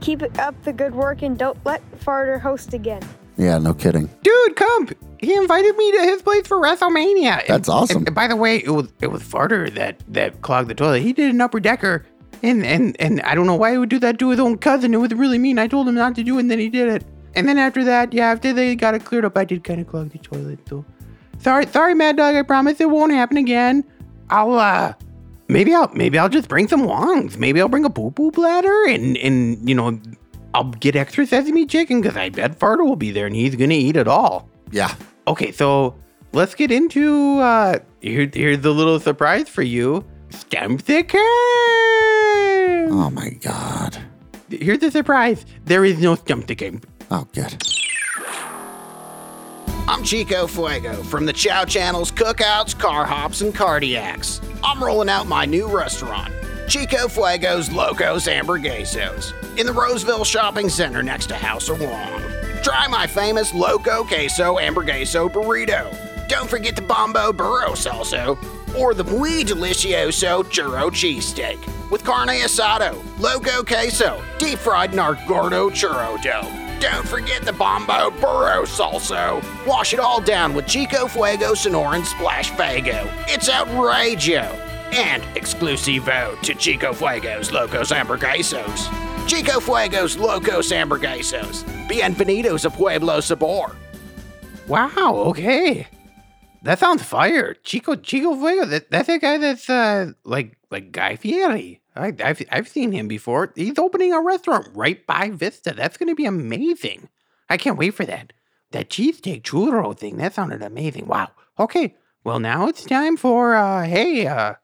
Keep 0.00 0.38
up 0.38 0.54
the 0.62 0.72
good 0.72 0.94
work 0.94 1.22
and 1.22 1.36
don't 1.36 1.58
let 1.64 1.82
Farter 2.00 2.40
host 2.40 2.72
again. 2.72 3.02
Yeah, 3.36 3.58
no 3.58 3.74
kidding. 3.74 4.08
Dude, 4.22 4.56
come. 4.56 4.88
He 5.20 5.34
invited 5.34 5.76
me 5.76 5.92
to 5.92 5.98
his 6.04 6.22
place 6.22 6.46
for 6.46 6.58
WrestleMania. 6.58 7.40
And- 7.40 7.48
That's 7.48 7.68
awesome. 7.68 8.04
And, 8.06 8.14
by 8.14 8.28
the 8.28 8.36
way, 8.36 8.56
it 8.58 8.70
was 8.70 8.88
it 9.00 9.08
was 9.10 9.22
Farter 9.22 9.72
that 9.74 10.02
that 10.08 10.42
clogged 10.42 10.68
the 10.70 10.74
toilet. 10.74 11.02
He 11.02 11.12
did 11.12 11.30
an 11.34 11.40
upper 11.40 11.60
decker, 11.60 12.04
and 12.42 12.64
and 12.64 12.96
and 13.00 13.20
I 13.22 13.34
don't 13.34 13.46
know 13.46 13.56
why 13.56 13.72
he 13.72 13.78
would 13.78 13.88
do 13.88 13.98
that 14.00 14.18
to 14.20 14.30
his 14.30 14.40
own 14.40 14.58
cousin. 14.58 14.94
It 14.94 14.98
was 14.98 15.12
really 15.12 15.38
mean. 15.38 15.58
I 15.58 15.66
told 15.66 15.88
him 15.88 15.94
not 15.94 16.14
to 16.16 16.22
do 16.22 16.36
it, 16.36 16.40
and 16.40 16.50
then 16.50 16.58
he 16.58 16.68
did 16.68 16.88
it. 16.88 17.04
And 17.34 17.48
then 17.48 17.58
after 17.58 17.84
that, 17.84 18.12
yeah, 18.12 18.28
after 18.30 18.52
they 18.52 18.74
got 18.74 18.94
it 18.94 19.04
cleared 19.04 19.24
up, 19.24 19.36
I 19.36 19.44
did 19.44 19.62
kind 19.64 19.80
of 19.80 19.86
clog 19.86 20.10
the 20.10 20.18
toilet. 20.18 20.58
So 20.68 20.84
sorry, 21.38 21.66
sorry, 21.66 21.94
Mad 21.94 22.16
Dog. 22.16 22.34
I 22.36 22.42
promise 22.42 22.80
it 22.80 22.90
won't 22.90 23.12
happen 23.12 23.36
again. 23.36 23.84
I'll 24.30 24.54
uh. 24.58 24.94
Maybe 25.50 25.74
I'll 25.74 25.90
maybe 25.94 26.18
I'll 26.18 26.28
just 26.28 26.46
bring 26.48 26.68
some 26.68 26.82
wongs. 26.82 27.38
Maybe 27.38 27.58
I'll 27.60 27.68
bring 27.70 27.86
a 27.86 27.90
poo 27.90 28.10
poo 28.10 28.30
bladder 28.30 28.84
and 28.88 29.16
and 29.16 29.66
you 29.66 29.74
know 29.74 29.98
I'll 30.52 30.64
get 30.72 30.94
extra 30.94 31.26
sesame 31.26 31.64
chicken 31.64 32.02
because 32.02 32.18
I 32.18 32.28
bet 32.28 32.58
Farter 32.58 32.84
will 32.84 32.96
be 32.96 33.10
there 33.12 33.26
and 33.26 33.34
he's 33.34 33.56
gonna 33.56 33.72
eat 33.74 33.96
it 33.96 34.06
all. 34.06 34.48
Yeah. 34.70 34.94
Okay, 35.28 35.52
so 35.52 35.94
let's 36.32 36.54
get 36.54 36.70
into 36.70 37.38
uh 37.38 37.78
here, 38.00 38.30
here's 38.32 38.60
the 38.60 38.72
little 38.72 38.98
surprise 38.98 39.46
for 39.46 39.60
you. 39.60 40.02
Stump 40.30 40.82
the 40.84 41.04
Oh 42.90 43.10
my 43.12 43.28
god. 43.42 43.98
Here's 44.48 44.78
the 44.78 44.90
surprise. 44.90 45.44
There 45.66 45.84
is 45.84 45.98
no 46.00 46.14
Stump 46.14 46.46
the 46.46 46.80
Oh, 47.10 47.28
good. 47.34 47.62
I'm 49.86 50.02
Chico 50.02 50.46
Fuego 50.46 51.02
from 51.02 51.26
the 51.26 51.32
Chow 51.34 51.66
Channel's 51.66 52.10
Cookouts, 52.10 52.78
Car 52.78 53.04
Hops, 53.04 53.42
and 53.42 53.54
Cardiacs. 53.54 54.42
I'm 54.64 54.82
rolling 54.82 55.10
out 55.10 55.26
my 55.26 55.44
new 55.44 55.66
restaurant, 55.68 56.32
Chico 56.68 57.06
Fuego's 57.06 57.70
Locos 57.70 58.26
Hamburguesos, 58.26 59.34
in 59.58 59.66
the 59.66 59.72
Roseville 59.74 60.24
Shopping 60.24 60.70
Center 60.70 61.02
next 61.02 61.26
to 61.26 61.34
House 61.34 61.68
of 61.68 61.82
Wong. 61.82 62.27
Try 62.62 62.86
my 62.88 63.06
famous 63.06 63.54
Loco 63.54 64.04
Queso 64.04 64.56
Hamburgueso 64.56 65.30
Burrito. 65.30 66.28
Don't 66.28 66.50
forget 66.50 66.76
the 66.76 66.82
Bombo 66.82 67.32
Burro 67.32 67.70
Salso, 67.70 68.36
or 68.76 68.94
the 68.94 69.04
Muy 69.04 69.44
Delicioso 69.44 70.42
Churro 70.44 70.90
Cheesesteak, 70.90 71.58
with 71.90 72.04
carne 72.04 72.28
asado, 72.28 73.02
Loco 73.18 73.62
Queso, 73.62 74.22
deep 74.38 74.58
fried 74.58 74.92
Gordo 74.92 75.70
Churro 75.70 76.20
dough. 76.22 76.80
Don't 76.80 77.08
forget 77.08 77.42
the 77.42 77.52
Bombo 77.52 78.10
Burro 78.10 78.64
Salso. 78.64 79.42
Wash 79.66 79.94
it 79.94 80.00
all 80.00 80.20
down 80.20 80.54
with 80.54 80.66
Chico 80.66 81.08
Fuego 81.08 81.52
Sonoran 81.52 82.04
Splash 82.04 82.50
Fago. 82.52 83.10
It's 83.26 83.48
outrageous. 83.48 84.52
And 84.92 85.22
exclusivo 85.34 86.40
to 86.42 86.54
Chico 86.54 86.92
Fuegos 86.92 87.52
Locos 87.52 87.90
Hamburguesos. 87.90 89.07
Chico 89.28 89.60
Fuegos 89.60 90.16
Locos 90.18 90.72
Hamburguesos. 90.72 91.62
Bienvenidos 91.86 92.64
a 92.64 92.70
Pueblo 92.70 93.20
Sabor. 93.20 93.76
Wow, 94.66 95.16
okay. 95.26 95.86
That 96.62 96.78
sounds 96.78 97.02
fire. 97.02 97.54
Chico 97.62 97.94
Chico 97.94 98.34
Fuego. 98.34 98.64
That, 98.64 98.90
that's 98.90 99.10
a 99.10 99.18
guy 99.18 99.36
that's 99.36 99.68
uh 99.68 100.12
like 100.24 100.56
like 100.70 100.92
Guy 100.92 101.16
Fieri. 101.16 101.82
I, 101.94 102.14
I've 102.24 102.42
I've 102.50 102.68
seen 102.68 102.90
him 102.90 103.06
before. 103.06 103.52
He's 103.54 103.78
opening 103.78 104.14
a 104.14 104.22
restaurant 104.22 104.66
right 104.72 105.06
by 105.06 105.28
Vista. 105.28 105.74
That's 105.76 105.98
gonna 105.98 106.14
be 106.14 106.24
amazing. 106.24 107.10
I 107.50 107.58
can't 107.58 107.76
wait 107.76 107.92
for 107.92 108.06
that. 108.06 108.32
That 108.70 108.88
cheesesteak 108.88 109.42
churro 109.42 109.94
thing. 109.94 110.16
That 110.16 110.32
sounded 110.32 110.62
amazing. 110.62 111.06
Wow. 111.06 111.32
Okay. 111.58 111.96
Well, 112.24 112.40
now 112.40 112.66
it's 112.66 112.86
time 112.86 113.18
for 113.18 113.54
uh 113.54 113.84
hey 113.84 114.26
uh 114.26 114.54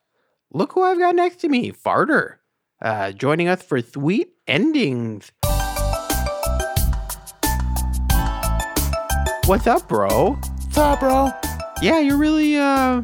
look 0.54 0.72
who 0.72 0.82
I've 0.82 0.98
got 0.98 1.14
next 1.14 1.36
to 1.42 1.50
me, 1.50 1.70
Farter. 1.70 2.36
Uh, 2.84 3.12
joining 3.12 3.48
us 3.48 3.62
for 3.62 3.80
sweet 3.80 4.34
endings. 4.46 5.32
What's 9.46 9.66
up, 9.66 9.88
bro? 9.88 10.32
What's 10.34 10.76
up, 10.76 11.00
bro? 11.00 11.30
Yeah, 11.80 12.00
you're 12.00 12.18
really 12.18 12.56
uh 12.56 13.02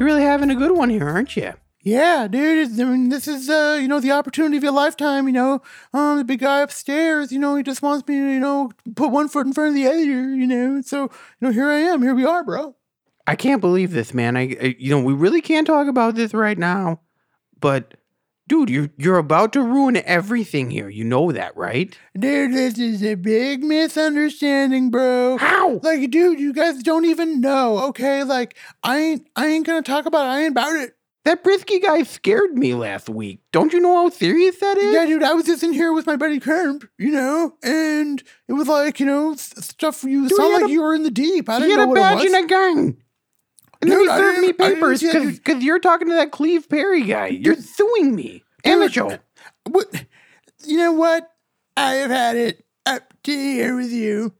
you're 0.00 0.06
really 0.06 0.22
having 0.22 0.50
a 0.50 0.56
good 0.56 0.72
one 0.72 0.90
here, 0.90 1.08
aren't 1.08 1.36
you? 1.36 1.52
Yeah, 1.82 2.26
dude. 2.26 2.80
I 2.80 2.84
mean, 2.86 3.08
this 3.10 3.28
is 3.28 3.48
uh, 3.48 3.78
you 3.80 3.86
know, 3.86 4.00
the 4.00 4.10
opportunity 4.10 4.56
of 4.56 4.64
your 4.64 4.72
lifetime. 4.72 5.28
You 5.28 5.32
know, 5.32 5.62
um, 5.94 6.18
the 6.18 6.24
big 6.24 6.40
guy 6.40 6.62
upstairs. 6.62 7.30
You 7.30 7.38
know, 7.38 7.54
he 7.54 7.62
just 7.62 7.82
wants 7.82 8.06
me 8.08 8.16
to, 8.16 8.32
you 8.32 8.40
know, 8.40 8.72
put 8.96 9.12
one 9.12 9.28
foot 9.28 9.46
in 9.46 9.52
front 9.52 9.68
of 9.68 9.74
the 9.76 9.86
other. 9.86 10.00
You 10.02 10.48
know, 10.48 10.80
so 10.80 11.02
you 11.02 11.08
know, 11.40 11.52
here 11.52 11.68
I 11.68 11.78
am. 11.78 12.02
Here 12.02 12.16
we 12.16 12.24
are, 12.24 12.42
bro. 12.42 12.74
I 13.28 13.36
can't 13.36 13.60
believe 13.60 13.92
this, 13.92 14.12
man. 14.12 14.36
I, 14.36 14.56
I 14.60 14.74
you 14.76 14.90
know, 14.90 15.04
we 15.04 15.12
really 15.12 15.40
can't 15.40 15.68
talk 15.68 15.86
about 15.86 16.16
this 16.16 16.34
right 16.34 16.58
now. 16.58 17.00
But 17.60 17.94
dude, 18.50 18.68
you're 18.68 18.90
you're 18.98 19.16
about 19.16 19.52
to 19.54 19.62
ruin 19.62 19.96
everything 20.04 20.70
here. 20.70 20.88
You 20.90 21.04
know 21.04 21.30
that, 21.32 21.56
right? 21.56 21.96
Dude, 22.18 22.52
this 22.52 22.76
is 22.78 23.02
a 23.02 23.14
big 23.14 23.62
misunderstanding, 23.62 24.90
bro. 24.90 25.38
How? 25.38 25.80
Like, 25.82 26.10
dude, 26.10 26.38
you 26.40 26.52
guys 26.52 26.82
don't 26.82 27.04
even 27.06 27.40
know. 27.40 27.78
Okay, 27.88 28.24
like, 28.24 28.56
I 28.82 28.98
ain't, 28.98 29.26
I 29.36 29.46
ain't 29.46 29.64
gonna 29.66 29.82
talk 29.82 30.04
about 30.06 30.26
it. 30.26 30.30
I 30.30 30.40
ain't 30.42 30.50
about 30.50 30.76
it. 30.76 30.94
That 31.26 31.44
Briske 31.44 31.82
guy 31.82 32.02
scared 32.02 32.56
me 32.56 32.72
last 32.74 33.08
week. 33.08 33.40
Don't 33.52 33.72
you 33.74 33.80
know 33.80 33.94
how 33.94 34.08
serious 34.08 34.58
that 34.58 34.78
is? 34.78 34.94
Yeah, 34.94 35.04
dude, 35.04 35.22
I 35.22 35.34
was 35.34 35.44
just 35.44 35.62
in 35.62 35.72
here 35.74 35.92
with 35.92 36.06
my 36.06 36.16
buddy 36.16 36.40
Kermp, 36.40 36.88
you 36.98 37.10
know, 37.10 37.54
and 37.62 38.22
it 38.48 38.54
was 38.54 38.68
like, 38.68 38.98
you 39.00 39.06
know, 39.06 39.34
stuff 39.36 40.02
you 40.02 40.28
Dude, 40.28 40.36
sound 40.38 40.54
like 40.54 40.64
a- 40.64 40.70
you 40.72 40.80
were 40.82 40.94
in 40.94 41.02
the 41.02 41.10
deep. 41.10 41.48
I 41.48 41.56
he 41.56 41.66
didn't 41.66 41.70
had 41.72 41.76
know 41.76 41.84
a 41.84 41.88
what 41.88 41.94
badge 41.96 42.24
it 42.24 42.30
was. 42.30 42.32
and 42.34 42.44
a 42.44 42.48
gun. 42.48 42.96
And 43.82 43.90
then 43.90 44.00
he 44.00 44.06
served 44.06 44.40
me 44.40 44.46
didn't- 44.48 44.60
I 44.60 44.68
didn't 44.68 44.80
papers 44.80 45.38
because 45.38 45.64
you're 45.64 45.78
talking 45.78 46.08
to 46.08 46.14
that 46.14 46.32
Cleve 46.32 46.68
Perry 46.68 47.02
guy. 47.02 47.28
You're 47.28 47.56
suing 47.56 48.14
me. 48.14 48.42
And 48.64 48.80
the 48.82 48.86
Dude, 48.86 48.94
show. 48.94 49.18
What? 49.70 50.04
You 50.64 50.76
know 50.78 50.92
what? 50.92 51.30
I 51.76 51.94
have 51.94 52.10
had 52.10 52.36
it 52.36 52.64
up 52.84 53.14
to 53.22 53.32
here 53.32 53.76
with 53.76 53.90
you. 53.90 54.32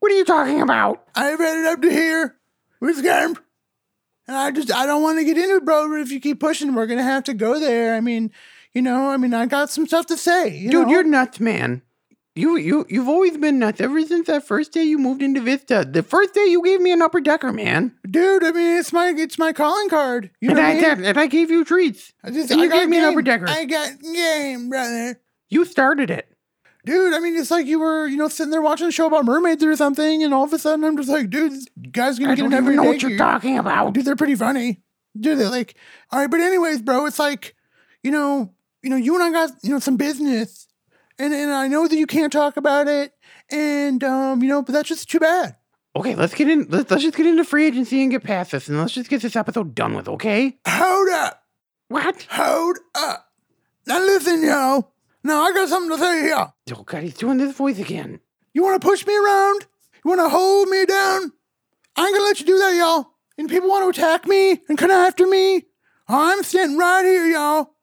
What 0.00 0.12
are 0.12 0.14
you 0.16 0.24
talking 0.24 0.62
about? 0.62 1.04
I 1.14 1.26
have 1.26 1.40
had 1.40 1.58
it 1.58 1.66
up 1.66 1.82
to 1.82 1.90
here 1.90 2.36
with 2.80 3.02
Kermp. 3.02 3.42
And 4.28 4.36
I 4.36 4.50
just, 4.50 4.72
I 4.72 4.86
don't 4.86 5.02
want 5.02 5.18
to 5.18 5.24
get 5.24 5.36
into 5.36 5.56
it, 5.56 5.64
bro. 5.64 5.88
But 5.88 6.00
if 6.00 6.10
you 6.10 6.20
keep 6.20 6.40
pushing, 6.40 6.74
we're 6.74 6.86
going 6.86 6.98
to 6.98 7.04
have 7.04 7.24
to 7.24 7.34
go 7.34 7.60
there. 7.60 7.94
I 7.94 8.00
mean, 8.00 8.32
you 8.72 8.82
know, 8.82 9.10
I 9.10 9.16
mean, 9.18 9.34
I 9.34 9.46
got 9.46 9.70
some 9.70 9.86
stuff 9.86 10.06
to 10.06 10.16
say. 10.16 10.48
You 10.56 10.70
Dude, 10.70 10.86
know? 10.86 10.92
you're 10.92 11.04
nuts, 11.04 11.38
man. 11.40 11.82
You 12.36 12.58
you 12.58 12.84
you've 12.90 13.08
always 13.08 13.38
been 13.38 13.58
nuts 13.58 13.80
ever 13.80 14.00
since 14.04 14.26
that 14.26 14.46
first 14.46 14.72
day 14.72 14.84
you 14.84 14.98
moved 14.98 15.22
into 15.22 15.40
Vista. 15.40 15.88
The 15.90 16.02
first 16.02 16.34
day 16.34 16.44
you 16.44 16.62
gave 16.62 16.82
me 16.82 16.92
an 16.92 17.00
upper 17.00 17.20
decker, 17.20 17.50
man. 17.50 17.96
dude. 18.08 18.44
I 18.44 18.52
mean, 18.52 18.76
it's 18.78 18.92
my, 18.92 19.14
it's 19.16 19.38
my 19.38 19.54
calling 19.54 19.88
card. 19.88 20.30
You 20.42 20.50
know 20.50 20.58
and 20.58 20.66
I 20.66 20.90
I 20.90 20.94
mean? 20.96 21.04
and 21.06 21.18
I 21.18 21.28
gave 21.28 21.50
you 21.50 21.64
treats. 21.64 22.12
I 22.22 22.30
just, 22.30 22.50
and 22.50 22.60
you 22.60 22.70
gave 22.70 22.90
me 22.90 22.98
an 22.98 23.04
upper 23.04 23.22
decker. 23.22 23.46
I 23.48 23.64
got 23.64 23.90
game, 24.02 24.68
brother. 24.68 25.18
You 25.48 25.64
started 25.64 26.10
it. 26.10 26.30
Dude, 26.84 27.14
I 27.14 27.20
mean, 27.20 27.36
it's 27.36 27.50
like 27.50 27.66
you 27.66 27.80
were, 27.80 28.06
you 28.06 28.18
know, 28.18 28.28
sitting 28.28 28.50
there 28.50 28.62
watching 28.62 28.86
a 28.86 28.92
show 28.92 29.06
about 29.06 29.24
mermaids 29.24 29.64
or 29.64 29.74
something, 29.74 30.22
and 30.22 30.34
all 30.34 30.44
of 30.44 30.52
a 30.52 30.58
sudden 30.58 30.84
I'm 30.84 30.96
just 30.96 31.08
like, 31.08 31.30
dude, 31.30 31.52
this 31.52 31.66
guy's 31.90 32.18
gonna. 32.18 32.32
I 32.32 32.34
get 32.34 32.42
don't 32.42 32.52
an 32.52 32.62
even 32.62 32.76
know 32.76 32.84
what 32.84 33.02
you're 33.02 33.16
talking 33.16 33.58
about. 33.58 33.94
Dude, 33.94 34.04
they're 34.04 34.14
pretty 34.14 34.36
funny. 34.36 34.82
Dude, 35.18 35.38
they're 35.38 35.48
like, 35.48 35.74
all 36.12 36.20
right, 36.20 36.30
but 36.30 36.40
anyways, 36.40 36.82
bro, 36.82 37.06
it's 37.06 37.18
like, 37.18 37.56
you 38.02 38.10
know, 38.10 38.52
you 38.82 38.90
know, 38.90 38.96
you 38.96 39.14
and 39.14 39.24
I 39.24 39.32
got, 39.32 39.56
you 39.62 39.70
know, 39.70 39.78
some 39.78 39.96
business, 39.96 40.68
and 41.18 41.32
and 41.34 41.52
I 41.52 41.68
know 41.68 41.86
that 41.88 41.96
you 41.96 42.06
can't 42.06 42.32
talk 42.32 42.56
about 42.56 42.88
it, 42.88 43.12
and 43.50 44.02
um, 44.04 44.42
you 44.42 44.48
know, 44.48 44.62
but 44.62 44.72
that's 44.72 44.88
just 44.88 45.10
too 45.10 45.20
bad. 45.20 45.56
Okay, 45.94 46.14
let's 46.14 46.34
get 46.34 46.48
in. 46.48 46.66
Let's, 46.68 46.90
let's 46.90 47.02
just 47.02 47.16
get 47.16 47.26
into 47.26 47.44
free 47.44 47.66
agency 47.66 48.02
and 48.02 48.10
get 48.10 48.22
past 48.24 48.50
this, 48.52 48.68
and 48.68 48.78
let's 48.78 48.92
just 48.92 49.08
get 49.10 49.22
this 49.22 49.36
episode 49.36 49.74
done 49.74 49.94
with. 49.94 50.08
Okay? 50.08 50.58
Hold 50.66 51.08
up, 51.10 51.42
What? 51.88 52.26
hold 52.30 52.78
up. 52.94 53.26
Now 53.86 53.98
listen, 54.00 54.42
yo. 54.42 54.88
Now 55.24 55.42
I 55.42 55.52
got 55.52 55.68
something 55.68 55.96
to 55.96 55.98
say 56.02 56.20
here. 56.22 56.52
Oh 56.74 56.82
God, 56.82 57.02
he's 57.02 57.14
doing 57.14 57.38
this 57.38 57.56
voice 57.56 57.78
again. 57.78 58.20
You 58.52 58.62
want 58.62 58.80
to 58.80 58.86
push 58.86 59.06
me 59.06 59.16
around? 59.16 59.66
You 60.04 60.08
want 60.10 60.20
to 60.20 60.28
hold 60.28 60.68
me 60.68 60.84
down? 60.86 61.32
I 61.96 62.06
ain't 62.06 62.14
gonna 62.14 62.24
let 62.24 62.40
you 62.40 62.46
do 62.46 62.58
that, 62.58 62.74
y'all. 62.76 63.06
And 63.38 63.48
people 63.48 63.68
want 63.68 63.84
to 63.94 64.00
attack 64.00 64.26
me 64.26 64.60
and 64.68 64.78
come 64.78 64.90
after 64.90 65.26
me. 65.26 65.64
I'm 66.08 66.42
sitting 66.42 66.78
right 66.78 67.04
here, 67.04 67.26
y'all. 67.26 67.74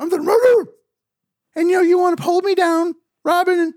I'm 0.00 0.08
the 0.10 0.18
murderer. 0.18 0.68
And 1.54 1.68
you 1.68 1.76
know, 1.76 1.82
you 1.82 1.98
want 1.98 2.16
to 2.16 2.22
hold 2.22 2.44
me 2.44 2.54
down, 2.54 2.94
Robin. 3.24 3.74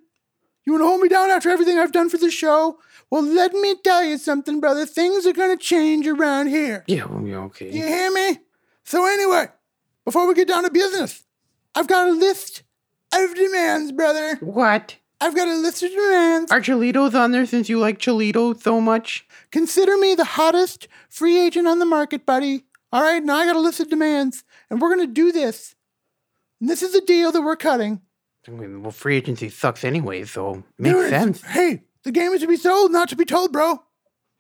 You 0.66 0.74
want 0.74 0.82
to 0.82 0.88
hold 0.88 1.02
me 1.02 1.10
down 1.10 1.30
after 1.30 1.50
everything 1.50 1.78
I've 1.78 1.92
done 1.92 2.10
for 2.10 2.18
the 2.18 2.32
show? 2.32 2.80
Well, 3.12 3.24
let 3.24 3.54
me 3.54 3.76
tell 3.84 4.04
you 4.04 4.18
something, 4.18 4.60
brother. 4.60 4.86
Things 4.86 5.26
are 5.26 5.34
gonna 5.34 5.58
change 5.58 6.08
around 6.08 6.48
here. 6.48 6.84
Yeah, 6.88 7.06
well, 7.06 7.26
yeah, 7.26 7.38
okay. 7.38 7.72
You 7.72 7.84
hear 7.84 8.12
me? 8.12 8.40
So 8.84 9.06
anyway, 9.06 9.48
before 10.06 10.28
we 10.28 10.34
get 10.34 10.48
down 10.48 10.64
to 10.64 10.72
business, 10.72 11.24
I've 11.76 11.88
got 11.88 12.08
a 12.08 12.12
list 12.12 12.64
of 13.14 13.36
demands, 13.36 13.92
brother. 13.92 14.38
What? 14.38 14.98
I've 15.22 15.36
got 15.36 15.48
a 15.48 15.56
list 15.56 15.84
of 15.84 15.92
demands. 15.92 16.52
Are 16.52 16.62
Chilitos 16.62 17.14
on 17.14 17.32
there 17.32 17.46
since 17.46 17.70
you 17.70 17.80
like 17.80 18.00
Chilito 18.00 18.60
so 18.60 18.82
much? 18.82 19.26
Consider 19.52 19.98
me 19.98 20.14
the 20.16 20.26
hottest 20.26 20.88
free 21.10 21.40
agent 21.40 21.68
on 21.68 21.80
the 21.80 21.86
market, 21.86 22.26
buddy. 22.26 22.66
All 22.92 23.02
right, 23.02 23.24
now 23.24 23.38
I 23.38 23.46
got 23.46 23.56
a 23.56 23.60
list 23.60 23.80
of 23.80 23.90
demands, 23.90 24.44
and 24.70 24.82
we're 24.82 24.90
gonna 24.90 25.08
do 25.08 25.32
this. 25.32 25.75
And 26.60 26.70
this 26.70 26.82
is 26.82 26.94
the 26.94 27.02
deal 27.02 27.32
that 27.32 27.42
we're 27.42 27.56
cutting. 27.56 28.02
I 28.48 28.52
mean, 28.52 28.84
Well, 28.84 28.92
free 28.92 29.18
agency 29.18 29.50
sucks 29.50 29.84
anyway, 29.84 30.24
so 30.24 30.64
makes 30.78 30.96
Dude, 30.96 31.10
sense. 31.10 31.42
Hey, 31.42 31.84
the 32.04 32.12
game 32.12 32.32
is 32.34 32.42
to 32.42 32.48
be 32.48 32.58
sold, 32.58 32.92
not 32.92 33.10
to 33.10 33.16
be 33.16 33.26
told, 33.26 33.52
bro. 33.52 33.74
I 33.74 33.80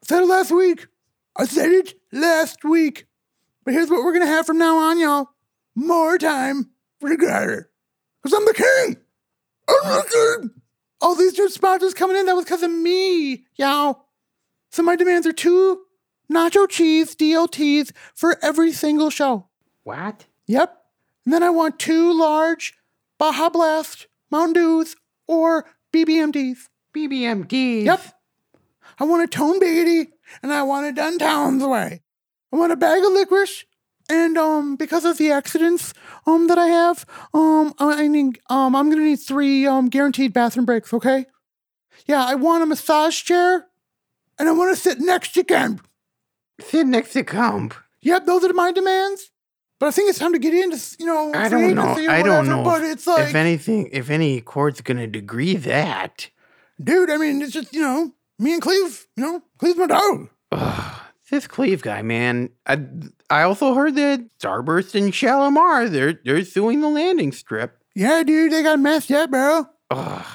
said 0.03 0.22
it 0.24 0.28
last 0.28 0.51
week. 0.51 0.88
I 1.36 1.45
said 1.45 1.72
it 1.72 1.93
last 2.11 2.63
week. 2.63 3.07
But 3.63 3.74
here's 3.74 3.89
what 3.89 4.03
we're 4.03 4.13
gonna 4.13 4.28
have 4.28 4.45
from 4.45 4.59
now 4.59 4.78
on, 4.78 4.99
y'all. 4.99 5.30
More 5.76 6.18
time 6.18 6.70
for 6.99 7.09
the 7.09 7.18
grinder. 7.18 7.70
Because 8.22 8.38
I'm 8.38 8.45
the 8.45 8.53
king. 8.53 8.97
I'm 9.68 9.91
the 9.97 10.38
king. 10.39 10.51
All 11.01 11.16
these 11.16 11.38
new 11.38 11.49
sponsors 11.49 11.93
coming 11.93 12.16
in, 12.16 12.28
that 12.28 12.36
was 12.36 12.45
because 12.45 12.63
of 12.63 12.72
me, 12.72 13.45
y'all. 13.55 14.05
So 14.72 14.84
my 14.84 14.95
demands 14.95 15.28
are 15.28 15.34
two 15.34 15.82
nacho 16.32 16.70
cheese 16.70 17.16
DLTs 17.16 17.91
for 18.13 18.38
every 18.43 18.72
single 18.72 19.09
show. 19.09 19.47
What? 19.84 20.26
Yep. 20.47 20.84
And 21.26 21.34
then 21.34 21.43
I 21.43 21.49
want 21.49 21.80
two 21.80 22.17
large 22.17 22.73
Baja 23.17 23.49
Blast 23.49 24.07
Mountain 24.30 24.53
Dews 24.53 24.95
or 25.28 25.65
BBMDs. 25.93 26.57
BBMDs? 26.95 27.86
Yep. 27.86 28.01
I 28.99 29.03
want 29.03 29.23
a 29.23 29.28
Tone 29.28 29.59
Biggity 29.59 30.07
and 30.41 30.53
I 30.53 30.63
want 30.63 30.86
it 30.86 30.95
done 30.95 31.17
Towns 31.17 31.63
way. 31.63 32.01
I 32.53 32.55
want 32.55 32.71
a 32.71 32.78
bag 32.78 33.03
of 33.03 33.11
licorice 33.11 33.65
and 34.07 34.38
um 34.38 34.76
because 34.76 35.03
of 35.03 35.17
the 35.17 35.32
accidents 35.32 35.93
um 36.28 36.47
that 36.47 36.59
I 36.59 36.67
have 36.67 37.05
um 37.34 37.73
I 37.80 38.07
need 38.07 38.39
um 38.49 38.76
I'm 38.76 38.89
gonna 38.89 39.01
need 39.01 39.19
three 39.19 39.65
um 39.65 39.89
guaranteed 39.89 40.32
bathroom 40.32 40.65
breaks. 40.65 40.93
Okay. 40.93 41.26
Yeah, 42.05 42.23
I 42.23 42.36
want 42.36 42.63
a 42.63 42.65
massage 42.65 43.23
chair 43.23 43.67
and 44.38 44.47
I 44.47 44.51
want 44.51 44.76
to 44.76 44.82
sit 44.82 44.99
next 44.99 45.34
to 45.34 45.43
Ken. 45.43 45.82
Sit 46.61 46.88
next 46.88 47.13
to 47.13 47.23
Comp. 47.23 47.73
Yep, 48.01 48.26
those 48.26 48.43
are 48.43 48.53
my 48.53 48.71
demands. 48.71 49.32
But 49.80 49.88
I 49.88 49.91
think 49.91 50.09
it's 50.09 50.19
time 50.19 50.34
to 50.34 50.39
get 50.39 50.53
into 50.53 50.80
you 50.99 51.05
know 51.05 51.32
I 51.34 51.49
don't 51.49 51.76
know. 51.76 51.95
I 52.09 52.21
don't 52.21 52.47
know. 52.47 52.63
But 52.63 52.84
it's 52.84 53.05
like, 53.07 53.30
if 53.30 53.36
anything, 53.36 53.89
if 53.91 54.09
any 54.09 54.41
court's 54.41 54.82
gonna 54.82 55.07
degree 55.07 55.55
that. 55.55 56.30
dude, 56.82 57.09
I 57.09 57.17
mean, 57.17 57.41
it's 57.41 57.51
just 57.51 57.73
you 57.73 57.82
know 57.82 58.11
me 58.39 58.53
and 58.53 58.61
Cleve. 58.61 59.05
You 59.15 59.23
know, 59.23 59.43
Cleve's 59.57 59.78
my 59.78 59.88
dog. 59.88 60.30
Ugh, 60.51 61.01
this 61.30 61.47
Cleve 61.47 61.82
guy, 61.82 62.01
man. 62.01 62.49
I 62.65 62.80
I 63.30 63.41
also 63.43 63.73
heard 63.73 63.95
that 63.95 64.26
Starburst 64.39 64.95
and 64.95 65.13
Shalimar 65.13 65.89
they're 65.89 66.19
they're 66.23 66.43
suing 66.45 66.82
the 66.82 66.89
landing 66.89 67.32
strip. 67.32 67.78
Yeah, 67.95 68.23
dude, 68.23 68.51
they 68.51 68.63
got 68.63 68.80
messed 68.80 69.11
up, 69.11 69.32
bro. 69.32 69.65
Ugh. 69.91 70.26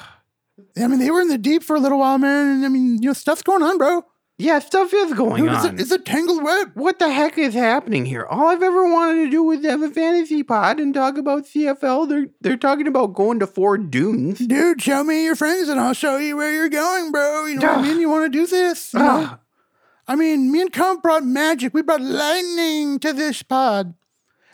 I 0.77 0.87
mean, 0.87 0.99
they 0.99 1.11
were 1.11 1.21
in 1.21 1.27
the 1.27 1.37
deep 1.37 1.63
for 1.63 1.75
a 1.75 1.79
little 1.79 1.99
while, 1.99 2.17
man. 2.17 2.47
And 2.47 2.65
I 2.65 2.69
mean, 2.69 3.01
you 3.01 3.09
know, 3.09 3.13
stuff's 3.13 3.41
going 3.41 3.61
on, 3.63 3.77
bro. 3.77 4.05
Yeah, 4.41 4.57
stuff 4.59 4.91
is 4.93 5.13
going 5.13 5.43
Dude, 5.43 5.53
it's, 5.53 5.65
on. 5.65 5.77
a, 5.77 5.81
it's 5.81 5.91
a 5.91 5.99
tangled 5.99 6.43
web. 6.43 6.71
what 6.73 6.97
the 6.97 7.11
heck 7.11 7.37
is 7.37 7.53
happening 7.53 8.05
here? 8.05 8.25
All 8.29 8.47
I've 8.47 8.63
ever 8.63 8.91
wanted 8.91 9.25
to 9.25 9.29
do 9.29 9.43
was 9.43 9.63
have 9.63 9.81
a 9.83 9.89
fantasy 9.89 10.41
pod 10.41 10.79
and 10.79 10.93
talk 10.93 11.17
about 11.17 11.45
CFL. 11.45 12.09
They're 12.09 12.27
they're 12.41 12.57
talking 12.57 12.87
about 12.87 13.13
going 13.13 13.39
to 13.39 13.47
four 13.47 13.77
dunes. 13.77 14.39
Dude, 14.39 14.81
show 14.81 15.03
me 15.03 15.23
your 15.25 15.35
friends 15.35 15.69
and 15.69 15.79
I'll 15.79 15.93
show 15.93 16.17
you 16.17 16.35
where 16.37 16.51
you're 16.53 16.69
going, 16.69 17.11
bro. 17.11 17.45
You 17.45 17.59
know 17.59 17.67
what 17.67 17.77
I 17.79 17.81
mean? 17.83 17.99
You 18.01 18.09
want 18.09 18.31
to 18.31 18.37
do 18.39 18.47
this? 18.47 18.95
I 18.95 20.15
mean, 20.15 20.51
me 20.51 20.61
and 20.61 20.73
Comp 20.73 21.03
brought 21.03 21.23
magic. 21.23 21.73
We 21.73 21.83
brought 21.83 22.01
lightning 22.01 22.97
to 22.99 23.13
this 23.13 23.43
pod. 23.43 23.93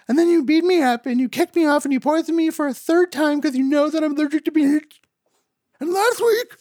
and 0.10 0.20
then 0.20 0.30
you 0.30 0.44
beat 0.44 0.64
me 0.66 0.82
up, 0.82 1.06
and 1.06 1.20
you 1.20 1.30
kicked 1.30 1.56
me 1.56 1.66
off, 1.66 1.86
and 1.86 1.94
you 1.94 2.00
poisoned 2.00 2.36
me 2.38 2.50
for 2.50 2.68
a 2.68 2.74
third 2.74 3.12
time 3.12 3.40
because 3.40 3.56
you 3.56 3.64
know 3.64 3.90
that 3.90 4.04
I'm 4.04 4.12
allergic 4.16 4.44
to 4.46 4.52
peanuts. 4.52 5.00
And 5.80 5.94
last 5.94 6.20
week 6.20 6.56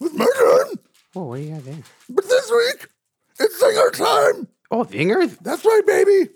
was 0.00 0.12
my 0.14 0.26
turn, 0.38 0.78
Oh, 1.16 1.22
what 1.24 1.36
do 1.38 1.42
you 1.42 1.54
got 1.54 1.64
there? 1.64 1.78
but 2.10 2.28
this 2.28 2.50
week 2.50 2.88
it's 3.40 3.58
singer 3.58 3.90
time. 3.90 4.48
Oh, 4.70 4.84
zingers? 4.84 5.36
That's 5.40 5.64
right, 5.64 5.82
baby. 5.86 6.30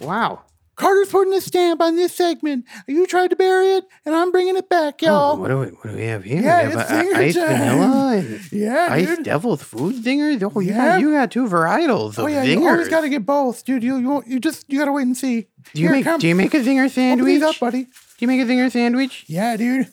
Wow. 0.00 0.42
Carter's 0.76 1.08
putting 1.10 1.34
a 1.34 1.40
stamp 1.40 1.80
on 1.82 1.96
this 1.96 2.14
segment. 2.14 2.64
You 2.86 3.04
tried 3.08 3.30
to 3.30 3.36
bury 3.36 3.72
it, 3.72 3.84
and 4.06 4.14
I'm 4.14 4.30
bringing 4.30 4.56
it 4.56 4.68
back, 4.68 5.00
Oh, 5.02 5.06
y'all. 5.06 5.32
Oh, 5.32 5.34
what 5.40 5.48
do 5.48 5.58
we 5.58 5.66
what 5.66 5.90
do 5.90 5.96
we 5.96 6.04
have 6.04 6.22
here? 6.22 6.40
Yeah, 6.40 6.68
we 6.68 6.72
have 6.72 6.80
it's 6.82 6.90
zinger 6.90 7.14
ice 7.16 7.34
time. 7.34 7.48
vanilla 7.58 8.16
and 8.18 8.52
yeah, 8.52 8.86
ice 8.90 9.06
dude. 9.08 9.24
devil's 9.24 9.62
food 9.62 9.96
zingers. 9.96 10.40
Oh, 10.54 10.60
you 10.60 10.70
Yeah. 10.70 10.86
got 10.92 11.00
you 11.00 11.10
got 11.12 11.30
two 11.32 11.46
varietals 11.48 12.10
of 12.10 12.20
Oh 12.20 12.26
yeah, 12.28 12.44
zingers. 12.44 12.60
you 12.60 12.68
always 12.68 12.88
got 12.88 13.00
to 13.00 13.08
get 13.08 13.26
both, 13.26 13.64
dude. 13.64 13.82
You 13.82 13.96
you, 13.98 14.22
you 14.24 14.38
just 14.38 14.70
you 14.72 14.78
got 14.78 14.84
to 14.84 14.92
wait 14.92 15.02
and 15.02 15.16
see. 15.16 15.48
do 15.74 15.80
you 15.82 15.88
Here, 15.88 15.90
make 15.96 16.04
come. 16.04 16.20
do 16.20 16.28
you 16.28 16.34
make 16.36 16.54
a 16.54 16.58
zinger 16.60 16.82
Open 16.84 16.90
sandwich? 16.90 17.26
these 17.26 17.42
up, 17.42 17.58
buddy. 17.58 17.82
Do 17.84 17.90
you 18.20 18.28
make 18.28 18.40
a 18.40 18.44
zinger 18.44 18.70
sandwich? 18.70 19.24
Yeah, 19.26 19.56
dude. 19.56 19.88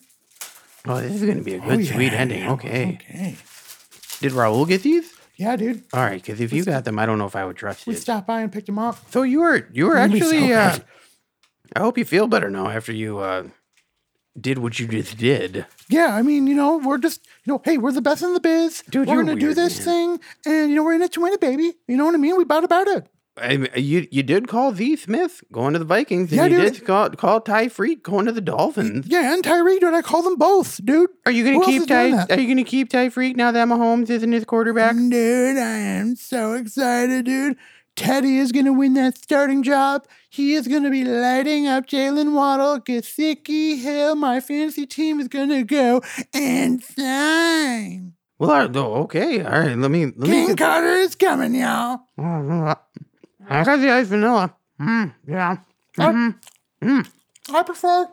Oh, 0.86 1.00
this 1.00 1.20
is 1.20 1.28
gonna 1.28 1.42
be 1.42 1.54
a 1.56 1.60
Oh, 1.60 1.68
good 1.68 1.80
yeah. 1.84 1.92
sweet 1.94 2.12
ending. 2.12 2.48
Okay. 2.48 3.00
Okay. 3.02 3.36
Did 4.20 4.32
Raul 4.32 4.66
get 4.66 4.82
these? 4.82 5.12
Yeah, 5.36 5.56
dude. 5.56 5.84
All 5.92 6.02
right, 6.02 6.22
because 6.22 6.40
if 6.40 6.52
you 6.52 6.64
got 6.64 6.84
them, 6.84 6.98
I 6.98 7.04
don't 7.04 7.18
know 7.18 7.26
if 7.26 7.36
I 7.36 7.44
would 7.44 7.56
trust 7.56 7.86
you. 7.86 7.92
We 7.92 7.96
stopped 7.96 8.26
by 8.26 8.40
and 8.40 8.50
picked 8.50 8.66
them 8.66 8.78
up. 8.78 8.98
So 9.10 9.22
you 9.22 9.40
were 9.40 9.68
you 9.72 9.86
were 9.86 9.96
actually. 9.96 10.48
so 10.48 10.54
uh, 10.54 10.72
good. 10.72 10.84
I 11.74 11.80
hope 11.80 11.98
you 11.98 12.04
feel 12.04 12.26
better 12.26 12.48
now 12.48 12.68
after 12.68 12.92
you 12.92 13.18
uh, 13.18 13.44
did 14.40 14.58
what 14.58 14.78
you 14.78 14.86
just 14.86 15.18
did. 15.18 15.66
Yeah, 15.88 16.14
I 16.14 16.22
mean, 16.22 16.46
you 16.46 16.54
know, 16.54 16.78
we're 16.78 16.98
just, 16.98 17.26
you 17.44 17.52
know, 17.52 17.60
hey, 17.64 17.76
we're 17.76 17.92
the 17.92 18.00
best 18.00 18.22
in 18.22 18.32
the 18.34 18.40
biz. 18.40 18.82
Dude, 18.88 19.06
we're 19.06 19.14
you're 19.14 19.24
gonna 19.24 19.38
do 19.38 19.46
weird, 19.46 19.56
this 19.56 19.84
thing, 19.84 20.20
and 20.46 20.70
you 20.70 20.76
know, 20.76 20.84
we're 20.84 20.94
in 20.94 21.02
it 21.02 21.12
to 21.12 21.20
win 21.20 21.32
it, 21.32 21.40
baby. 21.40 21.74
You 21.86 21.96
know 21.96 22.06
what 22.06 22.14
I 22.14 22.18
mean? 22.18 22.36
We 22.36 22.42
about 22.44 22.64
about 22.64 22.88
it. 22.88 23.06
I 23.38 23.56
mean, 23.58 23.68
uh, 23.76 23.78
you 23.78 24.06
you 24.10 24.22
did 24.22 24.48
call 24.48 24.74
Z 24.74 24.96
Smith 24.96 25.44
going 25.52 25.74
to 25.74 25.78
the 25.78 25.84
Vikings, 25.84 26.32
and 26.32 26.38
Yeah, 26.38 26.46
you 26.46 26.56
dude. 26.56 26.72
did 26.74 26.84
call 26.86 27.10
call 27.10 27.40
Tyreek 27.40 28.02
going 28.02 28.24
to 28.26 28.32
the 28.32 28.40
Dolphins. 28.40 29.06
Yeah, 29.08 29.34
and 29.34 29.42
Tyreek, 29.44 29.80
dude, 29.80 29.92
I 29.92 30.00
call 30.02 30.22
them 30.22 30.36
both, 30.36 30.80
dude. 30.84 31.10
Are 31.26 31.32
you 31.32 31.44
gonna 31.44 31.56
Who 31.56 31.62
else 31.64 31.70
keep 31.70 31.80
is 31.82 31.86
doing 31.86 32.10
Ty? 32.12 32.16
that? 32.26 32.38
Are 32.38 32.40
you 32.40 32.48
gonna 32.48 32.64
keep 32.64 32.88
Tyreek 32.88 33.36
now 33.36 33.50
that 33.52 33.68
Mahomes 33.68 34.08
isn't 34.08 34.32
his 34.32 34.44
quarterback? 34.46 34.96
Dude, 34.96 35.58
I 35.58 35.76
am 35.76 36.16
so 36.16 36.54
excited, 36.54 37.26
dude. 37.26 37.56
Teddy 37.94 38.38
is 38.38 38.52
gonna 38.52 38.72
win 38.74 38.94
that 38.94 39.16
starting 39.18 39.62
job. 39.62 40.06
He 40.30 40.54
is 40.54 40.66
gonna 40.68 40.90
be 40.90 41.04
lighting 41.04 41.66
up 41.66 41.86
Jaylen 41.86 42.32
Waddle, 42.34 42.80
Gesicki 42.80 43.78
Hill. 43.80 44.14
My 44.16 44.40
fantasy 44.40 44.86
team 44.86 45.20
is 45.20 45.28
gonna 45.28 45.62
go 45.64 46.02
insane. 46.34 48.14
Well, 48.38 48.50
I- 48.50 48.68
oh, 48.74 48.94
okay, 49.04 49.42
all 49.42 49.50
right. 49.60 49.76
Let 49.78 49.90
me 49.90 50.06
let 50.06 50.16
me. 50.18 50.26
King 50.28 50.56
Carter 50.56 50.88
is 50.88 51.14
coming, 51.14 51.54
y'all. 51.54 52.00
I 53.48 53.64
got 53.64 53.76
the 53.78 53.90
ice 53.90 54.06
vanilla. 54.08 54.54
Mm, 54.80 55.14
yeah, 55.26 55.56
Mmm, 55.98 56.34
mmm. 56.82 57.08
I 57.52 57.62
prefer 57.62 58.08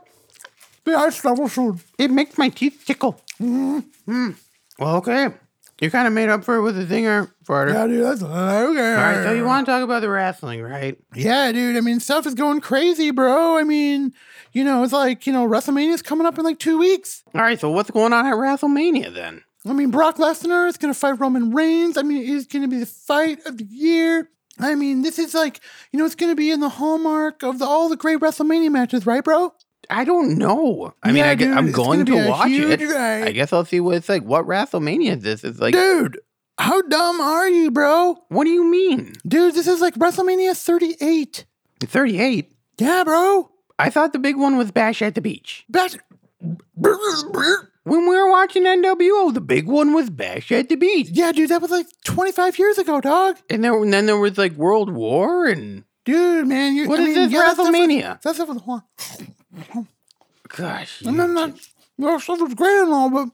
the 0.86 0.96
ice 0.96 1.24
level 1.26 1.48
food. 1.48 1.80
it 1.98 2.12
makes 2.12 2.38
my 2.38 2.50
teeth 2.50 2.84
tickle. 2.86 3.20
Mm. 3.42 4.36
Well, 4.80 4.96
okay, 4.98 5.30
you 5.82 5.92
kind 5.92 6.08
of 6.08 6.14
made 6.14 6.30
up 6.30 6.44
for 6.44 6.56
it 6.56 6.62
with 6.62 6.76
the 6.76 6.86
zinger, 6.86 7.32
Porter. 7.46 7.74
Yeah, 7.74 7.88
dude, 7.88 8.04
that's 8.06 8.22
okay. 8.24 8.32
All 8.32 8.72
right, 8.72 9.24
so 9.24 9.34
you 9.34 9.44
want 9.44 9.66
to 9.66 9.72
talk 9.72 9.84
about 9.84 10.02
the 10.02 10.10
wrestling, 10.10 10.62
right? 10.62 10.98
Yeah, 11.14 11.52
dude. 11.52 11.76
I 11.78 11.82
mean, 11.82 12.00
stuff 12.00 12.26
is 12.26 12.36
going 12.36 12.62
crazy, 12.62 13.12
bro. 13.12 13.58
I 13.58 13.64
mean, 13.64 14.14
you 14.54 14.64
know, 14.64 14.84
it's 14.84 14.94
like, 14.94 15.28
you 15.28 15.34
know, 15.34 15.48
WrestleMania's 15.48 16.02
coming 16.02 16.26
up 16.26 16.38
in 16.38 16.44
like 16.46 16.60
two 16.60 16.78
weeks. 16.78 17.24
All 17.36 17.42
right, 17.42 17.60
so 17.60 17.70
what's 17.70 17.92
going 17.92 18.14
on 18.14 18.26
at 18.26 18.34
WrestleMania 18.36 19.14
then? 19.14 19.44
I 19.66 19.74
mean, 19.74 19.92
Brock 19.92 20.18
Lesnar 20.18 20.68
is 20.68 20.78
going 20.78 20.94
to 20.94 21.00
fight 21.00 21.20
Roman 21.20 21.52
Reigns. 21.52 21.98
I 21.98 22.02
mean, 22.02 22.36
it's 22.36 22.48
going 22.48 22.64
to 22.64 22.68
be 22.68 22.80
the 22.80 22.86
fight 22.86 23.40
of 23.46 23.58
the 23.58 23.64
year. 23.66 24.30
I 24.60 24.76
mean, 24.76 25.02
this 25.02 25.18
is 25.18 25.34
like, 25.34 25.60
you 25.92 26.00
know, 26.00 26.06
it's 26.06 26.16
going 26.16 26.32
to 26.32 26.36
be 26.36 26.52
in 26.52 26.60
the 26.60 26.70
hallmark 26.70 27.44
of 27.44 27.60
the, 27.60 27.66
all 27.66 27.90
the 27.90 27.98
great 27.98 28.20
WrestleMania 28.20 28.72
matches, 28.72 29.06
right, 29.06 29.24
bro? 29.24 29.54
I 29.90 30.06
don't 30.06 30.38
know. 30.38 30.94
I 31.04 31.12
mean, 31.12 31.24
I 31.24 31.36
dude, 31.36 31.56
I'm 31.58 31.72
going 31.72 32.06
to 32.06 32.28
watch 32.30 32.50
it. 32.50 32.80
night. 32.80 33.24
I 33.24 33.32
guess 33.32 33.52
I'll 33.52 33.66
see 33.66 33.80
what 33.80 33.96
it's 33.96 34.10
like. 34.10 34.24
What 34.24 34.46
WrestleMania 34.46 35.18
is 35.18 35.24
this? 35.24 35.44
It's 35.44 35.60
like, 35.60 35.74
Dude, 35.74 36.20
how 36.58 36.82
dumb 36.84 37.20
are 37.20 37.50
you, 37.50 37.72
bro? 37.72 38.16
what 38.30 38.46
do 38.46 38.52
you 38.52 38.64
mean? 38.64 39.14
Dude, 39.28 39.56
this 39.56 39.68
is 39.68 39.82
like 39.82 39.96
WrestleMania 39.96 40.56
38. 40.56 41.46
38? 41.82 42.52
Yeah, 42.80 43.04
bro. 43.04 43.50
I 43.80 43.90
thought 43.90 44.14
the 44.14 44.20
big 44.20 44.38
one 44.38 44.58
was 44.58 44.72
Bash 44.72 45.02
at 45.02 45.16
the 45.16 45.22
Beach. 45.22 45.66
That's. 45.70 45.98
When 47.86 48.08
we 48.08 48.16
were 48.16 48.30
watching 48.30 48.64
NWO, 48.64 49.34
the 49.34 49.42
big 49.42 49.68
one 49.68 49.94
was 49.94 50.10
Bash 50.10 50.52
at 50.54 50.70
the 50.70 50.76
Beach. 50.76 51.10
Yeah, 51.12 51.32
dude, 51.34 51.50
that 51.50 51.62
was 51.62 51.70
like 51.72 51.88
25 52.06 52.58
years 52.58 52.78
ago, 52.78 53.02
dog. 53.02 53.38
And, 53.50 53.64
there, 53.64 53.74
and 53.82 53.92
then 53.94 54.06
there 54.06 54.18
was 54.18 54.38
like 54.38 54.54
World 54.54 54.90
War 54.90 55.46
and 55.48 55.84
Dude, 56.06 56.48
man, 56.48 56.76
you. 56.76 56.88
What 56.90 57.00
I 57.00 57.04
is 57.04 57.08
mean, 57.08 57.16
this 57.16 57.32
yeah, 57.32 57.40
that 57.40 57.54
stuff 57.54 57.68
was- 57.68 57.76
WrestleMania? 57.76 58.22
That 58.22 58.36
stuff 58.36 58.50
was 58.50 59.82
gosh. 60.50 61.02
And 61.02 61.20
then 61.20 61.34
that 61.36 61.56
that 62.00 62.22
stuff 62.22 62.42
was 62.42 62.54
great 62.54 62.82
and 62.82 62.94
all, 62.94 63.10
but 63.10 63.30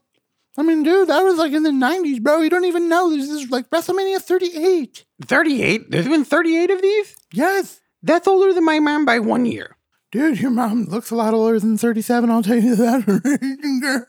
I 0.56 0.62
mean, 0.62 0.82
dude, 0.82 1.08
that 1.08 1.20
was 1.22 1.36
like 1.38 1.52
in 1.52 1.62
the 1.64 1.70
'90s, 1.70 2.22
bro. 2.22 2.40
You 2.42 2.50
don't 2.50 2.64
even 2.64 2.88
know 2.88 3.10
this 3.10 3.28
is 3.28 3.50
like 3.50 3.68
WrestleMania 3.70 4.20
38. 4.20 5.04
38? 5.26 5.90
There's 5.90 6.06
been 6.08 6.24
38 6.24 6.70
of 6.70 6.82
these? 6.82 7.16
Yes, 7.32 7.80
That's 8.02 8.26
older 8.28 8.52
than 8.52 8.64
my 8.64 8.78
mom 8.80 9.04
by 9.04 9.18
one 9.18 9.46
year. 9.46 9.76
Dude, 10.10 10.40
your 10.40 10.50
mom 10.50 10.84
looks 10.84 11.10
a 11.10 11.16
lot 11.16 11.34
older 11.34 11.58
than 11.58 11.76
37. 11.78 12.30
I'll 12.30 12.42
tell 12.42 12.56
you 12.58 12.76
that. 12.76 14.06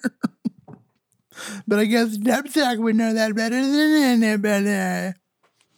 but 1.68 1.80
I 1.80 1.86
guess 1.86 2.18
Dubsack 2.18 2.80
would 2.80 2.96
know 2.96 3.14
that 3.14 3.36
better 3.36 3.56
than 3.56 4.24
anybody. 4.24 5.16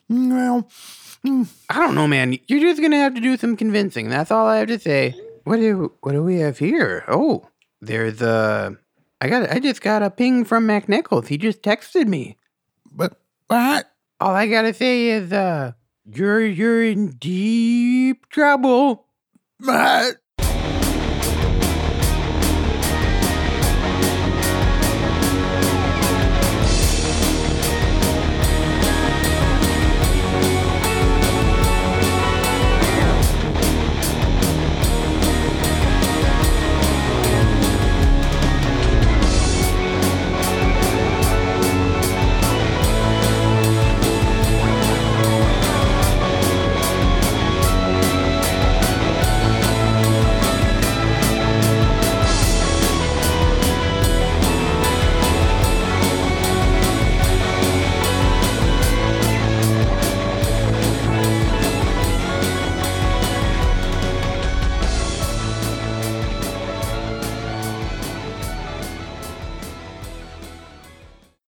Well, 0.10 0.70
I 1.26 1.80
don't 1.80 1.96
know, 1.96 2.08
man. 2.08 2.38
You're 2.48 2.60
just 2.60 2.82
gonna 2.82 2.98
have 2.98 3.16
to 3.16 3.22
do 3.22 3.38
some 3.38 3.56
convincing. 3.56 4.10
That's 4.10 4.32
all 4.32 4.46
I 4.48 4.58
have 4.58 4.68
to 4.68 4.80
say. 4.80 5.16
What 5.46 5.58
do 5.58 5.94
what 6.02 6.12
do 6.12 6.24
we 6.24 6.38
have 6.40 6.58
here? 6.58 7.04
Oh, 7.08 7.48
there's 7.82 8.22
a. 8.22 8.78
I 9.22 9.30
got. 9.30 9.50
I 9.50 9.60
just 9.60 9.82
got 9.82 10.04
a 10.04 10.10
ping 10.10 10.44
from 10.46 10.68
McNichols. 10.68 11.28
He 11.28 11.38
just 11.38 11.62
texted 11.62 12.08
me. 12.08 12.38
but 12.92 13.18
what? 13.48 13.90
All 14.20 14.36
I 14.36 14.48
gotta 14.48 14.74
say 14.74 15.08
is, 15.08 15.32
uh, 15.34 15.74
you're 16.06 16.46
you're 16.46 16.84
in 16.84 17.12
deep 17.12 18.30
trouble. 18.30 19.06
But 19.66 20.18